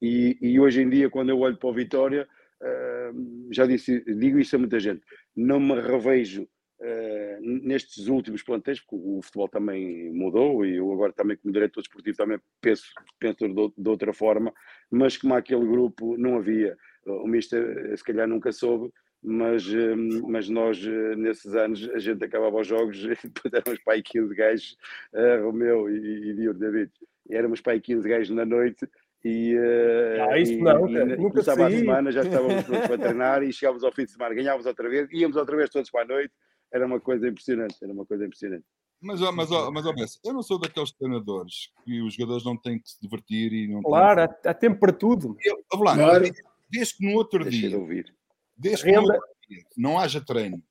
[0.00, 2.28] E, e hoje em dia, quando eu olho para o Vitória,
[2.62, 5.02] uh, já disse, digo isso a muita gente,
[5.34, 6.46] não me revejo
[6.80, 11.80] Uh, nestes últimos plantéis, porque o futebol também mudou e eu agora também como diretor
[11.80, 12.86] desportivo também penso,
[13.18, 14.52] penso de, de, outra forma,
[14.90, 16.76] mas como aquele grupo não havia,
[17.06, 18.92] o Mister eh, se calhar nunca soube,
[19.22, 19.64] mas,
[20.26, 20.84] mas nós
[21.16, 24.76] nesses anos a gente acabava os jogos e depois éramos para aí 15 gajos,
[25.42, 26.90] Romeu e, e Dior David,
[27.30, 28.86] éramos para aí 15 gajos na noite
[29.24, 32.98] e, uh, ah, isso e, não, e, nunca começava a semana, já estávamos prontos para
[32.98, 36.02] treinar e chegávamos ao fim de semana, ganhávamos outra vez, íamos outra vez todos para
[36.02, 36.34] a noite
[36.74, 38.64] era uma coisa impressionante, era uma coisa impressionante.
[39.00, 42.88] Mas, mas, mas, mas eu não sou daqueles treinadores que os jogadores não têm que
[42.88, 45.36] se divertir e não Claro, há, há, tempo para tudo.
[45.44, 46.24] Eu, lá, claro.
[46.70, 48.14] desde que no outro Deixa dia, de ouvir.
[48.56, 50.62] desde que no outro dia não haja treino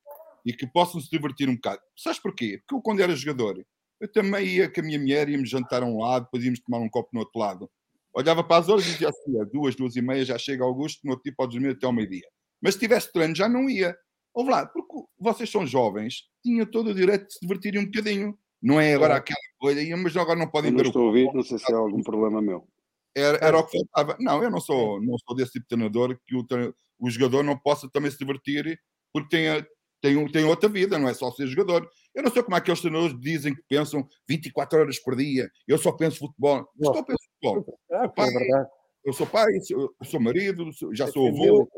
[0.43, 1.81] e que possam se divertir um bocado.
[1.95, 2.57] Sabes porquê?
[2.59, 3.63] Porque eu, quando era jogador,
[3.99, 6.79] eu também ia com a minha mulher, íamos jantar a um lado, depois íamos tomar
[6.79, 7.69] um copo no outro lado.
[8.13, 11.01] Olhava para as horas e dizia assim: é duas, duas e meia, já chega Augusto,
[11.03, 12.27] no outro dia pode dormir até ao meio-dia.
[12.61, 13.95] Mas se tivesse treino, já não ia.
[14.33, 18.37] Ouve lá, porque vocês são jovens, tinham todo o direito de se divertirem um bocadinho.
[18.61, 21.05] Não é agora aquela coisa, mas agora não podem eu ver não estou o.
[21.05, 22.67] a ouvir, não sei se é algum problema meu.
[23.15, 24.17] Era, era o que faltava.
[24.19, 26.45] Não, eu não sou, não sou desse tipo de treinador que o,
[26.99, 28.79] o jogador não possa também se divertir
[29.11, 29.65] porque tem,
[30.01, 31.87] tem, tem outra vida, não é só ser jogador.
[32.15, 35.49] Eu não sei como é que aqueles treinadores dizem que pensam 24 horas por dia,
[35.67, 36.67] eu só penso futebol.
[36.79, 37.79] Mas só penso futebol.
[37.91, 38.69] É, é verdade
[39.03, 41.69] eu sou pai, sou, sou marido, já sou avô,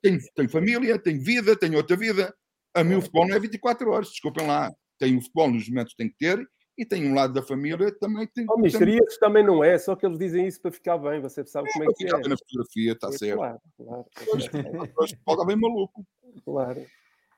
[0.00, 2.34] tenho, tenho, família, tenho vida, tenho outra vida.
[2.74, 4.70] A mim o futebol não é 24 horas, desculpem lá.
[4.98, 6.46] Tenho o futebol nos momentos que tem que ter
[6.80, 8.98] e tem um lado da família também tem oh, mister, também...
[9.06, 11.72] isso também não é, só que eles dizem isso para ficar bem, você sabe é,
[11.72, 12.28] como é que é.
[12.28, 13.36] na fotografia, está é, certo.
[13.36, 14.04] Claro, claro.
[14.98, 16.06] Hoje pode bem maluco.
[16.42, 16.86] Claro.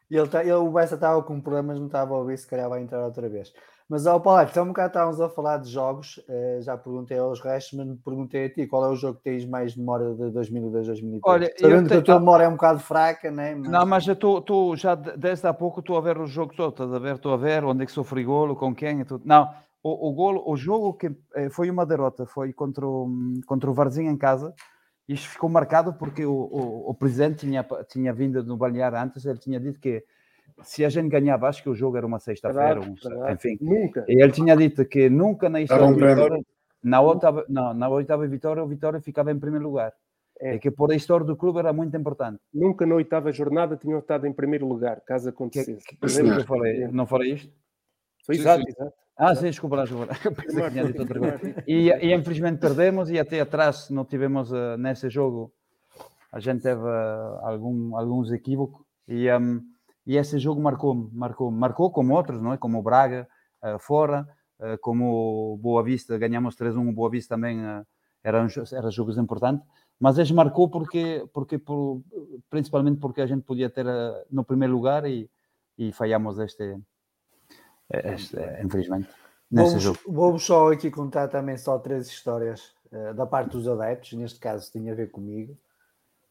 [0.09, 2.69] E ele, tá, ele, o Bessa estava com problemas, não estava a ouvir, se calhar
[2.69, 3.53] vai entrar outra vez.
[3.93, 7.43] Mas, ao Paulo, então um bocado estávamos a falar de jogos, uh, já perguntei aos
[7.43, 10.87] restos, mas perguntei a ti qual é o jogo que tens mais memória de 2002,
[10.87, 11.21] 2003?
[11.27, 13.55] Olha, Sabendo que a tua memória é um bocado fraca, né?
[13.55, 13.71] Mas...
[13.71, 16.91] Não, mas eu estou, já desde há pouco estou a ver o jogo todo, estás
[16.91, 17.17] a ver?
[17.17, 19.25] Estou a ver onde é que sofri golo, com quem e tudo.
[19.27, 19.51] Não,
[19.83, 23.13] o, o, golo, o jogo que eh, foi uma derrota, foi contra o,
[23.45, 24.55] contra o Varzinho em casa,
[25.07, 29.39] isto ficou marcado porque o, o, o presidente tinha, tinha vindo no balneário antes, ele
[29.39, 30.03] tinha dito que
[30.63, 32.95] se a gente ganhava, acho que o jogo era uma sexta-feira, um,
[33.31, 33.57] enfim.
[33.61, 34.05] Nunca.
[34.09, 36.43] E ele tinha dito que nunca na história um Vitória,
[36.83, 39.93] na oitava, não, na oitava vitória, o Vitória ficava em primeiro lugar.
[40.41, 40.55] É.
[40.55, 42.41] E que por a história do clube era muito importante.
[42.53, 45.85] Nunca na oitava jornada tinham estado em primeiro lugar, caso acontecesse.
[45.87, 47.53] Que, que, que eu falei, não falei isto?
[48.27, 48.93] Foi exato, exato.
[49.17, 50.13] Ah, sim, desculpa lá, desculpa.
[51.67, 55.53] e, e infelizmente perdemos e até atrás não tivemos uh, nesse jogo,
[56.33, 59.61] a gente teve uh, algum, alguns equívocos e um,
[60.07, 62.57] e esse jogo marcou, marcou, marcou como outros, não é?
[62.57, 63.29] Como o Braga
[63.63, 67.87] uh, fora, uh, como o Boa Vista, ganhamos 3-1, o Boa Vista também uh,
[68.23, 69.65] eram, eram jogos importantes,
[69.99, 72.03] mas esse marcou porque, porque por,
[72.51, 73.87] principalmente porque a gente podia ter
[74.31, 75.31] no primeiro lugar e,
[75.79, 76.77] e falhamos este,
[77.89, 79.09] este infelizmente,
[79.79, 79.99] jogo.
[80.09, 82.75] Vou só aqui contar também só três histórias
[83.15, 85.57] da parte dos adeptos, neste caso tinha a ver comigo.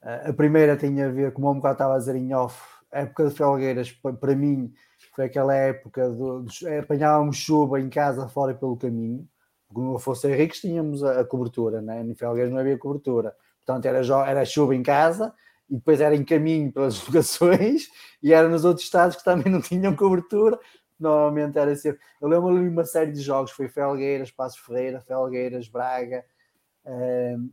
[0.02, 3.28] a primeira tinha a ver, como o bocado estava a dizer em off, a época
[3.28, 4.74] de Felgueiras, para mim,
[5.16, 9.28] foi aquela época de, de apanhávamos chuva em casa, fora pelo caminho.
[9.72, 12.02] No Afonso Henriques tínhamos a, a cobertura, né?
[12.02, 13.36] em Felgueiras não havia cobertura.
[13.66, 15.34] Portanto, era, era chuva em casa
[15.70, 17.88] e depois era em caminho pelas locações
[18.22, 20.60] e era nos outros estados que também não tinham cobertura.
[21.00, 21.94] Normalmente era assim.
[22.22, 26.24] Eu lembro-me de uma série de jogos, foi Felgueiras, Passos Ferreira, Felgueiras, Braga.
[26.86, 27.50] Um,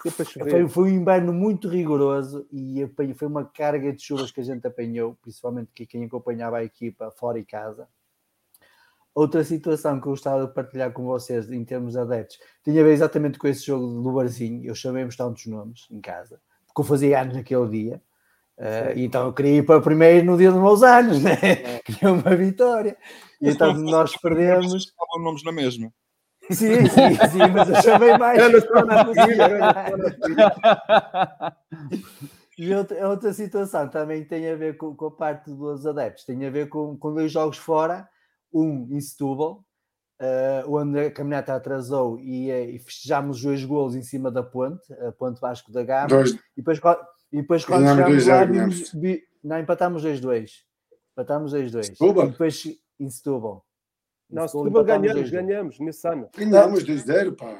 [0.00, 4.66] foi, foi, um inverno muito rigoroso e foi uma carga de chuvas que a gente
[4.66, 7.86] apanhou, principalmente que quem acompanhava a equipa fora e casa.
[9.14, 12.84] Outra situação que eu gostava de partilhar com vocês em termos de adeptos tinha a
[12.84, 14.64] ver exatamente com esse jogo do Barzinho.
[14.64, 18.02] Eu chamei-vos tantos nomes em casa, porque eu fazia anos naquele dia.
[18.56, 21.38] Uh, então eu queria ir para o primeiro no dia dos meus anos, né?
[21.42, 21.78] É.
[21.84, 22.96] queria uma vitória.
[23.40, 24.72] E então nós perdemos.
[24.72, 25.92] Estavam nomes na mesma.
[26.54, 28.40] Sim, sim, sim, mas eu chamei mais.
[28.54, 29.04] Estou na
[32.58, 36.44] E outra, outra situação também tem a ver com, com, a parte dos adeptos, tem
[36.46, 38.08] a ver com, com dois jogos fora,
[38.52, 39.64] um em Setúbal,
[40.20, 44.42] uh, onde a caminhoneta atrasou e, uh, e festejámos os dois golos em cima da
[44.42, 46.32] ponte, a ponte Vasco da Gama, dois.
[46.32, 46.78] e depois,
[47.32, 50.50] e depois quando chegámos lá, vimos, vi, não, empatámos 2-2.
[51.12, 51.84] Empatámos 2-2.
[51.84, 52.26] Setúbal?
[52.26, 52.64] E depois
[53.00, 53.64] em Setúbal.
[54.32, 55.30] Não, Setúbal Setúbal ganhamos, 2-2.
[55.30, 56.28] ganhamos nesse ano.
[56.36, 57.58] Ganhámos 2-0, pá.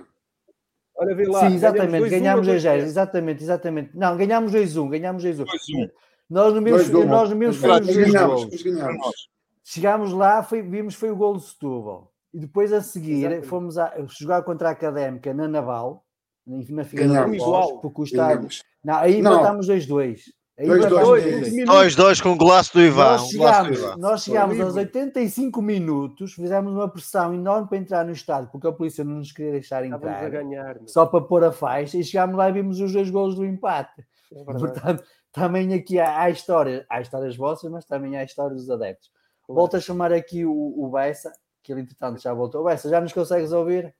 [0.96, 1.40] Olha, vê lá.
[1.48, 2.76] Sim, exatamente, ganhámos 2-0, 2-0.
[2.82, 3.96] exatamente, exatamente.
[3.96, 5.44] Não, ganhámos 2-1, ganhámos 2-1.
[5.44, 5.90] 2-1.
[6.30, 7.04] Nós no mesmo, 2-1.
[7.04, 8.48] nós no mesmo fomos os ganhámos, golos.
[8.50, 9.28] mas ganhámos.
[9.64, 12.12] Chegámos lá, foi, vimos foi o gol do Setúbal.
[12.32, 13.46] E depois a seguir Exatamente.
[13.46, 16.04] fomos a, jogar contra a Académica na Naval,
[16.46, 17.38] na Figueira Ganhámos.
[17.38, 17.80] da Foz, Igual.
[17.80, 18.48] porque o estádio...
[18.82, 20.20] Não, aí empatámos 2-2.
[20.58, 21.72] Aí 2-2 empatámos mesmo.
[21.72, 21.96] 2-2.
[21.96, 23.04] 2-2 com o golaço do Ivan.
[23.04, 23.96] Nós um chegámos, Ivan.
[23.96, 25.00] nós chegámos aos Horrível.
[25.02, 29.32] 85 minutos, fizemos uma pressão enorme para entrar no estádio, porque a polícia não nos
[29.32, 30.74] queria deixar entrar, ganhar.
[30.74, 30.88] meu.
[30.88, 34.04] só para pôr a faixa, e chegámos lá e vimos os dois golos do empate.
[34.32, 34.44] É.
[34.44, 35.02] Portanto,
[35.32, 39.10] também aqui há, há histórias, há histórias vossas, mas também há histórias dos adeptos.
[39.48, 42.64] Volto a chamar aqui o, o Bessa, que ele entretanto já voltou.
[42.64, 43.94] Bessa, já nos consegues ouvir?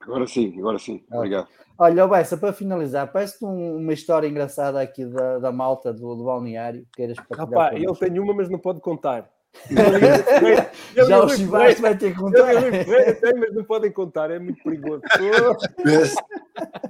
[0.00, 1.04] Agora sim, agora sim.
[1.10, 1.16] Ah.
[1.18, 1.48] Obrigado.
[1.80, 6.24] Olha, Bessa, para finalizar, parece-te um- uma história engraçada aqui da, da malta do, do
[6.24, 8.04] balneário, queiras Rapaz, ele connosco?
[8.04, 9.30] tem uma, mas não pode contar.
[10.94, 12.52] Já o chivaste, vai ter que contar.
[12.54, 15.00] Ele tem, mas não podem contar, é muito perigoso.
[15.84, 16.24] Bessa,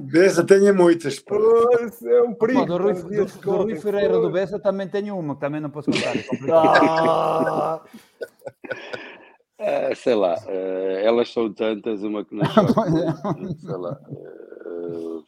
[0.01, 1.23] Bessa tenha muitas,
[2.05, 2.65] é um perigo.
[2.67, 3.57] Do Rui, Os do, do.
[3.63, 6.17] Rui Ferreira do Bessa também tenho uma, que também não posso contar.
[6.17, 7.81] É.
[9.61, 14.01] Ah, Ah, sei lá, ah, elas são tantas, uma que não choca, sei lá.
[14.01, 15.23] ah,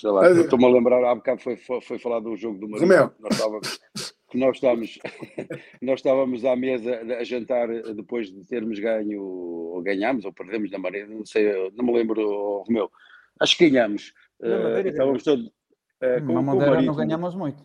[0.00, 2.68] sei lá, Mas- estou-me a lembrar, há bocado foi, foi, foi falar do jogo do
[2.68, 2.88] Marinho.
[2.88, 3.10] Romeu.
[3.20, 3.80] Nós estávamos,
[4.30, 4.98] que nós estávamos,
[5.82, 10.78] nós estávamos à mesa a jantar depois de termos ganho, ou ganhámos, ou perdemos na
[10.78, 12.90] Marinha, não sei, não me lembro, Romeu.
[13.40, 14.12] Acho que ganhámos.
[14.40, 15.50] Na Ah, Madeira estávamos todos
[16.00, 17.62] ah, com, Na com o Madeira não ganhamos muito.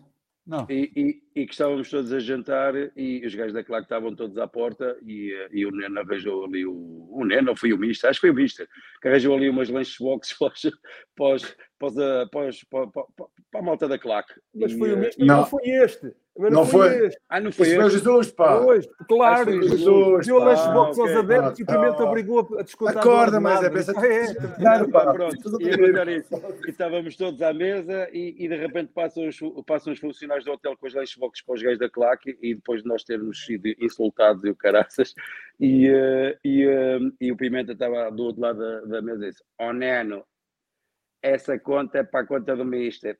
[0.50, 0.66] Não.
[0.68, 4.36] E, e- e que estávamos todos a jantar e os gajos da claque estavam todos
[4.36, 7.78] à porta e, eh, e o Neno arranjou ali o, o Neno, ou foi o
[7.78, 8.66] Mister, acho que foi o Mister,
[9.00, 10.50] que arranjou ali umas lunchboxes para,
[11.16, 14.34] para, os- para, os, eh, para, os- para, para- para a malta da claque.
[14.52, 15.46] Mas E, foi o eh, não não.
[15.46, 16.12] foi este.
[16.40, 17.10] Mas Não foi.
[17.28, 17.90] Ah, não foi Isso foi?
[17.90, 18.60] Jesus, pá.
[18.62, 19.44] Pois, claro.
[19.44, 22.98] Foi o Jesus, Deu lunchbox Ah, aos adeptos e o Pimenta obrigou a descontar.
[22.98, 24.34] Acorda, mas é pensa- é.
[24.56, 25.12] Claro, Pá, pá.
[25.12, 25.86] pronto, Tudo ia bem.
[25.88, 26.34] contar isso.
[26.66, 30.52] E estávamos todos à mesa e, e de repente passam os, passam os funcionários do
[30.52, 33.66] hotel com as lunchboxes para os gajos da claque e depois de nós termos sido
[33.78, 35.14] insultados e o caraças
[35.60, 39.28] e, eh, e, eh, e o Pimenta estava do outro lado da, da mesa e
[39.30, 40.24] disse, oh Neno,
[41.22, 43.18] essa conta é para a conta do Mister.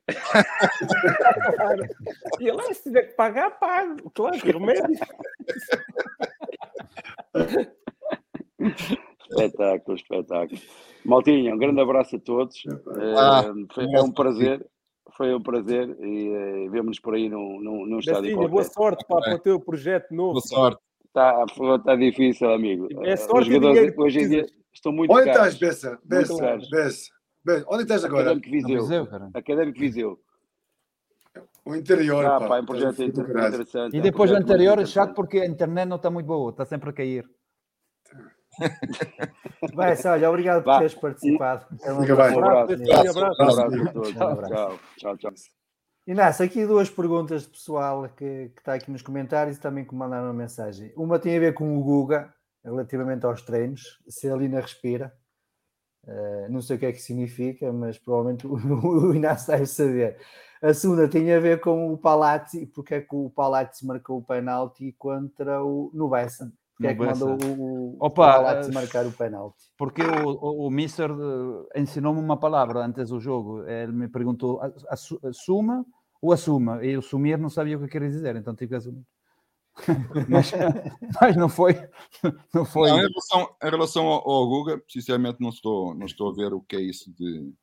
[2.39, 4.09] E ele, "Ah, se tiver que pagar, pago.
[4.13, 4.83] Claro, que remédio.
[9.29, 10.59] Espetáculo, espetáculo.
[11.05, 12.61] Maltinha, um grande abraço a todos.
[13.17, 14.65] Ah, Eh, foi, um é um prazer.
[15.17, 18.73] Foi um prazer e eh, vemos-nos por aí num, num, num estádio Bestinha, boa qualquer.
[18.73, 20.33] sorte pá, para o teu projeto novo.
[20.33, 20.81] Boa sorte.
[21.05, 21.45] Está
[21.83, 22.87] tá difícil, amigo.
[23.05, 25.53] É sorte Os jogadores hoje em dia estão muito Onde caros.
[25.53, 25.99] estás, Bessa?
[26.03, 26.57] Bessa.
[26.71, 27.11] Bessa.
[27.43, 27.65] Bessa.
[27.69, 28.31] Onde estás agora?
[28.31, 28.81] Académico Viseu.
[28.81, 29.07] Viseu.
[29.33, 30.19] Académico Viseu.
[31.65, 32.47] O interior, Ah, pá.
[32.49, 33.47] pá, é um projeto caralho.
[33.55, 33.93] interessante.
[33.93, 34.93] E é um depois o anterior, interessante.
[34.93, 37.29] chato porque a internet não está muito boa, está sempre a cair.
[39.75, 41.65] Bessa, olha, obrigado por teres participado.
[41.81, 42.11] É bem.
[42.11, 42.73] Um abraço.
[42.73, 44.09] Um abraço a todos.
[44.11, 45.31] Tchau, tchau, tchau.
[46.07, 49.95] Inácio, aqui duas perguntas de pessoal que, que está aqui nos comentários e também que
[49.95, 50.91] mandaram uma mensagem.
[50.97, 52.33] Uma tem a ver com o Guga,
[52.65, 55.13] relativamente aos treinos, se a Lina respira.
[56.07, 60.17] Eh, não sei o que é que significa, mas provavelmente o, o Inácio deve saber.
[60.61, 64.23] A segunda tem a ver com o Palazzi, porque é que o Palazzi marcou o
[64.23, 66.51] penalti contra o no Bessa.
[66.75, 69.57] Porque é que mandou o, o Opa, Palazzi marcar o penalti.
[69.77, 71.11] Porque o, o, o Mister
[71.75, 73.63] ensinou-me uma palavra antes do jogo.
[73.67, 75.85] Ele me perguntou: "A- assu- assuma
[76.21, 76.83] ou assuma?
[76.83, 79.03] E eu assumir não sabia o que queria dizer, então tive que assumir.
[80.29, 80.51] Mas,
[81.21, 81.73] mas não foi.
[82.53, 82.89] Não foi.
[82.89, 86.53] Não, em relação, em relação ao, ao Guga, sinceramente não estou, não estou a ver
[86.53, 87.53] o que é isso de,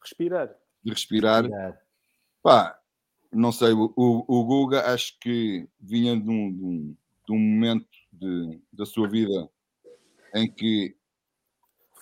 [0.00, 0.54] Respirar.
[0.82, 1.44] de respirar.
[1.44, 1.78] Obrigado.
[2.42, 2.78] Pá,
[3.32, 6.96] não sei, o, o, Guga acho que vinha de um, de um,
[7.26, 9.48] de um momento de, da sua vida
[10.34, 10.96] em que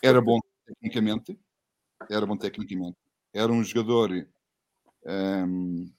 [0.02, 1.38] era bom tecnicamente,
[2.10, 2.97] era bom tecnicamente,
[3.32, 4.10] era um jogador
[5.06, 5.92] hum,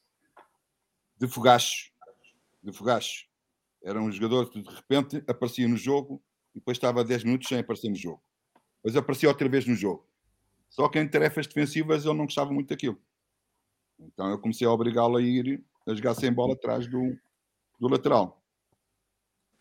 [1.18, 1.92] de fogacho,
[2.64, 3.31] de fogacho.
[3.84, 6.22] Era um jogador que de repente aparecia no jogo
[6.54, 8.22] e depois estava 10 minutos sem aparecer no jogo.
[8.78, 10.08] Depois aparecia outra vez no jogo.
[10.70, 13.00] Só que em tarefas defensivas ele não gostava muito daquilo.
[14.00, 17.18] Então eu comecei a obrigá-lo a ir a jogar sem bola atrás do,
[17.80, 18.42] do lateral.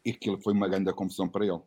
[0.04, 1.60] E aquilo foi uma grande confusão para ele.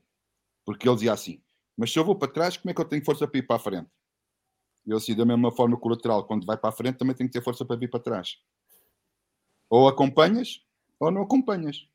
[0.66, 1.42] Porque ele dizia assim:
[1.78, 3.58] Mas se eu vou para trás, como é que eu tenho força para ir para
[3.58, 3.90] a frente?
[4.86, 7.16] E eu assim, da mesma forma que o lateral, quando vai para a frente, também
[7.16, 8.38] tem que ter força para vir para trás.
[9.70, 10.62] Ou acompanhas,
[11.00, 11.88] ou não acompanhas.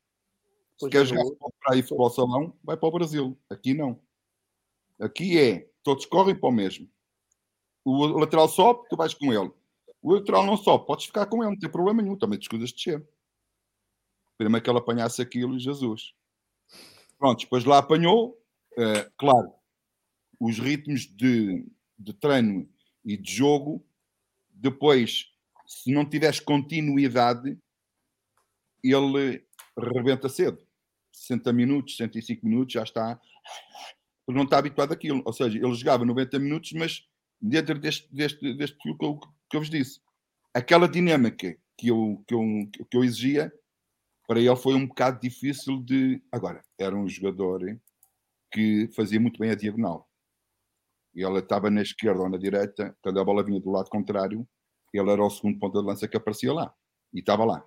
[0.79, 1.23] Se quer é, jogar
[1.59, 3.37] para aí futebol salão, vai para o Brasil.
[3.49, 3.99] Aqui não.
[4.99, 6.89] Aqui é, todos correm para o mesmo.
[7.83, 9.51] O lateral sobe, tu vais com ele.
[10.01, 12.69] O lateral não sobe, podes ficar com ele, não tem problema nenhum, também te escusas
[12.69, 13.07] de descer.
[14.37, 16.13] Primeiro que ele apanhasse aquilo, Jesus.
[17.17, 18.41] Pronto, depois lá apanhou,
[18.77, 19.51] eh, claro,
[20.39, 21.65] os ritmos de,
[21.97, 22.69] de treino
[23.03, 23.85] e de jogo,
[24.49, 25.29] depois,
[25.67, 27.59] se não tiveres continuidade,
[28.81, 29.45] ele
[29.77, 30.65] rebenta cedo.
[31.19, 33.19] 60 minutos, 65 minutos, já está.
[34.25, 35.21] Porque não está habituado àquilo.
[35.25, 37.07] Ou seja, ele jogava 90 minutos, mas
[37.41, 39.19] dentro deste, deste, deste que, eu,
[39.49, 39.99] que eu vos disse,
[40.53, 42.41] aquela dinâmica que eu, que, eu,
[42.89, 43.51] que eu exigia,
[44.27, 46.21] para ele foi um bocado difícil de.
[46.31, 47.61] Agora, era um jogador
[48.51, 50.07] que fazia muito bem a diagonal.
[51.15, 54.47] Ele estava na esquerda ou na direita, quando a bola vinha do lado contrário,
[54.93, 56.73] ele era o segundo ponta de lança que aparecia lá.
[57.13, 57.65] E estava lá.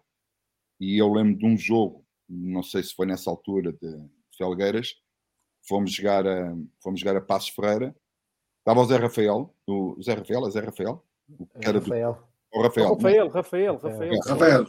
[0.81, 2.02] E eu lembro de um jogo,
[2.33, 4.95] não sei se foi nessa altura de Felgueiras,
[5.67, 7.95] fomos jogar a, fomos jogar a Passos Ferreira.
[8.59, 11.05] Estava o Zé Rafael, o Zé Rafael, é Zé Rafael,
[11.39, 12.13] o que era Rafael.
[12.13, 12.95] Do, o Rafael.
[12.95, 14.21] Rafael, Rafael, Rafael.
[14.25, 14.67] Rafael.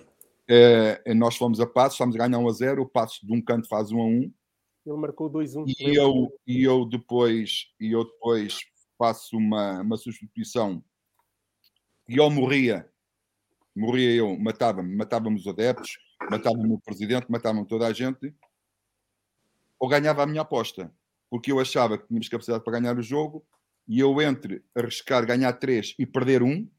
[0.50, 3.42] É, nós fomos a Passos, fomos a ganhar 1 a 0, o Passos de um
[3.42, 4.34] canto faz 1 a 1.
[4.86, 5.66] Ele marcou 2-1.
[5.80, 8.60] E eu, e eu depois, e eu depois
[8.98, 10.84] faço uma, uma substituição
[12.08, 12.90] e eu morria,
[13.76, 15.98] morria eu, matava-me, matávamos os adeptos,
[16.30, 18.34] matava-me o presidente, matava-me toda a gente,
[19.80, 20.94] ou ganhava a minha aposta,
[21.30, 23.46] porque eu achava que tínhamos capacidade para ganhar o jogo,
[23.88, 26.70] e eu entre arriscar ganhar três e perder um,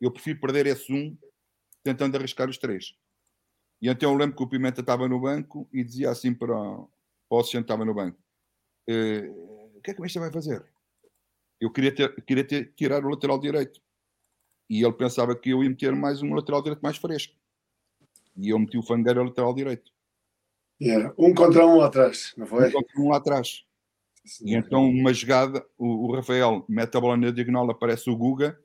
[0.00, 1.16] eu prefiro perder esse um
[1.84, 2.94] tentando arriscar os três.
[3.80, 6.86] E então eu lembro que o Pimenta estava no banco e dizia assim para, para
[7.30, 8.18] o Oceano estava no banco:
[8.88, 9.28] eh,
[9.74, 10.64] o que é que o Mister vai fazer?
[11.60, 13.80] Eu queria, ter, queria ter, tirar o lateral direito.
[14.68, 17.34] E ele pensava que eu ia meter mais um lateral direito mais fresco.
[18.36, 19.90] E eu meti o Fangueira a lateral direito.
[20.80, 21.14] Yeah.
[21.16, 22.68] Um contra um lá atrás, não foi?
[22.68, 23.64] Um contra um lá atrás.
[24.44, 28.58] E então, uma jogada, o, o, Rafael mete a bola na diagonal, aparece o Guga,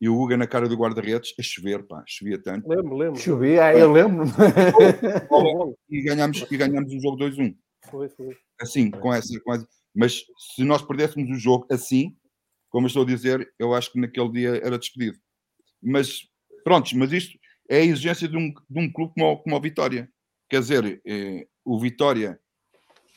[0.00, 2.68] e o Guga na cara do guarda-redes, a chover, pá, chovia tanto.
[2.68, 3.20] Lembro, lembro.
[3.20, 4.24] Chovia, eu lembro.
[5.88, 7.56] e ganhámos, e ganhámos o jogo 2-1.
[7.90, 8.36] Foi, foi.
[8.60, 9.66] Assim, com essa, com essa.
[9.94, 10.24] Mas
[10.54, 12.16] se nós perdéssemos o jogo assim,
[12.70, 15.18] como eu estou a dizer, eu acho que naquele dia era despedido.
[15.82, 16.20] Mas,
[16.64, 17.38] pronto, mas isto
[17.72, 20.10] é a exigência de um, de um clube como, como o Vitória.
[20.48, 22.38] Quer dizer, eh, o Vitória,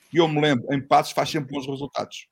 [0.10, 2.28] que eu me lembro, em passos faz sempre bons resultados.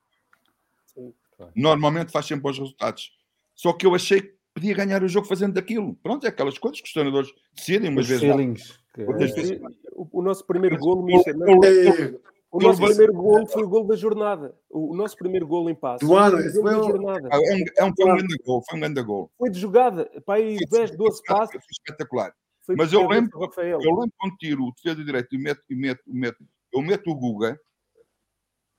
[0.86, 1.14] Sim,
[1.54, 3.12] Normalmente faz sempre bons resultados.
[3.54, 5.96] Só que eu achei que podia ganhar o jogo fazendo daquilo.
[6.02, 8.24] Pronto, é aquelas coisas que os treinadores decidem umas Os vezes.
[8.24, 8.80] feelings.
[9.00, 9.36] Outras É.
[9.36, 9.60] vezes
[9.92, 12.22] O, o nosso primeiro golo, eu- eu-
[12.54, 14.56] o nosso primeiro golo foi o golo da jornada.
[14.70, 16.06] O, nosso primeiro golo em passo.
[16.06, 17.28] Do ano, foi foi o- jornada.
[17.32, 19.32] É um, é um, foi um grande gol, foi um grande gol.
[19.38, 20.06] Foi de jogada.
[20.26, 21.52] Pá, aí 10, 12 passos.
[21.52, 22.34] Foi espetacular.
[22.66, 23.80] Foi Mas eu lembro, Rafael.
[23.82, 26.38] eu lembro quando tiro o defesa direito e meto, e meto, meto,
[26.74, 27.60] eu meto o Guga,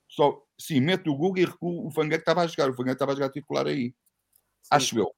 [0.08, 3.12] só, sim, meto o Guga e recuo o Fanguete estava a jogar, o Fanguete estava
[3.12, 3.92] a jogar titular aí.
[4.70, 5.12] Acho eu.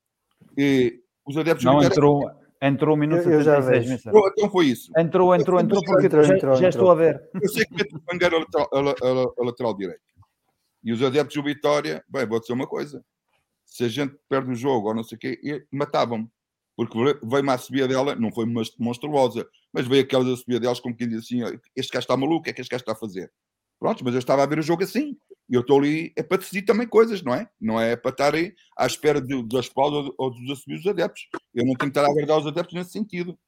[0.57, 3.93] E os adeptos Não do Vitória- entrou, um minuto Eu- eu já 76, vejo.
[3.93, 4.15] mister.
[4.15, 4.91] Oh, Então foi isso.
[4.99, 6.69] Entrou, entrou, entrou, porque Entrou, já, entrou, já entrou.
[6.69, 7.31] estou a ver.
[7.43, 10.01] Eu sei que meto o Fangueira a lateral, a, la- a la- a lateral direito.
[10.85, 13.05] E os adeptos do Vitória, bem, vou dizer uma coisa.
[13.65, 16.28] Se a gente perde o jogo ou não sei o quê, matavam-me.
[16.77, 18.45] Porque ve- veio-me a subida dela, não foi
[18.78, 22.16] monstruosa, mas veio aquelas a subida delas como quem diz assim: "Ó, este gajo está
[22.16, 23.33] maluco, o que é que este gajo está a fazer?
[23.81, 25.16] Pronto, mas eu estava a ver o jogo assim.
[25.48, 27.48] E eu estou ali, é para decidir também coisas, não é?
[27.60, 31.28] Não é para estar aí à espera de, das pausas ou dos assobios dos adeptos.
[31.55, 33.39] Eu não tenho que estar a agradar os adeptos nesse sentido.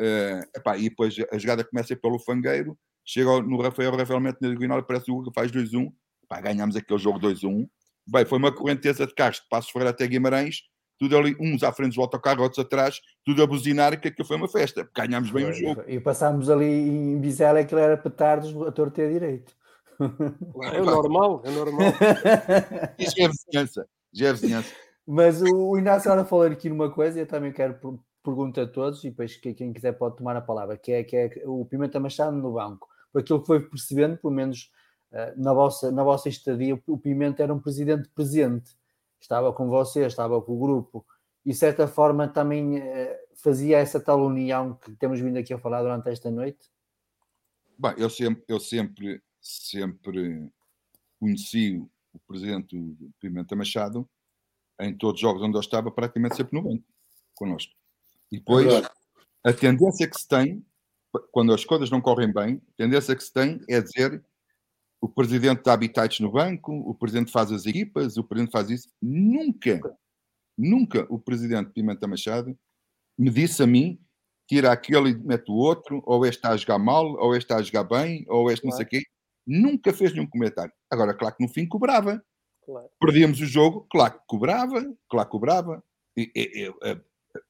[0.00, 4.48] Eh, epá, e depois a jogada começa pelo fangueiro, chega no Rafael, Rafael mete na
[4.48, 5.92] diagonal, aparece o Hugo, faz 2-1.
[6.22, 7.68] Epá, ganhamos aquele jogo 2-1.
[8.06, 10.62] Bem, foi uma correnteza de carros de Passos Ferreira até Guimarães,
[10.98, 14.36] tudo ali, uns à frente do autocarro, outros atrás, tudo a buzinar, que aquilo foi
[14.36, 14.88] uma festa.
[14.94, 15.84] Ganhámos bem o jogo.
[15.86, 19.57] E passámos ali em Bizela, aquilo era petardos a torto e a direito.
[20.72, 21.80] É o normal, é normal.
[22.98, 23.88] Isso é vizinhança.
[24.12, 24.74] Já é vizinhança.
[25.06, 28.62] Mas o, o Inácio agora falou aqui numa coisa, e eu também quero per- perguntar
[28.62, 31.42] a todos, e depois que- quem quiser pode tomar a palavra, que é, que é
[31.46, 32.88] o Pimenta Machado no banco.
[33.12, 34.70] Por aquilo que foi percebendo, pelo menos
[35.10, 38.76] eh, na, vossa, na vossa estadia, o- o Pimenta era um presidente presente.
[39.20, 41.04] Estava com vocês, estava com o grupo,
[41.44, 45.58] e de certa forma também eh, fazia essa tal união que temos vindo aqui a
[45.58, 46.70] falar durante esta noite.
[47.78, 50.50] Bem, eu sempre, eu sempre, sempre
[51.18, 52.76] conheci o presidente
[53.18, 54.08] Pimenta Machado
[54.80, 56.84] em todos os jogos onde eu estava, praticamente sempre no banco,
[57.34, 57.72] connosco.
[58.30, 58.94] E depois, Verdade.
[59.44, 60.64] a tendência que se tem,
[61.32, 64.24] quando as coisas não correm bem, a tendência que se tem é dizer
[65.00, 68.88] o presidente dá habitats no banco, o presidente faz as equipas, o presidente faz isso.
[69.00, 69.80] Nunca,
[70.56, 72.56] nunca o presidente Pimenta Machado
[73.16, 73.98] me disse a mim
[74.48, 77.56] tira aquele e mete o outro, ou este está a jogar mal, ou este está
[77.56, 79.02] a jogar bem, ou este não sei o quê.
[79.50, 80.72] Nunca fez nenhum comentário.
[80.90, 82.22] Agora, claro que no fim cobrava.
[82.64, 82.88] Claro.
[83.00, 85.82] Perdíamos o jogo, claro que cobrava, claro que cobrava.
[86.14, 87.00] E, e- e, eh,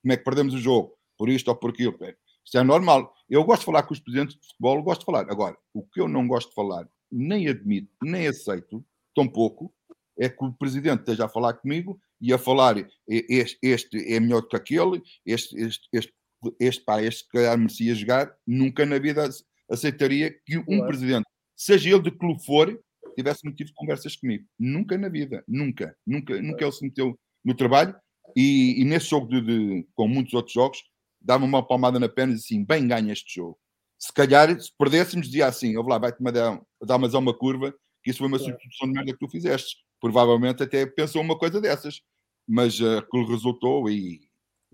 [0.02, 0.94] como é que perdemos o jogo?
[1.16, 1.96] Por isto ou por aquilo?
[2.02, 2.14] Eh,
[2.44, 3.12] Isto é normal.
[3.28, 5.30] Eu gosto de falar com os presidentes de futebol, gosto de falar.
[5.30, 8.82] Agora, o que eu não gosto de falar, nem admito, nem aceito,
[9.14, 9.74] tampouco,
[10.18, 12.76] é que o presidente esteja a falar comigo e a falar
[13.06, 16.14] este, este é melhor que aquele, este, este, este,
[16.58, 19.28] este pá, este que calhar merecia jogar, nunca na vida
[19.70, 20.86] aceitaria que um claro.
[20.86, 21.26] presidente,
[21.58, 22.80] seja ele de que clube for,
[23.16, 24.46] tivesse motivo de conversas comigo.
[24.56, 27.94] Nunca na vida, nunca, nunca, nunca ele se meteu no trabalho
[28.36, 30.78] e, e nesse jogo de, de, com muitos outros jogos,
[31.20, 33.58] dava uma palmada na perna e assim, bem ganha este jogo.
[33.98, 37.74] Se calhar, se perdêssemos, dizia assim, eu vou lá, vai-te dar, dar mais uma curva,
[38.04, 39.78] que isso foi uma substituição de merda que tu fizeste.
[40.00, 42.00] Provavelmente até pensou uma coisa dessas,
[42.46, 44.20] mas uh, aquilo resultou e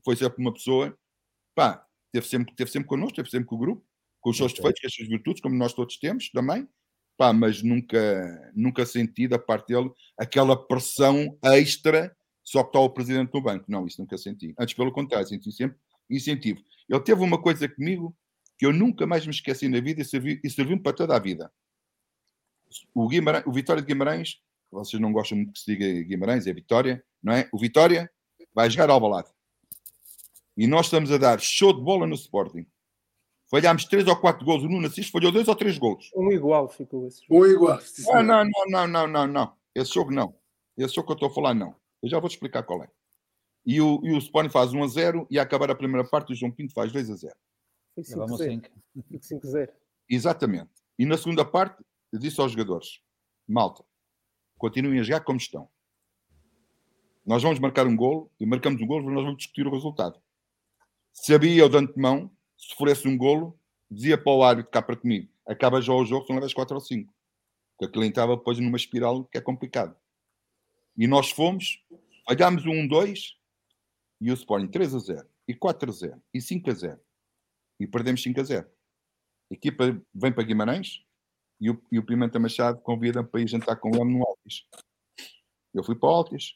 [0.05, 0.95] foi sempre uma pessoa,
[1.55, 1.83] pá,
[2.13, 3.87] teve sempre, teve sempre connosco, teve sempre com o grupo,
[4.25, 6.67] com os seus defeitos, com as suas virtudes, como nós todos temos também,
[7.15, 12.11] pá, mas nunca, nunca senti da parte dele aquela pressão extra
[12.43, 13.65] só que está o presidente no banco.
[13.69, 14.55] Não, isso nunca senti.
[14.59, 15.79] Antes, pelo contrário, senti sempre
[16.09, 16.63] incentivo.
[16.89, 18.17] Ele teve uma coisa comigo
[18.59, 21.53] que eu nunca mais me esqueci na vida e serviu-me serviu para toda a vida.
[22.95, 24.41] O, Guimarães, o Vitória de Guimarães,
[24.71, 27.49] vocês não gostam muito que se diga Guimarães, é Vitória, não é?
[27.53, 28.11] O Vitória
[28.55, 29.31] vai jogar ao balado.
[30.57, 32.67] E nós estamos a dar show de bola no Sporting.
[33.55, 34.65] Falhámos três ou quatro gols.
[34.65, 36.11] O Nuno Assis falhou dois ou três gols.
[36.17, 37.41] Um igual ficou esse jogo.
[37.41, 37.79] Um igual.
[38.13, 39.57] Ah, não, não, não, não, não, não.
[39.73, 40.35] Esse jogo não.
[40.77, 41.73] Esse jogo que eu estou a falar, não.
[42.03, 42.89] Eu já vou te explicar qual é.
[43.65, 46.33] E o, e o Sporting faz 1 a 0 e a acabar a primeira parte
[46.33, 47.35] o João Pinto faz 2 a 0.
[47.95, 49.73] Foi 5 a 0.
[50.11, 50.73] Exatamente.
[50.99, 51.81] E na segunda parte
[52.13, 52.99] disse aos jogadores:
[53.47, 53.85] malta,
[54.59, 55.69] continuem a jogar como estão.
[57.25, 60.21] Nós vamos marcar um golo e marcamos um golo, mas nós vamos discutir o resultado.
[61.13, 63.59] Sabia eu de antemão, se foresse um golo,
[63.91, 66.81] dizia para o árbitro cá para comigo: acaba já o jogo, são levas 4 ou
[66.81, 67.13] 5.
[67.77, 69.97] Porque aquilo entrava depois numa espiral que é complicado.
[70.97, 71.83] E nós fomos,
[72.27, 73.35] falhámos o 1-2
[74.21, 77.01] e o Sporting 3 a 0, e 4 a 0, e 5 a 0.
[77.81, 78.67] E perdemos 5 a 0.
[79.51, 81.05] A equipa vem para Guimarães
[81.61, 84.67] e o, e o Pimenta Machado convida-me para ir jantar com ele no Altis.
[85.75, 86.55] Eu fui para o Altis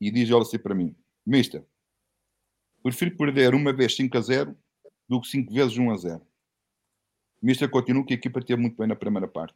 [0.00, 0.94] e diz ele assim para mim:
[1.26, 1.66] Mister,
[2.82, 4.58] prefiro perder uma vez 5 a 0
[5.12, 6.26] do que 5 vezes 1 a 0.
[7.42, 9.54] Mister continua que a equipa teve muito bem na primeira parte.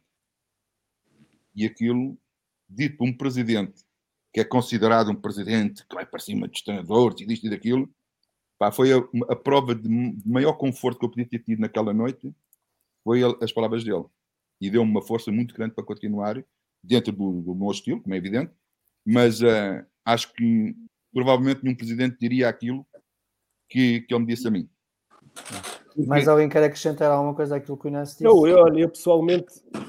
[1.55, 2.15] E aquilo,
[2.69, 3.83] dito por um presidente
[4.31, 7.91] que é considerado um presidente que vai para cima dos treinadores e disto e daquilo,
[8.59, 8.97] pá, foi a,
[9.29, 9.89] a, prova de
[10.23, 12.31] maior conforto que eu podia ter tido naquela noite,
[13.03, 14.05] foi as palavras dele.
[14.61, 16.43] E deu-me uma força muito grande para continuar
[16.83, 18.53] dentro do, do meu estilo, como é evidente,
[19.03, 20.75] mas uh, acho que
[21.11, 22.85] provavelmente nenhum presidente diria aquilo
[23.67, 24.69] que, que ele me disse a mim.
[26.05, 28.23] Mais alguém quer acrescentar alguma coisa àquilo que o Inácio disse?
[28.23, 29.47] Não, eu, olha, eu pessoalmente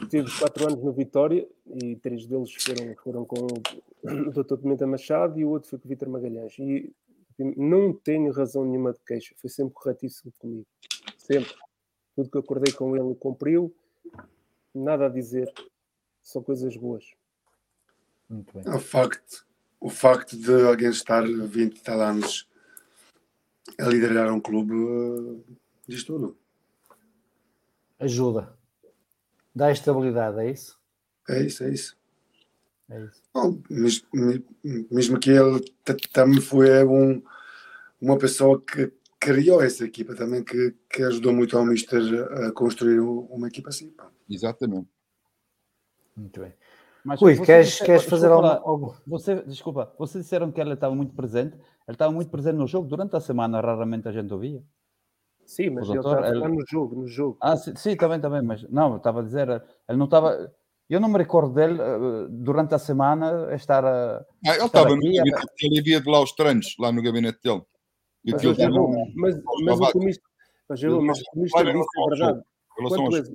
[0.08, 4.56] tive quatro anos no Vitória e três deles foram, foram com o Dr.
[4.56, 6.58] Pimenta Machado e o outro foi com o Vitor Magalhães.
[6.58, 6.90] E
[7.38, 10.66] não tenho razão nenhuma de queixa, foi sempre corretíssimo comigo.
[11.18, 11.54] Sempre.
[12.16, 13.72] Tudo que acordei com ele cumpriu,
[14.74, 15.52] nada a dizer,
[16.22, 17.04] só coisas boas.
[18.28, 18.74] Muito bem.
[18.74, 19.46] O facto,
[19.80, 22.48] o facto de alguém estar 20 e tal anos
[23.78, 25.54] a liderar um clube eh,
[25.86, 26.36] diz tudo.
[27.98, 28.56] Ajuda.
[29.54, 30.78] Dá estabilidade, é isso?
[31.28, 31.96] É isso, é isso.
[32.88, 33.22] É isso.
[33.34, 34.06] Bom, mesmo,
[34.90, 35.60] mesmo que ele
[36.12, 37.22] também foi um,
[38.00, 42.00] uma pessoa que criou essa equipa também, que, que ajudou muito ao Mister
[42.46, 43.92] a construir uma equipa assim.
[44.30, 44.88] Exatamente.
[46.16, 46.54] Muito bem.
[47.04, 48.96] Mas Rui, queres, disse, queres fazer algo?
[49.06, 51.54] Você, desculpa, vocês disseram que ele estava muito presente.
[51.54, 54.62] Ele estava muito presente no jogo durante a semana, raramente a gente ouvia.
[55.46, 56.48] Sim, mas ele estava ele...
[56.48, 57.38] no jogo, no jogo.
[57.40, 59.48] Ah, sim, sim, também, também, mas não, estava a dizer,
[59.88, 60.52] ele não estava.
[60.90, 64.18] Eu não me recordo dele uh, durante a semana estar a.
[64.46, 65.42] Ah, ele estava no gabinete a...
[65.62, 67.62] ele via de lá os treinos, lá no gabinete dele.
[68.24, 70.18] E mas, mas, mas, mas,
[70.68, 72.42] mas, eu, mas o comista disse a verdade.
[72.76, 73.32] Quanto és,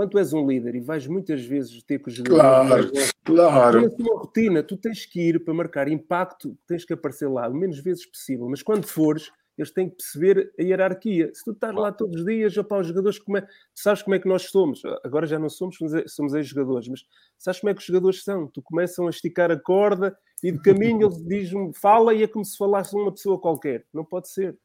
[0.00, 2.66] quando és um líder e vais muitas vezes ter que jogar.
[2.66, 2.90] Claro,
[3.22, 3.90] claro.
[3.90, 7.54] Tens uma rotina, tu tens que ir para marcar impacto, tens que aparecer lá o
[7.54, 8.48] menos vezes possível.
[8.48, 11.30] Mas quando fores, eles têm que perceber a hierarquia.
[11.34, 14.14] Se tu estás lá todos os dias, já para os jogadores, como é, sabes como
[14.14, 14.80] é que nós somos?
[15.04, 17.04] Agora já não somos, somos ex-jogadores, mas
[17.36, 18.46] sabes como é que os jogadores são?
[18.46, 22.42] Tu começam a esticar a corda e de caminho eles dizem fala e é como
[22.42, 23.84] se falasse uma pessoa qualquer.
[23.92, 24.56] Não pode ser.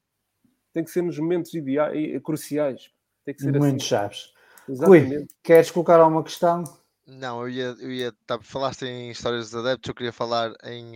[0.71, 2.89] Tem que ser nos momentos ideais, cruciais.
[3.25, 3.89] Tem que ser Momentos assim.
[3.89, 4.34] chaves.
[4.67, 5.15] Exatamente.
[5.15, 6.63] Rui, queres colocar alguma questão?
[7.07, 10.95] Não, eu ia, eu ia tá, falaste em histórias dos adeptos, eu queria falar em,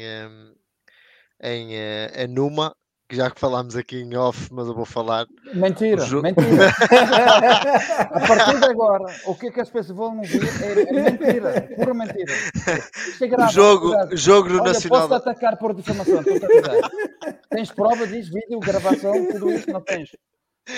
[1.42, 2.76] em, em Numa,
[3.10, 5.26] que já que falámos aqui em off, mas eu vou falar.
[5.54, 6.22] Mentira, jo...
[6.22, 6.70] mentira.
[8.12, 11.70] a partir de agora, o que é que as pessoas vão ouvir é, é mentira,
[11.76, 12.34] pura mentira.
[13.20, 15.10] É grave, jogo, é jogo Olha, Nacional.
[15.10, 16.24] Posso atacar por difamação,
[17.50, 20.12] tens prova disso, vídeo, gravação, tudo isso, não tens.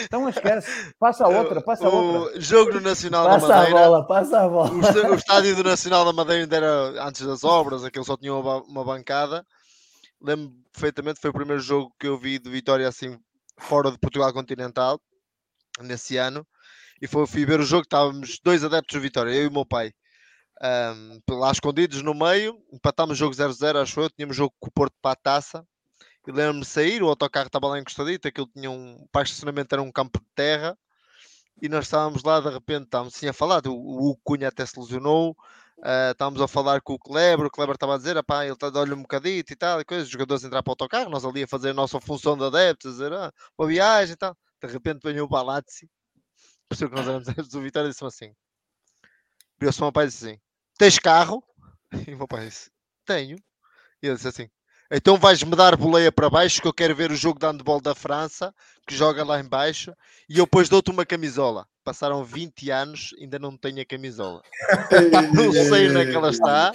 [0.03, 0.93] Então esquece.
[0.99, 2.37] Passa a outra, passa a outra.
[2.37, 3.79] O jogo no Nacional da Passa a Madeira.
[3.79, 4.71] bola, passa a bola.
[4.71, 8.33] O, o estádio do Nacional da Madeira ainda era antes das obras, aquele só tinha
[8.33, 9.45] uma, ba- uma bancada.
[10.21, 13.17] Lembro perfeitamente, foi o primeiro jogo que eu vi de Vitória assim
[13.57, 14.99] fora de Portugal continental
[15.81, 16.45] nesse ano.
[17.01, 19.65] E foi, fui ver o jogo, estávamos dois adeptos do Vitória, eu e o meu
[19.65, 19.91] pai.
[20.61, 24.71] ahm, lá escondidos no meio, empatámos o jogo 0-0, acho eu, tínhamos jogo com o
[24.71, 25.65] Porto para a taça.
[26.27, 29.07] Lembro-me de sair, o autocarro estava lá encostadito, aquilo tinha um.
[29.11, 30.77] Para estacionamento era um campo de terra
[31.61, 34.79] e nós estávamos lá, de repente, estávamos assim a falar, o, o Cunha até se
[34.79, 35.35] lesionou,
[35.83, 38.69] ah, estávamos a falar com o Kleber, o Kleber estava a dizer, pá, ele está
[38.71, 41.23] de olho um bocadito e tal, e coisas, os jogadores entrar para o autocarro, nós
[41.23, 43.31] ali a fazer a nossa função de adeptos, a dizer, ah,
[43.67, 44.35] viagem e tal.
[44.59, 45.89] De repente veio o Balazzi,
[46.67, 48.33] percebeu que nós éramos adeptos do Vitória e disse-me assim,
[49.59, 50.39] virou-se o meu pai e disse assim,
[50.77, 51.43] tens carro?
[52.07, 52.71] E o meu pai disse,
[53.05, 53.35] tenho.
[54.01, 54.49] E ele disse assim,
[54.91, 57.95] então vais-me dar boleia para baixo que eu quero ver o jogo de handball da
[57.95, 58.53] França,
[58.85, 59.93] que joga lá em baixo,
[60.29, 61.65] e eu depois dou-te uma camisola.
[61.83, 64.41] Passaram 20 anos, ainda não tenho a camisola.
[65.33, 66.71] Não sei onde é que ela está.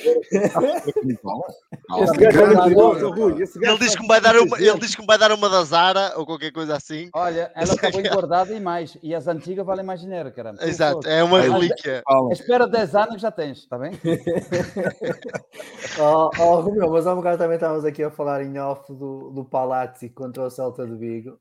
[3.62, 5.62] Ele diz que me vai dar uma, ele diz que me vai dar uma da
[5.62, 7.08] Zara ou qualquer coisa assim.
[7.14, 8.98] Olha, ela estava engordada e mais.
[9.02, 10.64] E as antigas valem mais dinheiro, caramba.
[10.64, 12.02] Exato, é uma Mas- relíquia.
[12.32, 13.92] Espera 10 anos que já tens, está bem?
[15.98, 19.30] Ó oh, Romeu, mas há um bocado também estávamos aqui a falar em off do,
[19.30, 21.38] do Palazzi contra o Celta de Vigo.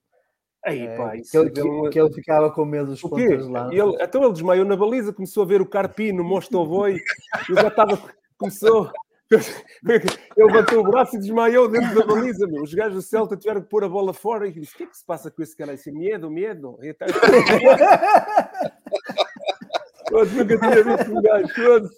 [0.65, 3.27] Aí, Eh, pá, que, ele, deu uma- que ele ficava com medo dos O de
[3.37, 3.73] lança.
[3.73, 7.67] Ele, então ele desmaiou na baliza, começou a ver o Carpino, o Mostovoi, ele já
[7.67, 8.01] estava,
[8.35, 8.91] começou,
[9.29, 12.63] ele bateu o braço e desmaiou dentro da baliza, meu.
[12.63, 14.87] Os gajos do Celta tiveram que pôr a bola fora e disse, o que é
[14.87, 15.73] que se passa com esse cara?
[15.73, 16.79] Esse medo, medo.
[16.81, 17.05] E tá-
[20.11, 21.89] Eu nunca tinha visto um gajo.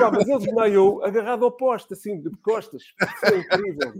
[0.00, 2.82] Não, mas ele desmaiou agarrado ao poste, assim, de costas.
[3.18, 3.92] Foi incrível.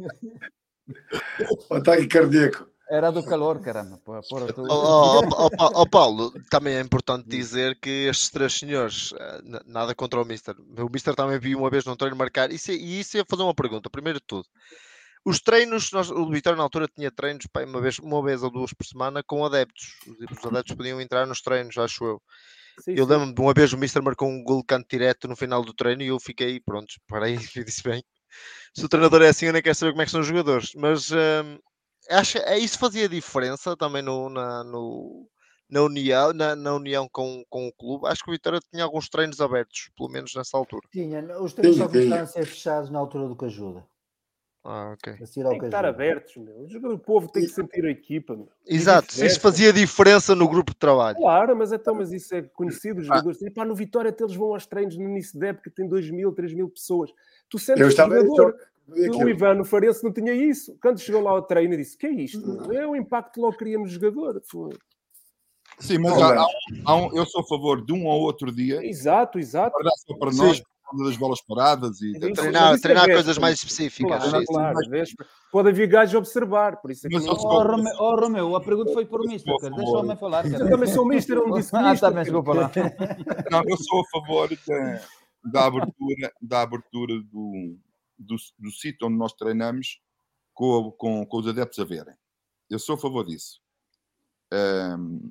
[1.71, 2.70] Ataque cardíaco.
[2.91, 3.99] Era do calor, caramba.
[4.05, 8.31] Pô, porra, tu- Ó ó, ó, ó, ó, Paulo, também é importante dizer que estes
[8.31, 10.57] três senhores, eh, nada contra o Mister.
[10.59, 12.51] O Mister também viu uma vez num treino marcar.
[12.51, 13.89] Isso, é- e isso ia fazer uma pergunta.
[13.89, 14.45] Primeiro de tudo,
[15.25, 18.51] os treinos, nós, o Vitória na altura tinha treinos pá, uma, vez, uma vez ou
[18.51, 19.95] duas por semana com adeptos.
[20.09, 22.23] Os os adeptos podiam entrar nos treinos, acho eu.
[22.81, 25.63] Sim, Eu lembro-me de uma vez o Mister marcou um gol canto direto no final
[25.65, 28.03] do treino e eu fiquei, pronto, parei e disse bem.
[28.75, 30.73] Se o treinador é assim, eu nem quero saber como é que são os jogadores.
[30.75, 31.59] Mas hum,
[32.11, 35.29] acho é isso fazia diferença também no, na, no,
[35.71, 38.07] na união, na, na união com, com o clube.
[38.09, 40.87] Acho que o Vitória tinha alguns treinos abertos, pelo menos nessa altura.
[40.91, 42.23] Tinha, os treinos Tinha, só tinha.
[42.23, 43.85] a ser fechados na altura do que ajuda.
[44.63, 45.15] Ah, ok.
[45.15, 46.67] Tem que estar abertos, meu.
[46.93, 48.49] O povo tem que sentir a equipa, meu.
[48.67, 51.17] E Exato, isso fazia diferença no grupo de trabalho.
[51.17, 53.39] Claro, mas então, mas isso é conhecido, os jogadores.
[53.39, 56.11] dizem, Pá, no Vitória até eles vão aos treinos no início da época, tem 2
[56.11, 57.11] mil, 3 mil pessoas.
[57.49, 58.15] Tu sentes Eu o estava.
[58.17, 58.55] jogador.
[58.91, 59.29] O aquilo.
[59.31, 60.77] Ivan no Farense não tinha isso.
[60.83, 62.47] Quando chegou lá ao treino, disse: Que é isto?
[62.47, 62.73] meu?
[62.73, 64.41] É o impacto que logo cria no jogador.
[64.51, 64.71] Foi.
[65.79, 66.49] Sim, mas há, há um-
[66.85, 69.71] há um- eu sou a favor de um ou outro dia Exato, exato.
[69.73, 70.39] guardar só para Sim.
[70.39, 73.15] nós, causa das bolas paradas e Mas isso- Treinar, mas isso é treinar véspera.
[73.25, 74.17] coisas mais específicas.
[74.25, 74.53] Claro, sim, sim.
[74.53, 75.29] claro, véspera.
[75.53, 78.57] Pode haver gajos a observar, por isso é que Mas não- Oh, Romeu, oh, Romeu,
[78.57, 79.75] a pergunta foi por Mister, cara.
[79.75, 80.65] Deixa o homem falar, cara.
[80.65, 82.09] Eu também sou mister, eu não disse Ah, mister.
[82.09, 82.71] também desculpa lá.
[83.51, 85.01] Não, eu sou a favor da,
[85.45, 87.77] da abertura, da abertura do,
[88.21, 90.01] do, do sítio onde nós treinamos
[90.55, 92.15] com, com, com os adeptos a verem.
[92.69, 93.61] Eu sou a favor disso.
[94.53, 95.31] Ahm,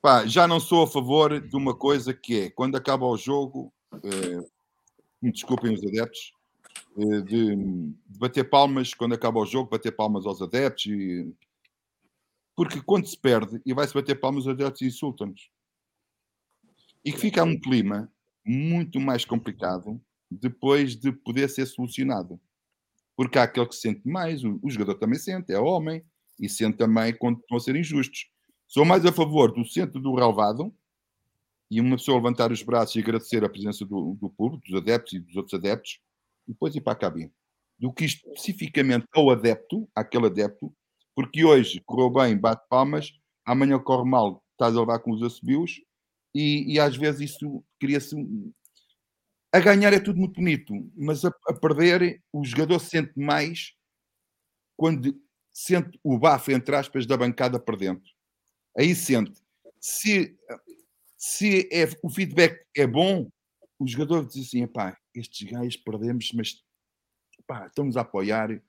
[0.00, 3.72] pá, já não sou a favor de uma coisa que é quando acaba o jogo,
[4.04, 4.48] eh,
[5.20, 6.32] me desculpem os adeptos,
[6.98, 11.34] eh, de, de bater palmas quando acaba o jogo, bater palmas aos adeptos e-
[12.54, 15.50] porque quando se perde e vai-se bater palmas, os adeptos insultam-nos
[17.04, 18.12] e que fica um clima
[18.44, 20.00] muito mais complicado
[20.40, 22.40] depois de poder ser solucionado.
[23.16, 26.04] Porque há aquele que sente mais, o, o jogador também sente, é homem,
[26.40, 28.28] e sente também quando estão a ser injustos.
[28.66, 30.74] Sou mais a favor do centro do relvado
[31.70, 35.14] e uma pessoa levantar os braços e agradecer a presença do, do público, dos adeptos
[35.14, 36.00] e dos outros adeptos,
[36.46, 37.32] e depois ir para a cabine.
[37.78, 40.74] Do que especificamente ao adepto, àquele adepto,
[41.14, 43.12] porque hoje correu bem, bate palmas,
[43.44, 45.80] amanhã corre mal, estás a levar com os assobios,
[46.34, 48.16] e, e às vezes isso cria-se.
[49.52, 53.74] A ganhar é tudo muito bonito, mas a, a perder o jogador sente mais
[54.76, 55.14] quando
[55.52, 58.10] sente o bafo, entre aspas, da bancada por dentro.
[58.76, 59.42] Aí sente.
[59.78, 60.34] Se,
[61.18, 63.28] se é, o feedback é bom,
[63.78, 66.64] o jogador diz assim: pá, estes gajos perdemos, mas
[67.46, 68.62] pá, estamos a apoiar,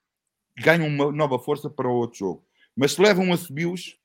[0.58, 2.46] ganham uma nova força para o outro jogo.
[2.76, 3.98] Mas se levam a subios,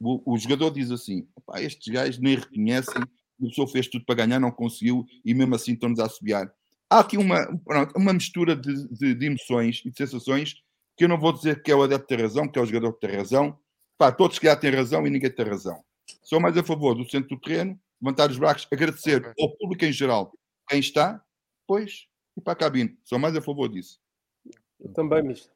[0.00, 3.02] o, o jogador diz assim: "Epá, estes gajos nem reconhecem,
[3.42, 6.52] a pessoa fez tudo para ganhar, não conseguiu, e mesmo assim estão-nos a assobiar.
[6.90, 10.54] Há aqui uma, pronto, uma mistura de, de- de emoções e de sensações
[10.96, 12.92] que eu não vou dizer que é o adepto ter razão, que é o jogador
[12.92, 13.58] que tem razão.
[13.98, 15.82] pá, todos que já têm razão e ninguém tem razão.
[16.22, 19.92] Sou mais a favor do centro do terreno, levantar os braços, agradecer ao público em
[19.92, 20.32] geral
[20.68, 21.22] quem está,
[21.66, 22.06] pois,
[22.36, 22.96] e para a cabine.
[23.04, 23.98] Sou mais a favor disso.
[24.80, 25.50] Eu também, mister.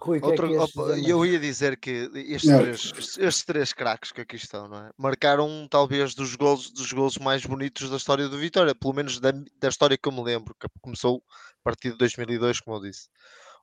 [0.00, 2.60] Rui, é Outro, que ias opa, dizer eu ia dizer que estes Não.
[2.60, 4.90] três, estes- três craques que aqui estão, não é?
[4.96, 9.32] Marcaram talvez dos golos, dos golos mais bonitos da história do Vitória, pelo menos da,
[9.32, 11.20] da história que eu me lembro, que começou
[11.60, 13.08] a partir de 2002, como eu disse.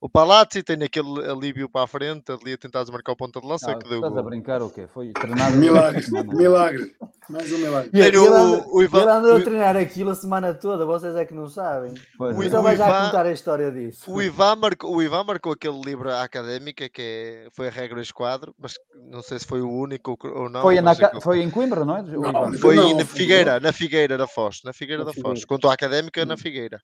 [0.02, 3.48] O Palazzi tem aquele alívio para a frente, ali a tentar desmarcar o ponta de
[3.48, 4.30] lança, Ah, que deu estás a gol.
[4.30, 4.88] brincar o quê?
[4.94, 6.96] Foi treinado Milagre, a milagre.
[7.28, 7.90] Mais um milagre.
[7.92, 11.16] E ele, o- o Ivan- ele andou o a treinar aquilo a semana toda, vocês
[11.16, 11.94] é que não sabem.
[12.18, 12.46] Pois O é.
[12.46, 14.12] Então vai já Ivan- contar a história disso.
[14.12, 18.00] O Ivan, marcou, o Ivan marcou aquele livro à académica que é, foi a regra
[18.00, 18.74] esquadro, mas
[19.10, 20.62] não sei se foi o único ou- ou não.
[20.62, 22.04] Foi, na, foi em Coimbra, não é?
[22.04, 22.54] Não?
[22.60, 25.44] Foi Não, na Figueira, na Figueira da Foz, na Figueira Na da Foz.
[25.46, 26.80] Quanto à Académica, na Figueira.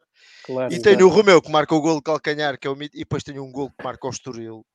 [0.46, 0.74] Claro.
[0.74, 3.24] E tenho o Romeu que marca o gol de calcanhar, que é o mito, depois
[3.24, 4.66] tenho um gol que marca o Estoril.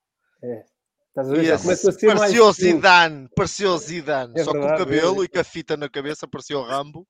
[1.09, 1.45] Estás a ver?
[1.45, 2.19] E esse começa a ser mais.
[2.21, 2.53] parecia o cool.
[2.55, 5.25] Zidane, parecia o Zidane, É só com o verdade, cabelo é.
[5.25, 7.07] e com a fita na cabeça, parecia o Rambo.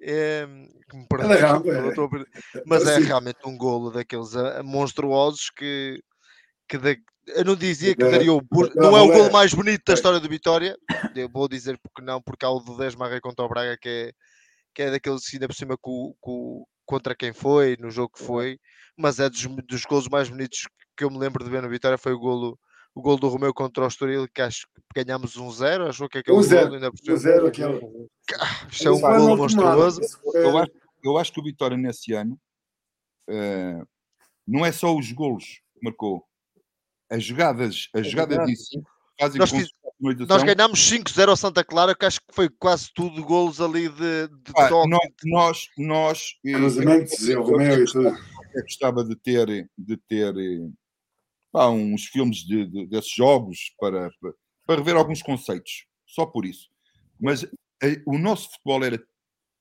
[0.00, 0.46] É,
[0.94, 1.78] É perdeu, Rambo, é.
[1.78, 2.26] a per-
[2.66, 3.04] mas é Sim.
[3.06, 6.02] realmente um golo daqueles ah, monstruosos que,
[6.68, 6.96] que da-
[7.28, 8.42] eu não dizia que Da- daria o
[8.74, 9.30] não é o gol boleia.
[9.30, 9.94] mais bonito da É.
[9.94, 10.76] história do Vitória.
[11.14, 13.88] Eu vou dizer porque não, porque há o do 10 Marrei contra o Braga que
[13.88, 14.12] é,
[14.74, 18.24] que é daqueles que ainda por cima com, com- contra quem foi, no jogo que
[18.24, 18.58] foi,
[18.96, 21.96] mas é dos, dos golos mais bonitos que eu me lembro de ver no Vitória
[21.98, 22.58] foi o golo,
[22.94, 26.36] o golo do Romeu contra o Estoril, que acho que ganhámos 1-0, achou que aquele
[26.36, 27.80] Um golo zero, ainda por um zero aquele.
[28.70, 30.00] Isto é um último ano, monstruoso.
[30.34, 30.72] Eu acho,
[31.04, 32.38] eu acho que o Vitória nesse ano
[33.28, 33.82] eh,
[34.46, 36.24] não é só os golos que marcou,
[37.10, 38.82] as jogadas, as É jogadas em verdade, si
[39.20, 39.58] fazem Nós com
[40.26, 44.28] Nós ganhámos 5-0 ao Santa Clara, que acho que foi quase tudo golos ali de,
[44.28, 44.88] de Pá, toque.
[44.90, 47.86] nós, nós, nós Cruzamentos, eu- o Romeu e
[48.54, 50.34] eu gostava de ter, de ter
[51.50, 54.34] pá, uns filmes de, de- desses jogos para, para,
[54.66, 56.70] para rever alguns conceitos, só por isso.
[57.20, 57.44] Mas
[57.82, 59.02] eh, o nosso futebol era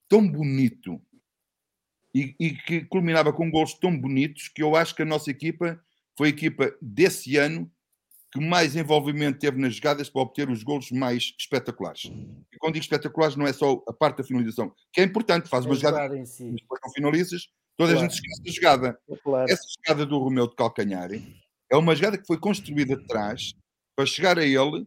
[0.07, 1.01] tão bonito
[2.13, 5.81] e, e que culminava com gols tão bonitos que eu acho que a nossa equipa
[6.18, 7.72] foi a equipa desse ano
[8.34, 12.03] que mais envolvimento teve nas jogadas para obter os gols mais espetaculares.
[12.51, 15.65] E quando digo espetaculares, não é só a parte da finalização, que é importante, faz
[15.65, 16.45] A uma jogada, si.
[16.45, 17.49] mas depois não finalizas,
[17.81, 17.99] toda a Claro.
[17.99, 18.99] gente se esquece da jogada.
[19.23, 19.51] Claro.
[19.51, 21.09] Essa jogada do Romeu de Calcanhar
[21.71, 23.53] é uma jogada que foi construída de trás
[23.95, 24.85] para chegar a ele,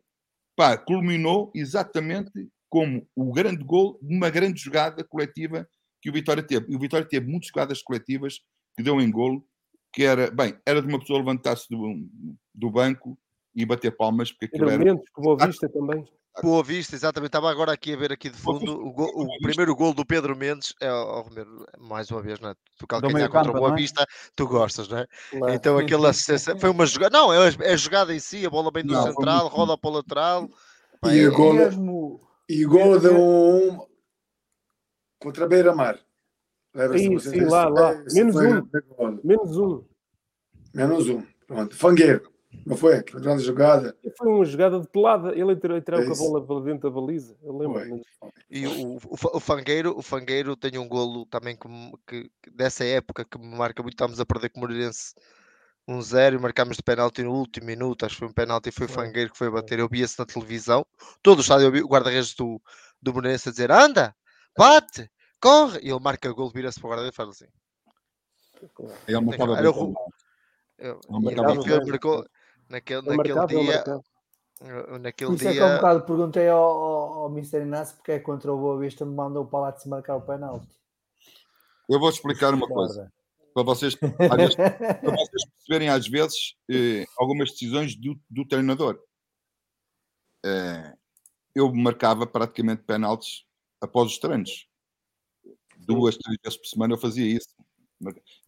[0.56, 5.68] pá, culminou exatamente como o grande gol de uma grande jogada coletiva
[6.02, 6.66] que o Vitória teve.
[6.72, 8.40] E o Vitória teve muitas jogadas coletivas
[8.76, 9.46] que deu em golo,
[9.92, 12.08] que era, bem, era de uma pessoa levantar-se do,
[12.54, 13.16] do banco
[13.54, 14.96] e bater palmas, porque aquilo era.
[14.96, 16.04] Que Boa Vista também.
[16.42, 17.28] Boa Vista, exatamente.
[17.28, 20.36] Estava agora aqui a ver aqui de fundo o, gol- o primeiro gol do Pedro
[20.36, 20.74] Mendes.
[20.80, 22.54] É, Romero, mais uma vez, não é?
[22.76, 23.76] Tu calcanhar contra campo, o Boa é?
[23.76, 24.04] Vista,
[24.34, 25.06] tu gostas, não é?
[25.30, 25.54] Claro.
[25.54, 27.16] Então aquela assistência foi uma jogada.
[27.16, 29.54] Não, é a, é a jogada em si, a bola bem do Não, central, muito
[29.56, 30.48] roda para o lateral.
[31.06, 33.86] E é- o gol- Mesmo, E gol de um
[35.20, 35.98] contra a Beira-Mar.
[36.98, 37.94] Sim, sim, lá, lá.
[38.12, 38.68] Menos um.
[39.22, 39.84] Menos um.
[40.74, 41.22] Menos um.
[41.46, 41.76] Pronto.
[41.76, 42.33] Fangueiro.
[42.66, 42.96] Não foi?
[42.96, 43.96] Aquela grande jogada.
[44.02, 45.32] E Foi uma jogada de pelada.
[45.32, 46.22] Ele entrou, entrou É com a isso.
[46.22, 47.36] bola para dentro da baliza.
[47.42, 48.00] Eu lembro.
[48.50, 51.68] E o, o, Fa- o Fangueiro, o Fangueiro tem um golo também que,
[52.42, 53.94] que- dessa época que me marca muito.
[53.94, 55.14] Estávamos a perder com o Moreirense
[55.88, 58.06] 1-0 e marcámos de penalti no último minuto.
[58.06, 59.78] Acho que foi um penalti e foi o Fangueiro que foi bater.
[59.78, 60.86] Eu vi-se na televisão.
[61.22, 62.60] Todo o estádio, eu vi o guarda-redes do,
[63.02, 64.14] do Moreirense a dizer: anda,
[64.56, 65.80] bate, corre.
[65.82, 67.46] E ele marca golo, vira-se para o guarda-redes e faz assim.
[69.06, 69.94] Ele marcava Era o-.
[70.76, 71.86] Eu, Ele e bem.
[71.86, 72.24] marcou
[72.74, 73.74] naquele, Ele naquele marcava, ele dia.
[73.74, 73.98] marcava.
[74.00, 75.76] uh, por Naquele isso é que há um dia.
[75.76, 77.62] bocado perguntei ao, ao, ao Mr.
[77.62, 80.68] Inácio porque é contra o Boa Vista me mandou o Palácio marcar o penalti.
[81.88, 83.12] Eu vou explicar uma coisa.
[83.52, 88.98] Para vocês, vezes, para vocês perceberem às vezes eh, algumas decisões do, do treinador.
[90.44, 90.92] Eh,
[91.54, 93.44] eu marcava praticamente penaltis
[93.80, 94.66] após os treinos.
[95.78, 97.54] Duas, três vezes por semana eu fazia isso.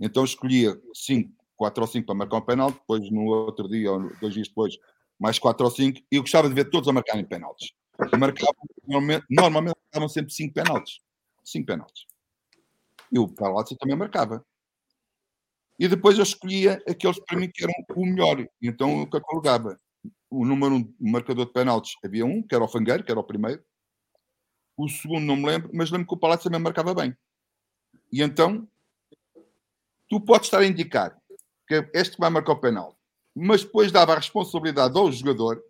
[0.00, 4.14] Então escolhia cinco, quatro ou cinco para marcar um penalti, depois no outro dia ou
[4.20, 4.78] dois dias depois
[5.18, 7.72] mais quatro ou cinco, e eu gostava de ver todos a marcarem penaltis.
[8.18, 8.54] Marcavam,
[8.86, 11.00] normalmente, normalmente marcavam sempre cinco penaltis.
[11.42, 12.04] Cinco penaltis.
[13.10, 14.44] E o Palazzo também marcava.
[15.78, 18.46] E depois eu escolhia aqueles para mim que eram o melhor.
[18.60, 19.80] Então que eu colocava?
[20.28, 23.20] O número um o marcador de penaltis havia um, que era o Fangueiro, que era
[23.20, 23.62] o primeiro.
[24.76, 27.16] O segundo não me lembro, mas lembro que o Palazzo também marcava bem.
[28.12, 28.68] E então
[30.08, 31.16] tu podes estar a indicar
[31.66, 32.98] que este que vai marcar o penal,
[33.34, 35.62] mas depois dava a responsabilidade ao jogador,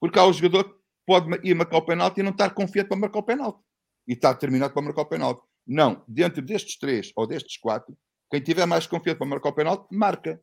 [0.00, 2.98] porque há o jogador que pode ir marcar o penalti e não estar confiante para
[2.98, 3.60] marcar o penalti.
[4.06, 5.42] E está determinado para marcar o penalti.
[5.66, 7.96] Não, dentro destes três ou destes quatro,
[8.30, 10.40] quem tiver mais confiante para marcar o penalti, marca.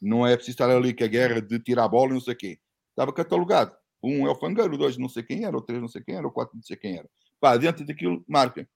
[0.00, 2.32] Não é preciso estar ali com a guerra de tirar a bola e não sei
[2.32, 2.58] o quê.
[2.90, 3.76] Estava catalogado.
[4.02, 6.14] Um é o Fangueiro, o dois não sei quem era, o três não sei quem
[6.14, 7.08] era, o quatro não sei quem era.
[7.38, 8.66] Pá, dentro daquilo, marca.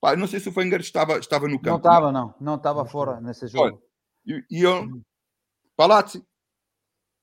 [0.00, 1.70] Pá, não sei se o Fangueiro estava, estava no campo.
[1.70, 2.34] Não estava, não.
[2.40, 3.64] Não estava fora nesse jogo.
[3.64, 3.78] Olha,
[4.28, 5.02] e, e eu,
[5.74, 6.22] Palazzi,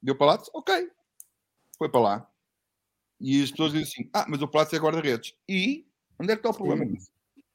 [0.02, 0.90] deu Palazzi, ok,
[1.78, 2.30] foi para lá.
[3.22, 5.36] E as pessoas dizem assim: ah, mas o Palazzi é guarda-redes.
[5.48, 5.86] E
[6.20, 7.12] onde é que está o problema disso?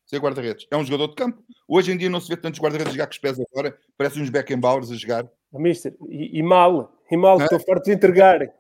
[0.06, 0.66] Ser guarda-redes.
[0.70, 1.44] É um jogador de campo.
[1.68, 4.30] Hoje em dia não se vê tantos guarda-redes jogar com os pés agora, parecem uns
[4.30, 5.30] Beckenbauers a jogar.
[5.52, 8.40] Mister, e, e mal, e mal, estou farto de entregar.
[8.40, 8.52] É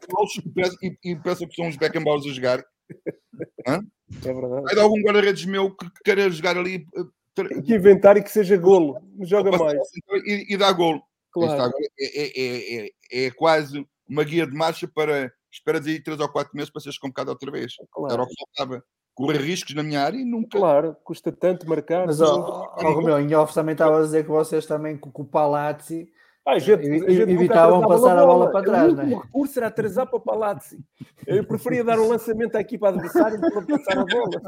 [0.82, 2.64] E, e pensam que são uns Beckenbauers a jogar.
[3.66, 3.80] Hã?
[4.24, 4.74] É verdade.
[4.74, 7.04] Dar algum guarda-redes meu que que queira jogar ali eh,
[7.34, 9.00] Tem que inventar e que seja golo.
[9.22, 9.78] Joga mais.
[9.78, 11.02] assim e, e dá golo.
[11.32, 11.72] Claro.
[11.98, 16.28] É, é- é- é- é quase uma guia de marcha para esperas aí 3 ou
[16.28, 17.74] 4 meses para seres convocado outra vez.
[17.92, 18.12] Claro.
[18.12, 18.84] Era o que faltava.
[19.14, 20.58] Correr riscos na minha área e nunca.
[20.58, 22.06] Claro, custa tanto marcar.
[22.06, 25.22] Mas, ó, ó, Romeu, em off também estava a dizer que vocês também, com com
[25.22, 26.08] o Palazzi,
[26.46, 29.02] Ah, a gente, E- a gente evitavam passar a bola para trás, O né?
[29.04, 30.78] último recurso era atrasar para o Palazzi.
[31.26, 34.40] Eu preferia dar um lançamento à equipa adversária do que passar a bola.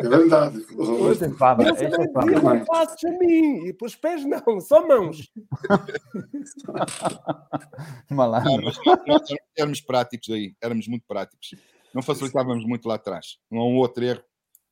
[0.00, 0.58] É verdade.
[0.58, 3.66] Isto é fama, é não passes a mim.
[3.68, 5.30] E pelos pés não, só mãos.
[8.10, 8.50] Malandro.
[8.50, 9.22] Não, mas nós,
[9.56, 11.54] éramos práticos aí, éramos muito práticos.
[11.94, 13.38] Não facilitávamos muito lá atrás.
[13.50, 14.22] Não há um outro erro,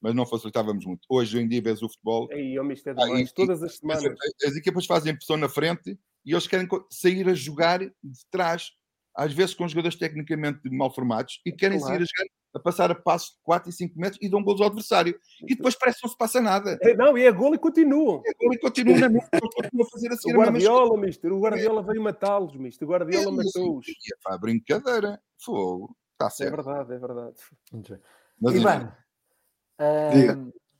[0.00, 1.02] mas não facilitávamos muito.
[1.08, 2.28] Hoje em dia vês o futebol.
[2.32, 3.30] Aí, homem, isto é Ah, demais.
[3.30, 4.04] e- Todas as As, semanas.
[4.44, 5.96] as equipas fazem pressão na frente
[6.28, 7.90] e eles querem sair a jogar de
[8.30, 8.70] trás,
[9.16, 11.94] às vezes com jogadores tecnicamente mal formados, e querem Claro.
[11.94, 14.60] sair a jogar a passar a passos de 4 e 5 metros e dão gols
[14.60, 15.14] ao adversário.
[15.46, 16.78] E depois parece que não se passa nada.
[16.82, 18.22] É, Não, e é golo e continuam.
[18.26, 21.32] É gol e continuam na mesma, continuam a fazer assim O a mesma Guardiola, mister.
[21.32, 22.88] O Guardiola veio matá-los, mister.
[22.88, 23.42] O Guardiola coisa.
[23.54, 23.86] matou-os.
[23.86, 25.20] E é pá, brincadeira.
[25.38, 25.94] Fogo.
[26.14, 26.56] Está É certo.
[26.56, 27.34] verdade, é verdade.
[27.70, 28.00] Muito bem.
[28.40, 28.92] Mas, Ivan,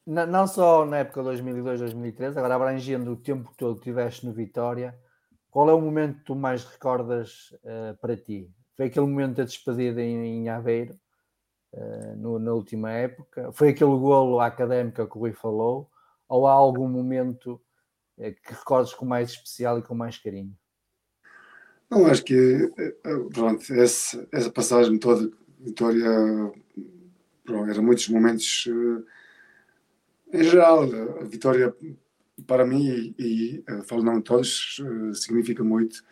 [0.06, 4.32] na- não só na época 2002, 2003, agora abrangendo o tempo todo que tiveste no
[4.32, 4.98] Vitória,
[5.50, 8.50] qual é o momento que tu mais recordas eh, para ti?
[8.76, 10.98] Foi aquele momento da despedida em, em Aveiro,
[11.72, 13.50] eh, no- na última época?
[13.52, 15.90] Foi aquele golo académico que o Rui falou?
[16.28, 17.60] Ou há algum momento
[18.18, 20.54] eh, que recordes com mais especial e com mais carinho?
[21.90, 22.70] Não, acho que
[23.32, 26.04] pronto, esse- essa passagem toda, Vitória,
[27.44, 28.68] pronto, eram muitos momentos
[30.32, 30.82] em geral.
[31.20, 31.74] A Vitória,
[32.46, 36.04] para mim, e, e eh, falo não todos, eh, significa muito.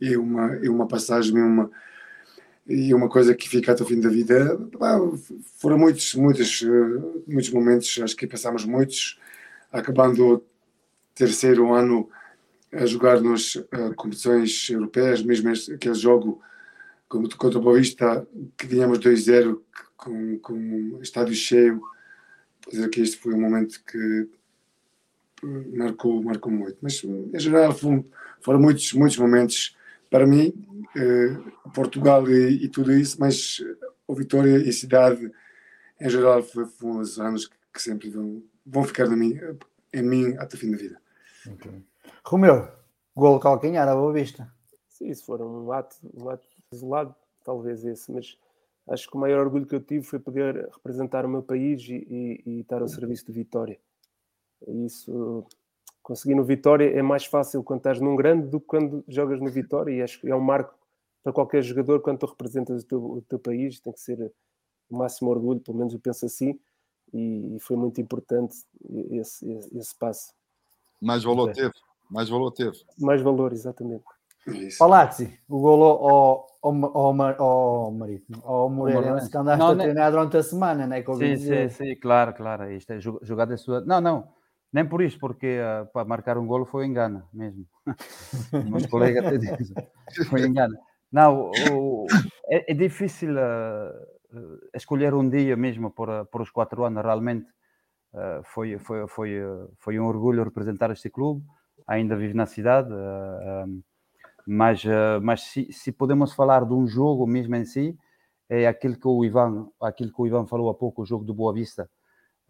[0.00, 1.70] E uma, e uma passagem, uma,
[2.66, 4.58] e uma coisa que fica até o fim da vida.
[5.58, 9.18] Foram muitos, muitos, eh, muitos momentos, acho que passámos muitos,
[9.72, 10.44] acabando o
[11.14, 12.08] terceiro ano
[12.72, 13.54] a jogar nas
[13.96, 16.42] competições europeias, mesmo aquele jogo
[17.08, 18.26] como contra o
[18.56, 19.60] que ganhamos 2-0
[19.96, 21.80] com, com estádio cheio.
[22.68, 24.28] Dizer que este foi um momento que
[25.44, 26.78] marcou, marcou muito.
[26.80, 28.04] Mas, em geral, foram,
[28.40, 29.76] foram muitos, muitos momentos
[30.10, 30.52] para mim,
[30.96, 31.36] eh,
[31.74, 33.58] Portugal e, e tudo isso, mas
[34.06, 35.30] o Vitória e a cidade,
[36.00, 39.38] em geral, foi, foram os anos que, que sempre vão, vão ficar na mim,
[39.92, 41.00] em mim até o fim da vida.
[42.24, 42.68] Romeu,
[43.14, 44.48] golo calcanhar à Boa Vista.
[44.88, 47.14] Sim, isso for um ato, um ato isolado,
[47.44, 48.38] talvez esse, mas
[48.88, 51.94] acho que o maior orgulho que eu tive foi poder representar o meu país e,
[51.94, 53.78] e- e estar ao serviço de Vitória.
[54.68, 55.46] Isso,
[56.02, 59.50] conseguir no Vitória é mais fácil quando estás num grande do que quando jogas no
[59.50, 60.74] Vitória, e acho que é um marco
[61.22, 64.32] para qualquer jogador quando tu representas o teu, o teu país, tem que ser
[64.90, 66.58] o máximo orgulho, pelo menos eu penso assim,
[67.12, 68.54] e, e foi muito importante
[69.10, 70.32] esse, esse, esse passo.
[71.00, 71.54] mais valor Ok.
[71.54, 71.74] teve.
[72.10, 72.76] Mais valor teve.
[72.98, 74.04] Mais valor, exatamente.
[74.46, 74.68] É.
[74.78, 79.30] Palazzi, o golo ao, ao, ao, ao Marítimo, ao Moreirense, Moreirense.
[79.30, 79.84] que andaste Não, a né?
[79.84, 81.02] treinar durante a semana, né?
[81.02, 82.70] Que eu ouvi Sim, sim, sim, claro, claro.
[82.70, 83.80] Isto é jo- jogada sua.
[83.80, 84.28] Não, não,
[84.74, 87.66] nem por isso, porque ah, para marcar um golo foi engano mesmo.
[88.62, 89.78] Meus colegas até dizem,
[90.28, 90.76] foi engano.
[91.12, 92.16] Não, o-
[92.48, 93.92] é, é difícil ah,
[94.74, 97.46] escolher um dia mesmo por, por os quatro anos, realmente.
[98.14, 99.30] ah, foi, foi, foi,
[99.78, 101.44] foi um orgulho representar este clube,
[101.86, 103.66] ainda vivo na cidade, ah,
[104.46, 104.84] mas,
[105.22, 107.98] mas se, se podemos falar de um jogo mesmo em si,
[108.48, 111.34] é aquilo que o Ivan, aquilo que o Ivan falou há pouco, o jogo do
[111.34, 111.88] Boa Vista,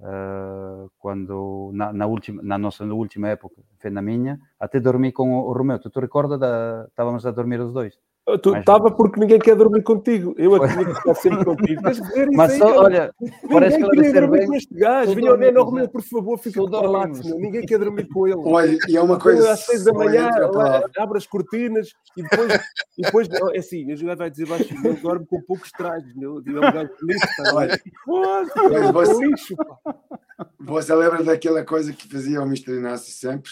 [0.01, 5.33] eh, quando na, na última, na nossa última época, foi na minha, até dormi com
[5.35, 5.79] o, o Romeu.
[5.79, 7.95] Tu te recordas da estávamos a dormir os dois?
[8.43, 10.35] Tu Mas- estava porque ninguém quer dormir contigo.
[10.39, 11.83] Eu aqui tinha que estar sempre contigo.
[12.33, 12.81] Mas aí, só, cara.
[12.81, 13.15] olha,
[13.51, 14.47] parece Ninguém que queria dormir bem.
[14.47, 15.15] com este gajo.
[15.15, 17.23] Vinha o Neno Romeu, por favor, fica o dormimos.
[17.23, 17.39] meu.
[17.39, 18.41] Ninguém quer dormir com ele.
[18.43, 19.53] Olha, e é uma Coisa coisa.
[19.53, 22.55] às seis da manhã, lá, abre as cortinas e depois,
[22.97, 26.39] e depois é assim, o jogador vai dizer baixo, ele dorme com poucos trajes, meu.
[26.39, 27.83] É um gajo lixo, tá a ver?
[28.07, 29.95] Foda-se, Mas você- lixo, pá.
[30.61, 32.73] Você lembra daquela coisa que fazia o Mr.
[32.73, 33.51] Inácio sempre?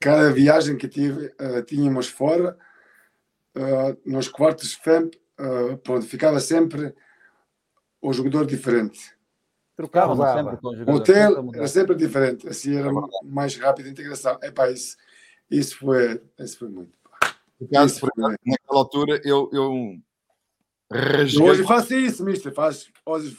[0.00, 2.56] Cada viagem que tive, eh, tínhamos fora,
[3.54, 6.94] eh, nos quartos FEMP, uh, pronto, ficava sempre
[8.02, 9.14] o jogador diferente.
[9.76, 10.42] Trocavam Mudava.
[10.42, 11.00] sempre com O jogadores.
[11.00, 11.56] hotel sempre mudava.
[11.58, 12.90] era sempre diferente, assim era
[13.24, 14.38] mais rápido a integração.
[14.42, 14.96] Epá, isso,
[15.50, 16.92] isso, foi, isso foi muito.
[17.60, 19.98] Isso foi acaso, naquela altura eu, eu
[20.92, 22.52] rasguei, hoje faço isso, mister.
[22.52, 23.36] Faz, hoje,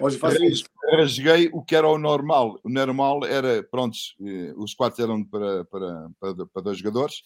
[0.00, 0.64] hoje faço isso.
[0.92, 2.60] rasguei o que era o normal.
[2.62, 7.22] O normal era, prontos, eh, os quatro eram para, para, para, para dois jogadores,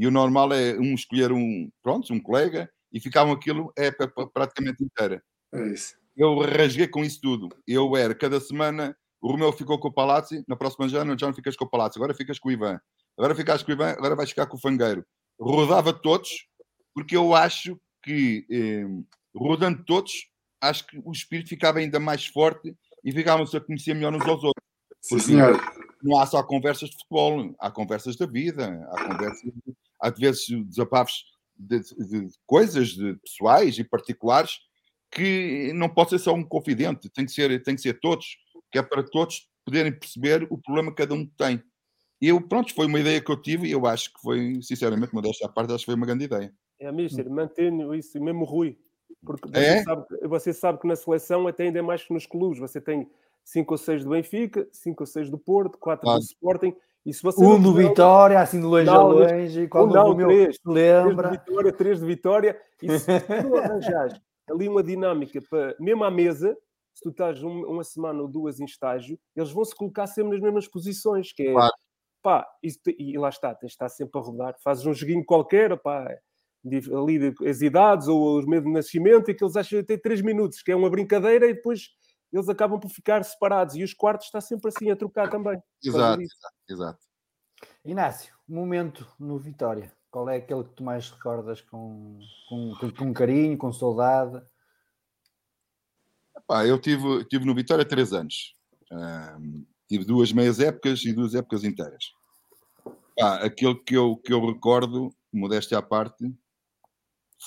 [0.00, 4.26] e o normal é um escolher um, pronto, um colega, e ficavam aquilo é pa-
[4.26, 5.22] praticamente inteira.
[5.52, 5.94] É isso.
[6.16, 7.50] Eu rasguei com isso tudo.
[7.66, 11.26] Eu era, cada semana, o Romeu ficou com o Palazzi, na próxima já não, já
[11.26, 12.80] não ficas com o Palazzi, agora ficas com o Ivan.
[13.18, 15.04] Agora ficas com o Ivan, agora vais ficar com o Fangueiro.
[15.38, 16.46] Rodava todos,
[16.94, 18.86] porque eu acho que, eh,
[19.36, 20.12] rodando todos,
[20.62, 22.74] acho que o espírito ficava ainda mais forte
[23.04, 24.64] e ficávamos a conhecer melhor uns aos outros.
[25.02, 25.60] Sim, senhor.
[26.02, 30.20] Não há só conversas de futebol, há conversas da vida, há conversas, de- há de
[30.20, 31.24] vezes desabafos
[31.56, 34.58] de, de- de coisas de pessoais e particulares
[35.10, 38.36] que não pode ser só um confidente, tem que ser, tem que ser todos,
[38.70, 41.62] que é para todos poderem perceber o problema que cada um tem.
[42.22, 45.12] E eu, pronto, foi uma ideia que eu tive e eu acho que foi, sinceramente,
[45.12, 46.52] uma desta parte, acho que foi uma grande ideia.
[46.78, 48.78] É, mister, mantenho isso, e mesmo Rui.
[49.24, 49.82] Porque você, É?
[49.82, 52.58] sabe, você sabe que na seleção até ainda é mais que nos clubes.
[52.58, 53.10] Você tem
[53.44, 56.18] 5 ou 6 do Benfica, 5 ou 6 do Porto, 4 Claro.
[56.20, 56.74] do Sporting.
[57.04, 60.14] E se você Um do Vitória, assim de longe a Não, longe, quando não, o
[60.14, 60.56] meu três.
[60.56, 61.30] se 3 de lembra.
[61.30, 62.60] Vitória, 3 de Vitória.
[62.82, 66.56] E se tu arranjares ali uma dinâmica, para, mesmo à mesa,
[66.94, 70.32] se tu estás um- uma semana ou duas em estágio, eles vão se colocar sempre
[70.32, 71.72] nas mesmas posições, que é Claro.
[72.22, 72.46] pá,
[72.84, 74.54] te- e lá está, tens de estar sempre a rodar.
[74.62, 76.06] Fazes um joguinho qualquer, pá,
[76.66, 80.20] ali as idades ou os meses de nascimento, e que eles acham que tem 3
[80.20, 81.88] minutos, que é uma brincadeira, e depois
[82.32, 83.74] eles acabam por ficar separados.
[83.76, 85.60] E os quartos está sempre assim a trocar também.
[85.82, 86.36] Exato, disso.
[86.68, 86.98] exato.
[87.84, 89.92] Inácio, momento no Vitória.
[90.10, 94.42] Qual é aquele que tu mais recordas com, com, com, com carinho, com saudade?
[96.46, 98.56] Pá, eu tive, tive no Vitória três anos.
[98.90, 102.12] Ahm, tive duas meias épocas e duas épocas inteiras.
[103.16, 106.32] Pá, aquele que eu, que eu recordo, modéstia à parte,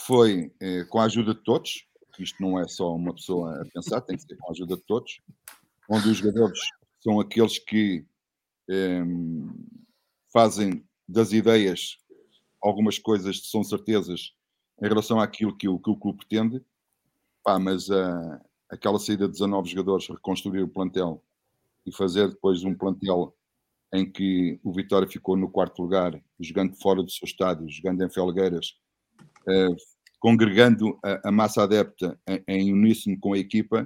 [0.05, 3.65] foi eh, com a ajuda de todos, que isto não é só uma pessoa a
[3.65, 5.19] pensar, tem que ser com a ajuda de todos,
[5.89, 6.59] onde os jogadores
[6.99, 8.05] são aqueles que
[8.69, 9.49] em,
[10.31, 11.97] fazem das ideias
[12.61, 14.33] algumas coisas que são certezas
[14.81, 16.63] em relação àquilo que o, que o clube pretende,
[17.43, 21.21] Pá, mas ah, aquela saída de 19 jogadores, reconstruir o plantel
[21.85, 23.35] e fazer depois um plantel
[23.93, 28.09] em que o Vitória ficou no quarto lugar, jogando fora do seu estádio, jogando em
[28.09, 28.77] Felgueiras,
[29.47, 29.75] eh,
[30.23, 33.85] congregando a, a massa adepta em, em uníssono com a equipa,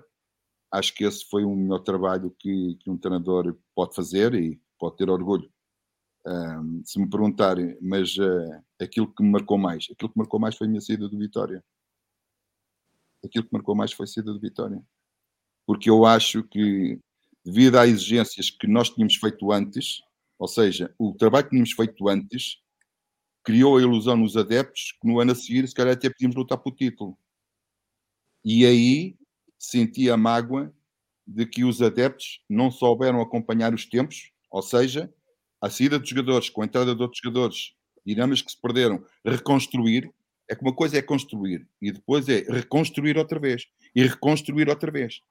[0.71, 4.97] acho que esse foi o melhor trabalho que, que um treinador pode fazer e pode
[4.97, 5.51] ter orgulho.
[6.27, 10.55] Ahm, se me perguntarem, mas eh, aquilo que me marcou mais, aquilo que marcou mais
[10.55, 11.63] foi a minha saída do Vitória.
[13.25, 14.79] Aquilo que marcou mais foi a saída do Vitória.
[15.65, 16.99] Porque eu acho que,
[17.43, 20.03] devido às exigências que nós tínhamos feito antes,
[20.37, 22.61] ou seja, o trabalho que tínhamos feito antes,
[23.47, 26.57] criou a ilusão nos adeptos que no ano a seguir, se calhar, até podíamos lutar
[26.57, 27.17] pelo título.
[28.43, 29.15] E aí
[29.57, 30.73] senti a mágoa
[31.25, 35.09] de que os adeptos não souberam acompanhar os tempos, ou seja,
[35.61, 37.73] a saída dos jogadores, com a entrada de outros jogadores,
[38.05, 40.11] dinâmicas que se perderam, reconstruir,
[40.49, 43.63] é que uma coisa é construir e depois é reconstruir outra vez
[43.95, 45.21] e reconstruir outra vez.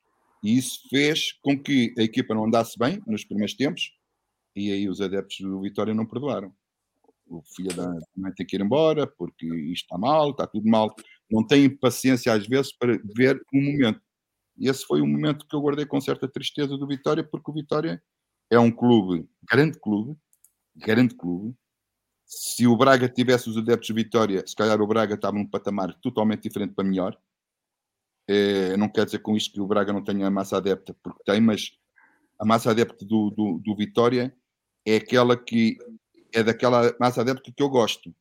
[0.43, 3.93] E isso fez com que a equipa não andasse bem nos primeiros tempos
[4.55, 6.51] e aí os adeptos do Vitória não perdoaram.
[7.28, 10.94] O filho da mãe tem que ir embora porque isto está mal, está tudo mal.
[11.31, 14.01] Não têm paciência às vezes para ver um momento.
[14.57, 17.55] E esse foi um momento que eu guardei com certa tristeza do Vitória, porque o
[17.55, 18.03] Vitória
[18.51, 20.19] é um clube, grande clube,
[20.74, 21.55] grande clube.
[22.24, 25.94] Se o Braga tivesse os adeptos de Vitória, se calhar o Braga estava num patamar
[26.01, 27.19] totalmente diferente para melhor.
[28.28, 31.23] Eh, não quer dizer com isto que o Braga não tenha a massa adepta, porque
[31.24, 31.73] tem, mas
[32.39, 34.35] a massa adepta do, do, do Vitória
[34.85, 35.77] é aquela que
[36.32, 38.15] é daquela massa adepta que eu gosto.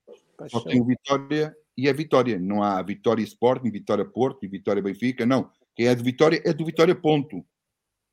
[0.49, 2.39] Só tem o Vitória e é Vitória.
[2.39, 5.49] Não há Vitória Sporting, Vitória Porto e Vitória Benfica, não.
[5.75, 7.45] Quem é de Vitória é do Vitória, ponto.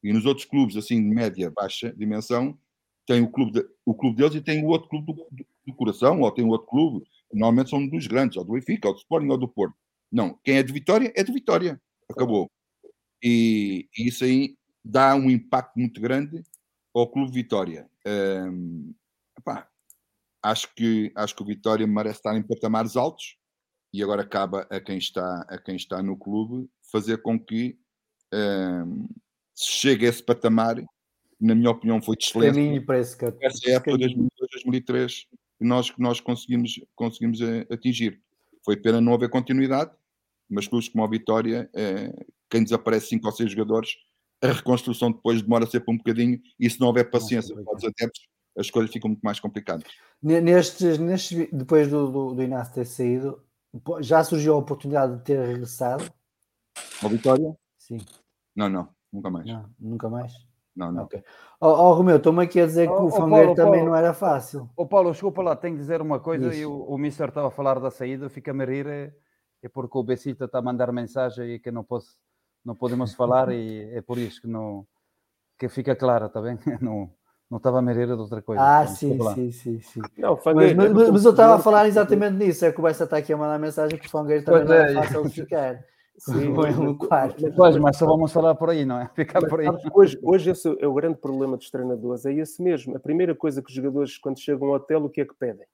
[0.03, 2.59] E nos outros clubes, assim, de média, baixa dimensão,
[3.07, 5.75] tem o clube, de- o clube deles e tem o outro clube do, do- do
[5.75, 7.05] coração, ou tem o outro clube.
[7.33, 9.75] Normalmente são dos grandes, ou do Benfica, ou do Sporting, ou do Porto.
[10.11, 11.81] Não, quem é de Vitória é de Vitória.
[12.11, 12.51] Acabou.
[13.23, 16.43] E, e isso aí dá um impacto muito grande
[16.95, 17.89] ao Clube Vitória.
[18.05, 18.93] Hum,
[19.39, 19.69] epá,
[20.43, 23.37] acho, que, acho que o Vitória merece estar em patamares altos
[23.93, 27.79] e agora acaba a quem está, a quem está no clube fazer com que
[28.33, 29.07] hum,
[29.55, 30.77] se chegue a esse patamar,
[31.41, 32.55] na minha opinião foi de excelência.
[32.63, 33.99] Caminho para esse ca- Essa é época.
[33.99, 35.27] 2002, 2003
[35.59, 38.21] que nós, que nós conseguimos, conseguimos eh, atingir.
[38.65, 39.93] Foi pena não haver continuidade,
[40.49, 42.13] mas clubes como a Vitória, eh,
[42.51, 43.91] quem desaparece 5 ou 6 jogadores,
[44.43, 48.27] a reconstrução depois demora sempre um bocadinho e se não houver paciência para os adeptos,
[48.57, 49.91] as coisas ficam muito mais complicadas.
[50.23, 53.43] Nestes, nestes, depois do, do, do Inácio ter saído,
[54.01, 56.05] já surgiu a oportunidade de ter regressado?
[57.03, 57.57] A Vitória?
[57.79, 57.99] Sim.
[58.55, 59.47] Não, não, nunca mais.
[59.47, 60.33] Não, nunca mais?
[60.75, 61.05] Não, não.
[61.05, 61.23] Ok.
[61.61, 63.91] Ó oh, Romeu, estou-me aqui a dizer que Oh, o oh, Fangueiro também Paulo.
[63.91, 64.71] não era fácil.
[64.77, 67.51] Ô Paulo, desculpa lá, tenho que dizer uma coisa e o, o Mister estava a
[67.51, 69.15] falar da saída, fica-me a rir, é,
[69.63, 72.17] é porque o Becita está a mandar mensagem e que não, posso,
[72.65, 74.87] não podemos falar e é por isso que não
[75.59, 76.59] que fica clara, está bem?
[76.81, 77.09] Não,
[77.53, 78.63] não estava a me rir de outra coisa.
[78.65, 80.01] Ah, então, sim, sim, sim, sim.
[80.17, 82.65] Não, Mas, mas- mas- do mas eu estava a falar exatamente nisso.
[82.65, 84.87] É que o Bessa está aqui a mandar mensagem que o Fangueiro também Pois não
[84.87, 84.95] é é.
[84.95, 85.85] fácil de ficar.
[86.17, 87.43] Sim, ele no quarto.
[87.55, 89.07] Pois, mas só vamos falar por aí, não é?
[89.15, 89.69] Ficar Mas por aí.
[89.93, 92.97] hoje, hoje esse é o grande problema dos treinadores, é esse mesmo.
[92.97, 95.67] A primeira coisa que os jogadores, quando chegam ao hotel, o que é que pedem?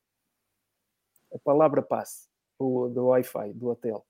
[1.33, 2.27] A palavra passe,
[2.59, 4.05] o, do Wi-Fi, do hotel.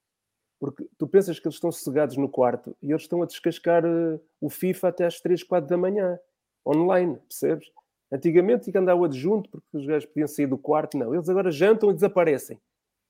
[0.58, 4.18] Porque tu pensas que eles estão sossegados no quarto e eles estão a descascar eh,
[4.40, 6.18] o FIFA até às 3, 4 da manhã,
[6.66, 7.66] online, percebes?
[8.10, 11.14] Antigamente tinha que andar o adjunto porque os gajos podiam sair do quarto, não.
[11.14, 12.58] Eles agora jantam e desaparecem.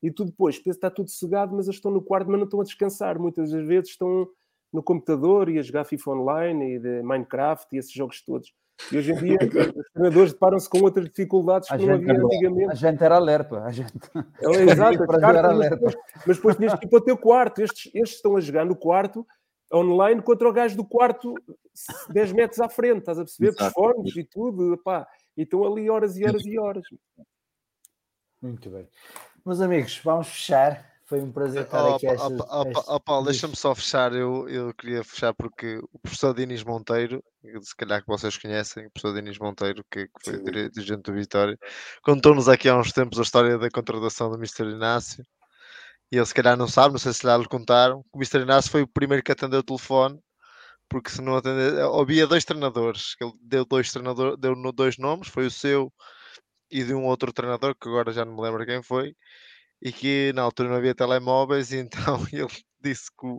[0.02, 2.44] E tu depois, pensa que está tudo sossegado, mas eles estão no quarto, mas não
[2.44, 3.18] estão a descansar.
[3.18, 4.28] Muitas das vezes estão
[4.72, 8.52] no computador e a jogar FIFA Online e de Minecraft e esses jogos todos.
[8.92, 9.38] E hoje em dia
[9.76, 12.70] os treinadores deparam-se com outras dificuldades que A não gente, havia antigamente.
[12.70, 13.92] a gente era lerpa, a gente.
[14.40, 15.96] É, exato, para as jogar cartas, a mas, depois,
[16.26, 17.62] mas depois tinhas que ir para o teu quarto.
[17.62, 19.26] Estes, estes estão a jogar no quarto
[19.72, 21.34] online contra o gajo do quarto
[22.10, 23.54] 10 metros à frente, estás a perceber?
[23.54, 25.06] Com os fones e tudo, pá.
[25.36, 26.84] E estão ali horas e horas e horas.
[28.40, 28.88] Muito bem.
[29.44, 30.86] Meus amigos, vamos fechar.
[31.06, 32.30] Foi um prazer estar Ó, aqui ó, estas,
[32.66, 34.12] estas- ó, Paulo, deixa-me só fechar.
[34.12, 37.24] Eu, eu queria fechar porque o professor Dinis Monteiro,
[37.62, 41.58] se calhar que vocês conhecem, o professor Dinis Monteiro, que, que foi dirigente do Vitória,
[42.02, 44.64] contou-nos aqui há uns tempos a história da contratação do Mr.
[44.70, 45.24] Inácio.
[46.10, 48.42] E ele se calhar não sabe, não sei se já lhe contaram, que o Mr.
[48.42, 50.18] Inácio foi o primeiro que atendeu o telefone,
[50.88, 55.46] porque se não atender, havia dois treinadores, ele deu dois treinadores, deu dois nomes, foi
[55.46, 55.92] o seu
[56.70, 59.14] e de um outro treinador, que agora já não me lembro quem foi,
[59.82, 62.48] e que na altura não havia telemóveis, e então ele
[62.80, 63.36] disse que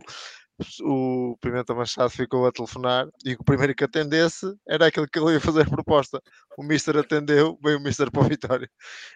[0.82, 5.18] o, Pimenta Machado ficou a telefonar e que o primeiro que atendesse era aquele que
[5.18, 6.20] ele ia fazer a proposta.
[6.58, 8.70] O Mister atendeu, veio o Mister para a vitória,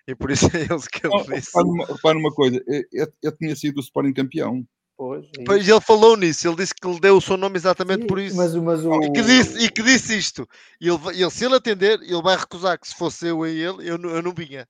[0.07, 1.51] e por isso é ele que Oh, ele disse.
[1.57, 4.65] Repara numa, repara numa coisa, eu, eu- eu tinha sido o Sporting campeão.
[4.97, 8.03] Pois, é Pois ele falou nisso, ele disse que lhe deu o seu nome exatamente
[8.03, 8.37] Sim, por isso.
[8.37, 9.03] Mas, mas o.
[9.03, 10.49] E que disse, e que disse isto.
[10.81, 13.89] E ele, ele, se ele atender, ele vai recusar que se fosse eu a ele,
[13.89, 14.69] eu, não- eu não vinha.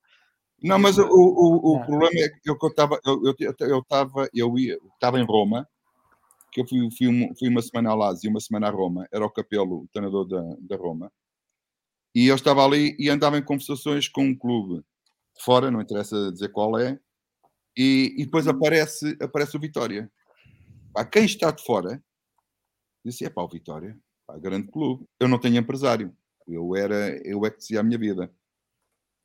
[0.63, 1.85] E Não, mas o, o, o Não.
[1.85, 5.69] problema é que eu estava eu, eu, eu, eu estava eu ia estava em Roma,
[6.55, 9.31] que eu fui, fui, fui uma semana a Lazio uma semana a Roma, era o
[9.31, 11.13] Capelo, o treinador da, da Roma,
[12.15, 14.85] e eu estava ali e andava em conversações com um clube
[15.41, 16.99] fora, não interessa dizer qual é,
[17.77, 20.09] e, e depois aparece, aparece o Vitória.
[20.93, 22.01] Pá, quem está de fora
[23.05, 25.05] disse: é pá, o Vitória, pá, grande clube.
[25.19, 26.17] Eu não tenho empresário,
[26.47, 28.33] eu era eu é que dizia a minha vida.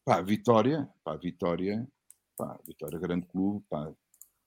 [0.04, 1.88] Pá, Vitória, pá, Vitória,
[2.36, 3.94] pá, Vitória, grande clube, pá,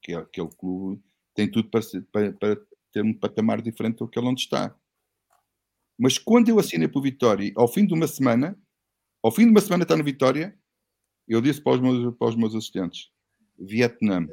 [0.02, 1.00] que é aquele clube
[1.34, 1.80] tem tudo para,
[2.12, 2.60] para, para
[2.93, 4.74] ter um patamar diferente do que ele onde está.
[5.98, 8.59] Mas quando eu assinei para o Vitória, ao fim de uma semana,
[9.23, 10.56] ao fim de uma semana está no Vitória,
[11.28, 13.10] eu disse para os meus, para os meus assistentes:
[13.59, 14.27] Vietnã.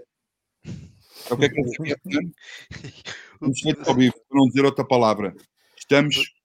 [0.64, 2.31] Sabe O que é que eu disse Vietnã?
[3.64, 5.36] Feitos ao vivo, para não dizer outra palavra.
[5.77, 6.38] Estamos.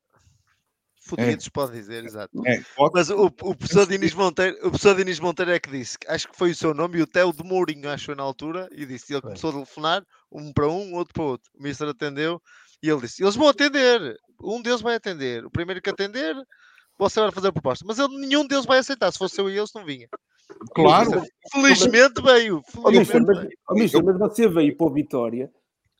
[1.06, 2.31] Fudidos, pode dizer, exato.
[2.47, 2.62] É,
[2.94, 6.36] Mas o, o professor Dinis Monteiro, o professor Dinis Monteiro é que disse, acho que
[6.36, 8.86] foi o seu nome, e o Theo de Mourinho, acho que foi na altura, e
[8.86, 10.02] disse, ele começou a telefonar,
[10.32, 11.51] um para um, outro para outro.
[11.55, 12.40] O ministro atendeu,
[12.82, 16.35] e ele disse, eles vão atender, um deles vai atender, o primeiro que atender,
[16.98, 17.85] você vai fazer a proposta.
[17.86, 20.09] Mas ele, nenhum deles vai aceitar, se fosse eu e eles não vinha.
[20.74, 21.22] claro,
[21.52, 23.51] Felizmente veio, Mister, felizmente mas, veio.
[23.68, 25.51] ó, Mister, mas você veio para o Vitória,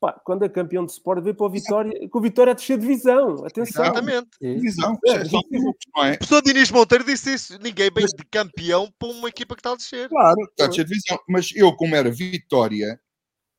[0.05, 2.77] pá, quando é campeão de Sport, veio para o Vitória, com o Vitória a descer
[2.77, 3.43] divisão.
[3.45, 3.83] Atenção.
[3.83, 4.27] Exatamente.
[4.37, 4.55] Sim.
[4.55, 6.13] divisão, grupos, não é?
[6.13, 9.71] O professor Dinis Monteiro disse isso, ninguém vem de campeão para uma equipa que está
[9.71, 10.07] a descer.
[10.09, 11.19] Claro, está a descer divisão.
[11.27, 12.99] Mas eu, como era Vitória,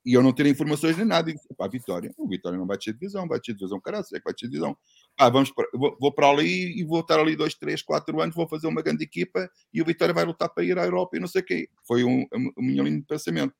[0.05, 2.93] e eu não ter informações nem nada, digo, pá, Vitória, o Vitória não vai descer
[2.93, 4.77] divisão, vai descer divisão, caralho, é que vai descer divisão.
[5.19, 8.37] Ah, vamos para, vou, vou para ali e vou estar ali dois, três, quatro anos,
[8.37, 11.21] vou fazer uma grande equipa e o Vitória vai lutar para ir à Europa e
[11.21, 11.69] não sei o quê.
[11.85, 13.53] Foi um, um, um minha linha de pensamento.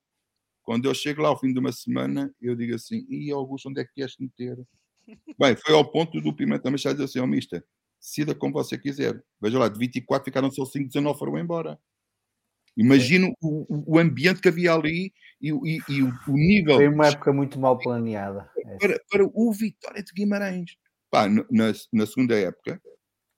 [0.67, 3.81] Quando eu chego lá ao fim de uma semana, eu digo assim, e Augusto, onde
[3.81, 4.59] é que queres meter?
[5.39, 7.65] Bem, foi ao ponto do Pimenta Machado dizer assim, ó mista,
[8.01, 9.23] decida como você quiser.
[9.41, 11.79] Veja lá, de 24 ficaram só 5, 19 foram embora.
[12.77, 16.77] Imagino o, o- o ambiente que havia ali e, o- e- e o, o nível
[16.77, 18.51] Foi uma época muito mal planeada.
[18.59, 18.79] essa.
[18.79, 20.77] para, para o Vitória de Guimarães.
[21.11, 22.83] Pá, na, na segunda época,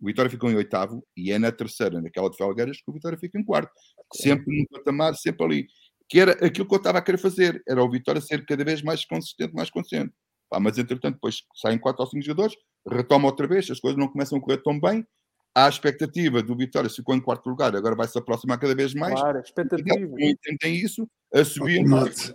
[0.01, 3.19] o Vitória ficou em oitavo e é na terceira, naquela de Felgueiras, que o Vitória
[3.19, 3.71] fica em quarto.
[4.15, 5.67] Sempre no patamar, sempre ali.
[6.09, 8.83] Que era aquilo que eu estava a querer fazer, era o Vitória ser cada vez
[8.83, 10.13] mais consistente, mais consistente.
[10.49, 12.57] Pá, mas entretanto, depois saem quatro ou cinco jogadores,
[12.89, 15.07] retoma outra vez, as coisas não começam a correr tão bem.
[15.55, 18.95] Há a expectativa do Vitória, ficou em quarto lugar, agora vai se aproximar cada vez
[18.95, 19.15] mais.
[19.21, 19.99] Claro, expectativa.
[19.99, 21.85] Não entendem isso, a subir.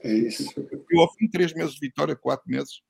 [0.04, 0.50] É isso.
[0.92, 2.82] Eu, ao fim de três meses de Vitória, quatro meses,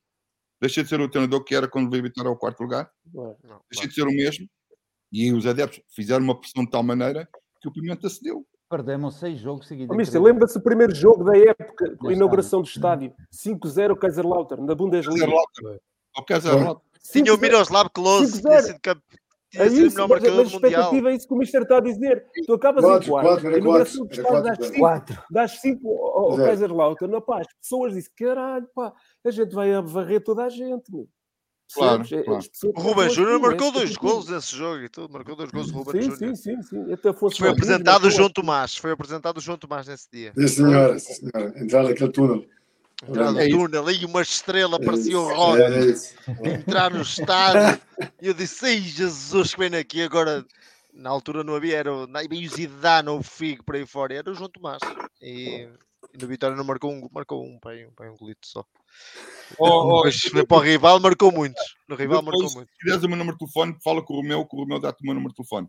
[0.60, 3.36] deixei de ser o treinador que era quando veio Vitória ao quarto lugar, Claro.
[3.70, 4.46] deixei de ser o mesmo,
[5.12, 7.28] e os adeptos fizeram uma pressão de tal maneira
[7.62, 8.44] que o Pimenta cedeu.
[8.68, 9.90] Perdemos seis jogos seguidos.
[9.90, 13.12] Oh, em mister, lembra-se do primeiro jogo da época, com a Da inauguração do estádio?
[13.32, 15.26] 5-0 Kaiserslautern, na Bundesliga.
[16.16, 16.80] Ao Kaiserslautern.
[17.12, 17.40] Tinha o 5-0.
[17.40, 18.62] Miroslav Klose, tinha 5-0.
[18.62, 19.02] sido campe-
[19.56, 20.70] É o isso, melhor mas, marcador mas a mundial.
[20.72, 22.26] expectativa é isso que o Mister está a dizer.
[22.46, 25.22] Tu acabas em Quatro, quarto, quatro, a inauguração do estádio das era 5 Quatro.
[25.30, 28.92] das 5 ao, ao pá, as pessoas dizem, caralho, pá,
[29.24, 31.06] a gente vai varrer toda a gente, meu.
[31.72, 32.24] Claro, Percebes?
[32.24, 32.44] claro.
[32.62, 35.72] O pensam Júnior é marcou dois gols nesse jogo e tudo, marcou dois gols o
[35.72, 36.36] Rubem Sim, Júnior.
[36.36, 36.92] sim, sim, sim.
[36.92, 38.10] Até Afonso Foi apresentado o.
[38.10, 40.32] João Tomás, foi apresentado o João Tomás nesse dia.
[40.36, 41.52] Sim, senhora, sim, senhora.
[41.58, 42.46] Entrar naquele túnel.
[43.08, 45.60] Entrar no É túnel ali, uma estrela, É parecia o Rock.
[45.60, 47.80] é entrar no estádio.
[48.20, 50.44] E eu disse, ei Jesus, que vem aqui agora.
[50.92, 54.14] Na altura não havia, era o bem o Zidane ou o Figo por aí fora,
[54.14, 54.78] era o João Tomás.
[55.20, 55.68] E,
[56.14, 58.64] e no Vitória não marcou um, marcou um, pai, um, pai, um golito só.
[59.58, 61.62] Oh, oh, foi para o rival, marcou muitos.
[61.88, 62.74] No rival marcou Depois, muitos.
[62.74, 65.02] se quiseres o meu número de telefone, fala com o Romeu, que o Romeu dá-te
[65.02, 65.68] o meu número de telefone.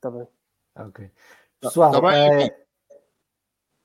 [0.00, 0.26] Tá bem.
[0.78, 1.10] Ok.
[1.60, 2.48] Pessoal, tá bem, eh, Ivan?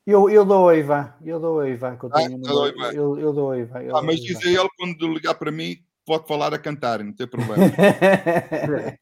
[0.07, 1.13] eu, eu dou ao Ivan.
[1.23, 1.97] Eu dou ao Ivan.
[1.97, 2.93] Que eu, Ah, tenho no ao meu- Ivan.
[2.93, 3.81] eu, eu dou ao Ivan.
[3.81, 7.01] eu Ah, dou mas diz a ele, quando ligar para mim, pode falar a cantar,
[7.03, 7.63] não tem problema.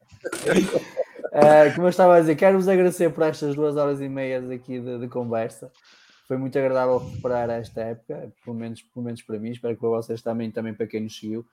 [1.32, 4.80] Eh, como eu estava a dizer, quero-vos agradecer por estas duas horas e meias aqui
[4.80, 5.70] de, de conversa.
[6.30, 9.88] Foi muito agradável recuperar esta época, pelo menos, pelo menos para mim, espero que para
[9.88, 11.44] vocês também, também para quem nos seguiu.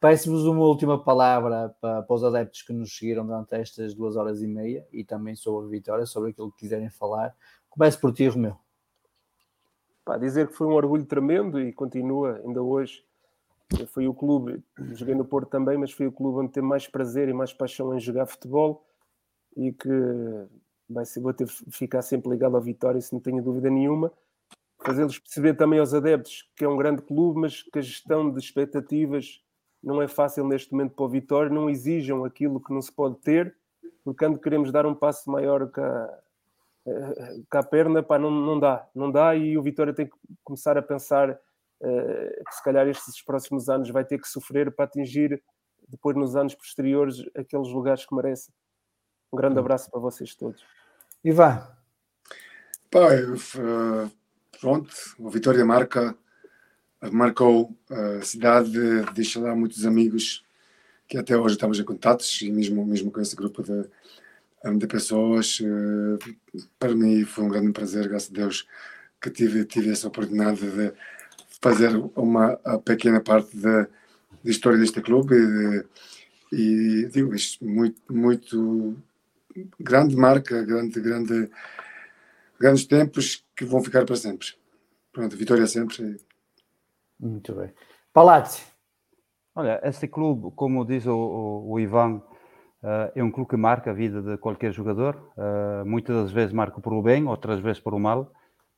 [0.00, 4.42] Peço-vos uma última palavra para, para os adeptos que nos seguiram durante estas duas horas
[4.42, 7.32] e meia e também sobre a vitória, sobre aquilo que quiserem falar.
[7.70, 8.56] Começo por ti, Romeu.
[10.04, 13.04] Pá, dizer que foi um orgulho tremendo e continua ainda hoje.
[13.86, 14.60] Foi o clube,
[14.94, 17.94] joguei no Porto também, mas foi o clube onde tenho mais prazer e mais paixão
[17.94, 18.84] em jogar futebol
[19.56, 19.88] e que
[20.90, 24.10] vai ser, vou ter ficar sempre ligado à vitória, isso não tenho dúvida nenhuma.
[24.84, 28.38] Fazê-los perceber também aos adeptos que é um grande clube, mas que a gestão de
[28.38, 29.42] expectativas
[29.82, 33.16] não é fácil neste momento para o Vitória, não exijam aquilo que não se pode
[33.16, 33.54] ter,
[34.02, 36.18] porque quando queremos dar um passo maior que a,
[36.86, 40.16] eh, que a perna, pá, não, não dá, não dá e o Vitória tem que
[40.42, 41.30] começar a pensar
[41.82, 45.42] eh, que se calhar estes próximos anos vai ter que sofrer para atingir
[45.88, 48.50] depois nos anos posteriores aqueles lugares que merece.
[49.32, 50.64] Um grande abraço para vocês todos.
[51.22, 51.66] Ivan.
[52.90, 54.10] Pá, eu, eh,
[54.54, 56.16] pronto, o Vitória marca,
[57.12, 58.78] marcou a cidade,
[59.14, 60.44] deixa lá muitos amigos
[61.06, 63.84] que até hoje estamos em contatos e mesmo, mesmo com esse grupo de,
[64.78, 65.58] de pessoas.
[65.62, 66.34] eh,
[66.78, 68.66] Para mim foi um grande prazer, graças a Deus,
[69.20, 70.92] que tive, tive essa oportunidade de
[71.60, 75.34] fazer uma pequena parte da, da história deste clube
[76.52, 78.96] e, e digo isto, muito, muito
[79.78, 81.50] grande marca, grande, grande,
[82.58, 84.48] grandes tempos que vão ficar para sempre.
[85.12, 86.16] Pronto, vitória sempre.
[87.18, 87.72] Muito bem.
[88.12, 88.62] Palazzi.
[89.54, 92.20] Olha, esse clube, como diz o, o, o Ivan,
[92.82, 95.32] eh, é um clube que marca a vida de qualquer jogador.
[95.38, 98.32] Eh, muitas das vezes marca por o bem, outras vezes por o mal,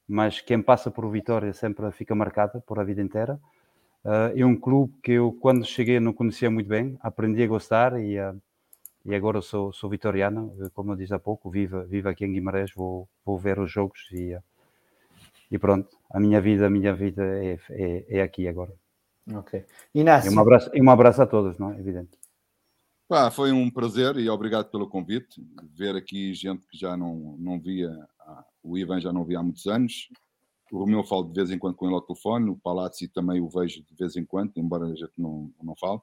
[0.06, 3.40] mas quem passa por o Vitória sempre fica marcada por a vida inteira.
[4.05, 7.98] Eh, é um clube que eu, quando cheguei, não conhecia muito bem, aprendi a gostar
[8.00, 8.16] e,
[9.05, 12.72] e agora sou, sou vitoriano, como eu disse há pouco, vivo, vivo aqui em Guimarães,
[12.74, 14.36] vou, vou ver os jogos e,
[15.50, 18.73] e pronto, a minha vida, a minha vida é, é, é aqui agora.
[19.33, 19.65] Ok.
[19.94, 20.33] E Inácio.
[20.33, 21.81] um abraço, e um abraço a todos, não é?
[21.81, 22.18] Evidente.
[23.08, 25.41] Pá, foi um prazer e obrigado pelo convite.
[25.73, 29.42] Ver aqui gente que já não, não via, ah, o Ivan já não via há
[29.42, 30.08] muitos anos.
[30.73, 33.49] O Romeu falo de vez em quando com ele ao telefone, o Palazzi também o
[33.49, 36.00] vejo de vez em quando, embora a gente não, não fale.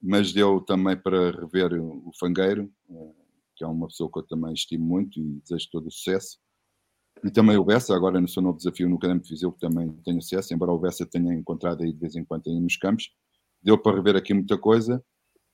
[0.00, 3.12] Mas deu também para rever o Fangueiro, eh,
[3.54, 6.38] que é uma pessoa que eu também estimo muito e desejo todo o sucesso.
[7.24, 9.90] E também o Bessa, agora no seu novo desafio no Académico de Viseu, que também
[10.04, 13.12] tenho acesso, embora o Bessa tenha encontrado aí de vez em quando aí nos campos.
[13.62, 15.02] Deu para rever aqui muita coisa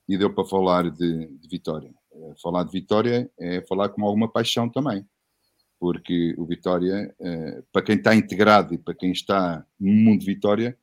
[0.08, 1.94] e deu para falar de, de Vitória.
[2.14, 5.04] Eh, Falar de Vitória é falar com alguma paixão também,
[5.78, 10.26] porque o Vitória, eh, para quem está integrado e para quem está no mundo de
[10.26, 10.76] Vitória,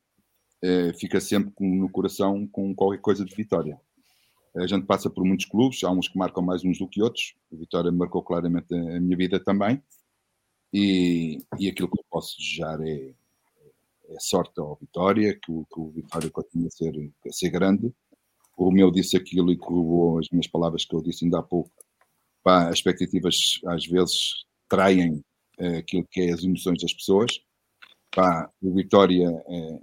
[0.62, 3.80] eh, fica sempre no coração com qualquer coisa de Vitória.
[4.58, 7.36] A gente passa por muitos clubes, há uns que marcam mais uns do que outros.
[7.52, 9.82] O Vitória marcou claramente a minha vida também.
[10.78, 13.14] E, e aquilo que eu posso desejar é,
[14.10, 16.94] é sorte ao Vitória, que o, que o Vitória continue a ser,
[17.26, 17.94] a ser grande.
[18.58, 21.72] O meu disse aquilo e corroborou as minhas palavras que eu disse ainda há pouco.
[22.44, 25.24] Pá, as expectativas às vezes traem
[25.60, 27.40] eh, aquilo que é as emoções das pessoas.
[28.14, 29.80] Pá, o Vitória eh,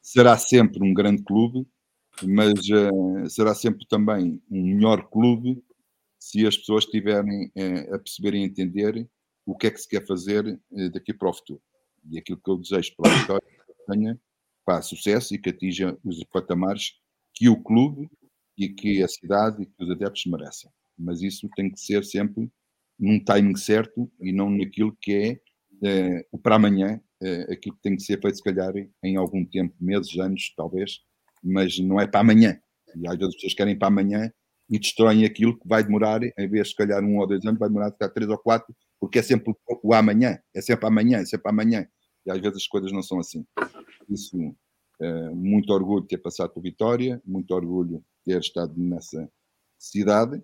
[0.00, 1.66] será sempre um grande clube,
[2.22, 5.60] mas eh, será sempre também um melhor clube
[6.20, 9.08] se as pessoas estiverem eh, a perceber e entender
[9.46, 11.62] o que é que se quer fazer eh, daqui para o futuro.
[12.10, 14.20] E aquilo que eu desejo para a Vitória é que tenha
[14.64, 16.92] pá, sucesso e que atinja os patamares
[17.34, 18.08] que o clube
[18.56, 20.70] e que a cidade e que os adeptos merecem.
[20.96, 22.50] Mas isso tem que ser sempre
[22.98, 25.40] num timing certo e não naquilo que é
[26.32, 29.74] o para amanhã, eh, aquilo que tem que ser feito, se calhar, em algum tempo,
[29.80, 31.00] meses, anos, talvez,
[31.42, 32.58] mas não é para amanhã.
[32.96, 34.32] E às vezes as pessoas querem para amanhã
[34.70, 37.58] e destroem aquilo que vai demorar, em vez de se calhar um ou dois anos,
[37.58, 41.26] vai demorar ficar três ou quatro, porque é sempre o, amanhã, é sempre amanhã, é
[41.26, 41.86] sempre amanhã.
[42.24, 43.44] E às vezes as coisas não são assim.
[44.08, 44.34] Isso,
[44.98, 49.30] eh, muito orgulho de ter passado por Vitória, muito orgulho de ter estado nessa
[49.78, 50.42] cidade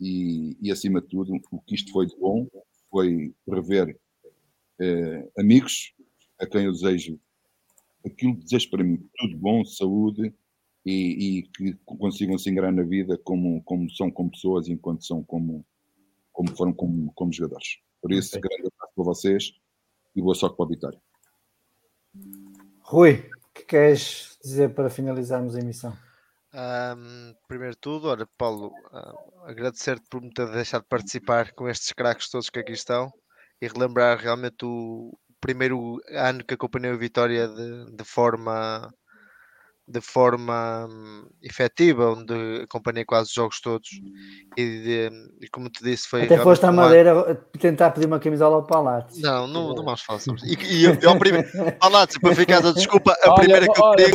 [0.00, 2.46] e, e, acima de tudo, o que isto foi de bom
[2.88, 3.98] foi rever
[4.80, 5.92] eh, amigos
[6.38, 7.18] a quem eu desejo
[8.06, 10.32] aquilo que desejo para mim, tudo bom, saúde
[10.84, 15.24] e, e, que consigam se ingrar na vida como, como são como pessoas enquanto são
[15.24, 15.66] como,
[16.32, 17.84] como foram como, como jogadores.
[18.00, 18.48] Por isso, okay.
[18.48, 19.52] grande abraço para vocês
[20.14, 21.00] e boa sorte para a vitória.
[22.80, 25.96] Rui, o que queres dizer para finalizarmos a emissão?
[26.54, 31.92] Um, primeiro de tudo, olha, Paulo, uh, agradecer-te por me ter deixado participar com estes
[31.92, 33.12] craques todos que aqui estão
[33.60, 38.90] e relembrar realmente o primeiro ano que acompanhei a Vitória de, de forma
[39.88, 43.88] de forma hum, efetiva, onde acompanhei quase os jogos todos
[44.56, 48.56] e, de, e como te disse foi até foste à Madeira tentar pedir uma camisola
[48.56, 51.48] ao Palates não, não, não sobre isso e, e eu, eu primeiro,
[51.78, 54.08] Palates, para ficar a desculpa a primeira que eu queria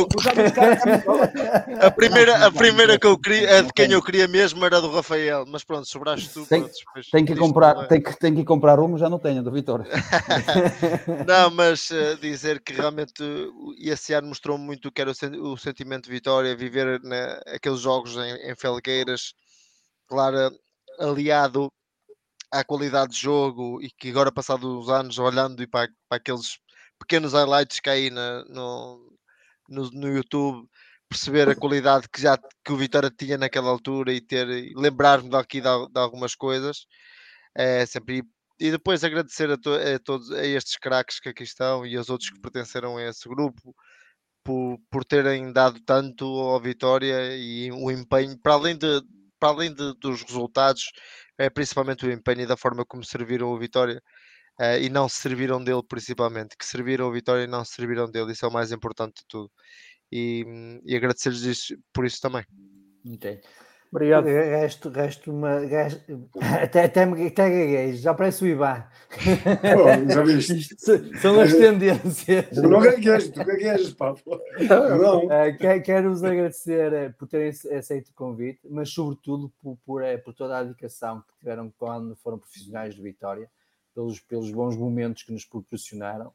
[1.80, 4.90] a primeira, a primeira que eu queria a de quem eu queria mesmo era do
[4.90, 8.78] Rafael mas pronto, sobraste tu tem, depois, tem que comprar tem que, tem que comprar
[8.78, 9.86] uma, já não tenho, do Vitória
[11.26, 15.52] não, mas uh, dizer que realmente uh, esse ano mostrou muito o que era o,
[15.52, 19.34] o sentimento de vitória, viver né, aqueles jogos em, em Felgueiras,
[20.06, 20.56] claro,
[20.98, 21.72] aliado
[22.50, 26.58] à qualidade de jogo e que agora, passados os anos, olhando para, para aqueles
[26.98, 29.16] pequenos highlights que aí na, no,
[29.68, 30.68] no, no, YouTube,
[31.08, 35.60] perceber a qualidade que já que o Vitória tinha naquela altura e ter lembrar-me daqui
[35.60, 36.86] de, de, algumas coisas
[37.54, 38.22] é sempre
[38.60, 42.08] e depois agradecer a, to, a todos a estes craques que aqui estão e aos
[42.08, 43.74] outros que pertenceram a esse grupo
[44.44, 49.02] por, por terem dado tanto ao Vitória e o empenho, para além, de,
[49.38, 50.90] para além de, dos resultados,
[51.38, 54.02] é principalmente o empenho e da forma como serviram o Vitória
[54.60, 58.10] uh, e não se serviram dele, principalmente, que serviram o Vitória e não se serviram
[58.10, 59.50] dele, isso é o mais importante de tudo.
[60.10, 60.44] E,
[60.84, 62.44] e agradecer-lhes por isso também.
[63.04, 63.40] Entendi.
[63.92, 64.24] Obrigado.
[64.24, 65.58] Resto, resto uma.
[65.58, 66.26] Resto,
[66.62, 68.58] até, até, até gaguejo, já parece o.
[68.58, 70.80] Oh, já viste?
[71.20, 72.56] São as tendências.
[72.56, 74.14] Eu não gaguejo, tu gaguejas, pá.
[74.96, 75.26] Não.
[75.26, 80.32] Uh, Quero-vos agradecer eh, por terem aceito o convite, mas sobretudo por, por, eh, por,
[80.32, 83.50] toda a dedicação que tiveram quando foram profissionais de Vitória,
[83.94, 86.28] pelos, pelos bons momentos que nos proporcionaram.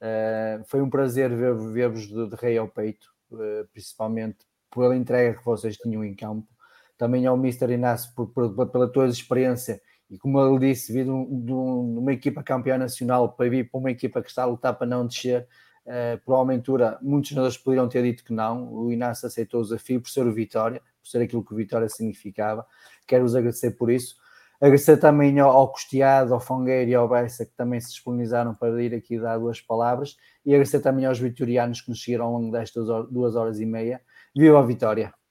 [0.00, 4.38] Uh, foi um prazer ver-vos ver de, de rei ao peito, uh, principalmente
[4.74, 6.53] pela entrega que vocês tinham em campo
[6.96, 7.72] também ao Mr.
[7.72, 9.80] Inácio por, por, pela tua experiência.
[10.10, 13.90] E como ele disse, vir de, um, uma equipa campeã nacional para vir para uma
[13.90, 15.46] equipa que está a lutar para não descer,
[15.86, 16.70] uh, provavelmente
[17.02, 20.32] muitos nós poderiam ter dito que não, o Inácio aceitou o desafio por ser o
[20.32, 22.66] Vitória, por ser aquilo que o Vitória significava,
[23.06, 24.16] quero-vos agradecer por isso,
[24.60, 28.82] agradecer também ao, ao Costeado, ao Fongueiro e ao Bessa que também se disponibilizaram para
[28.82, 30.16] ir aqui dar duas palavras.
[30.44, 34.00] E agradecer também aos vitorianos que nos seguiram ao longo destas duas horas e meia,
[34.34, 35.23] viva a Vitória!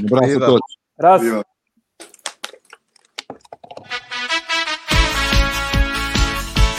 [0.00, 0.60] Um abraço a todos.
[0.98, 1.44] Abraço.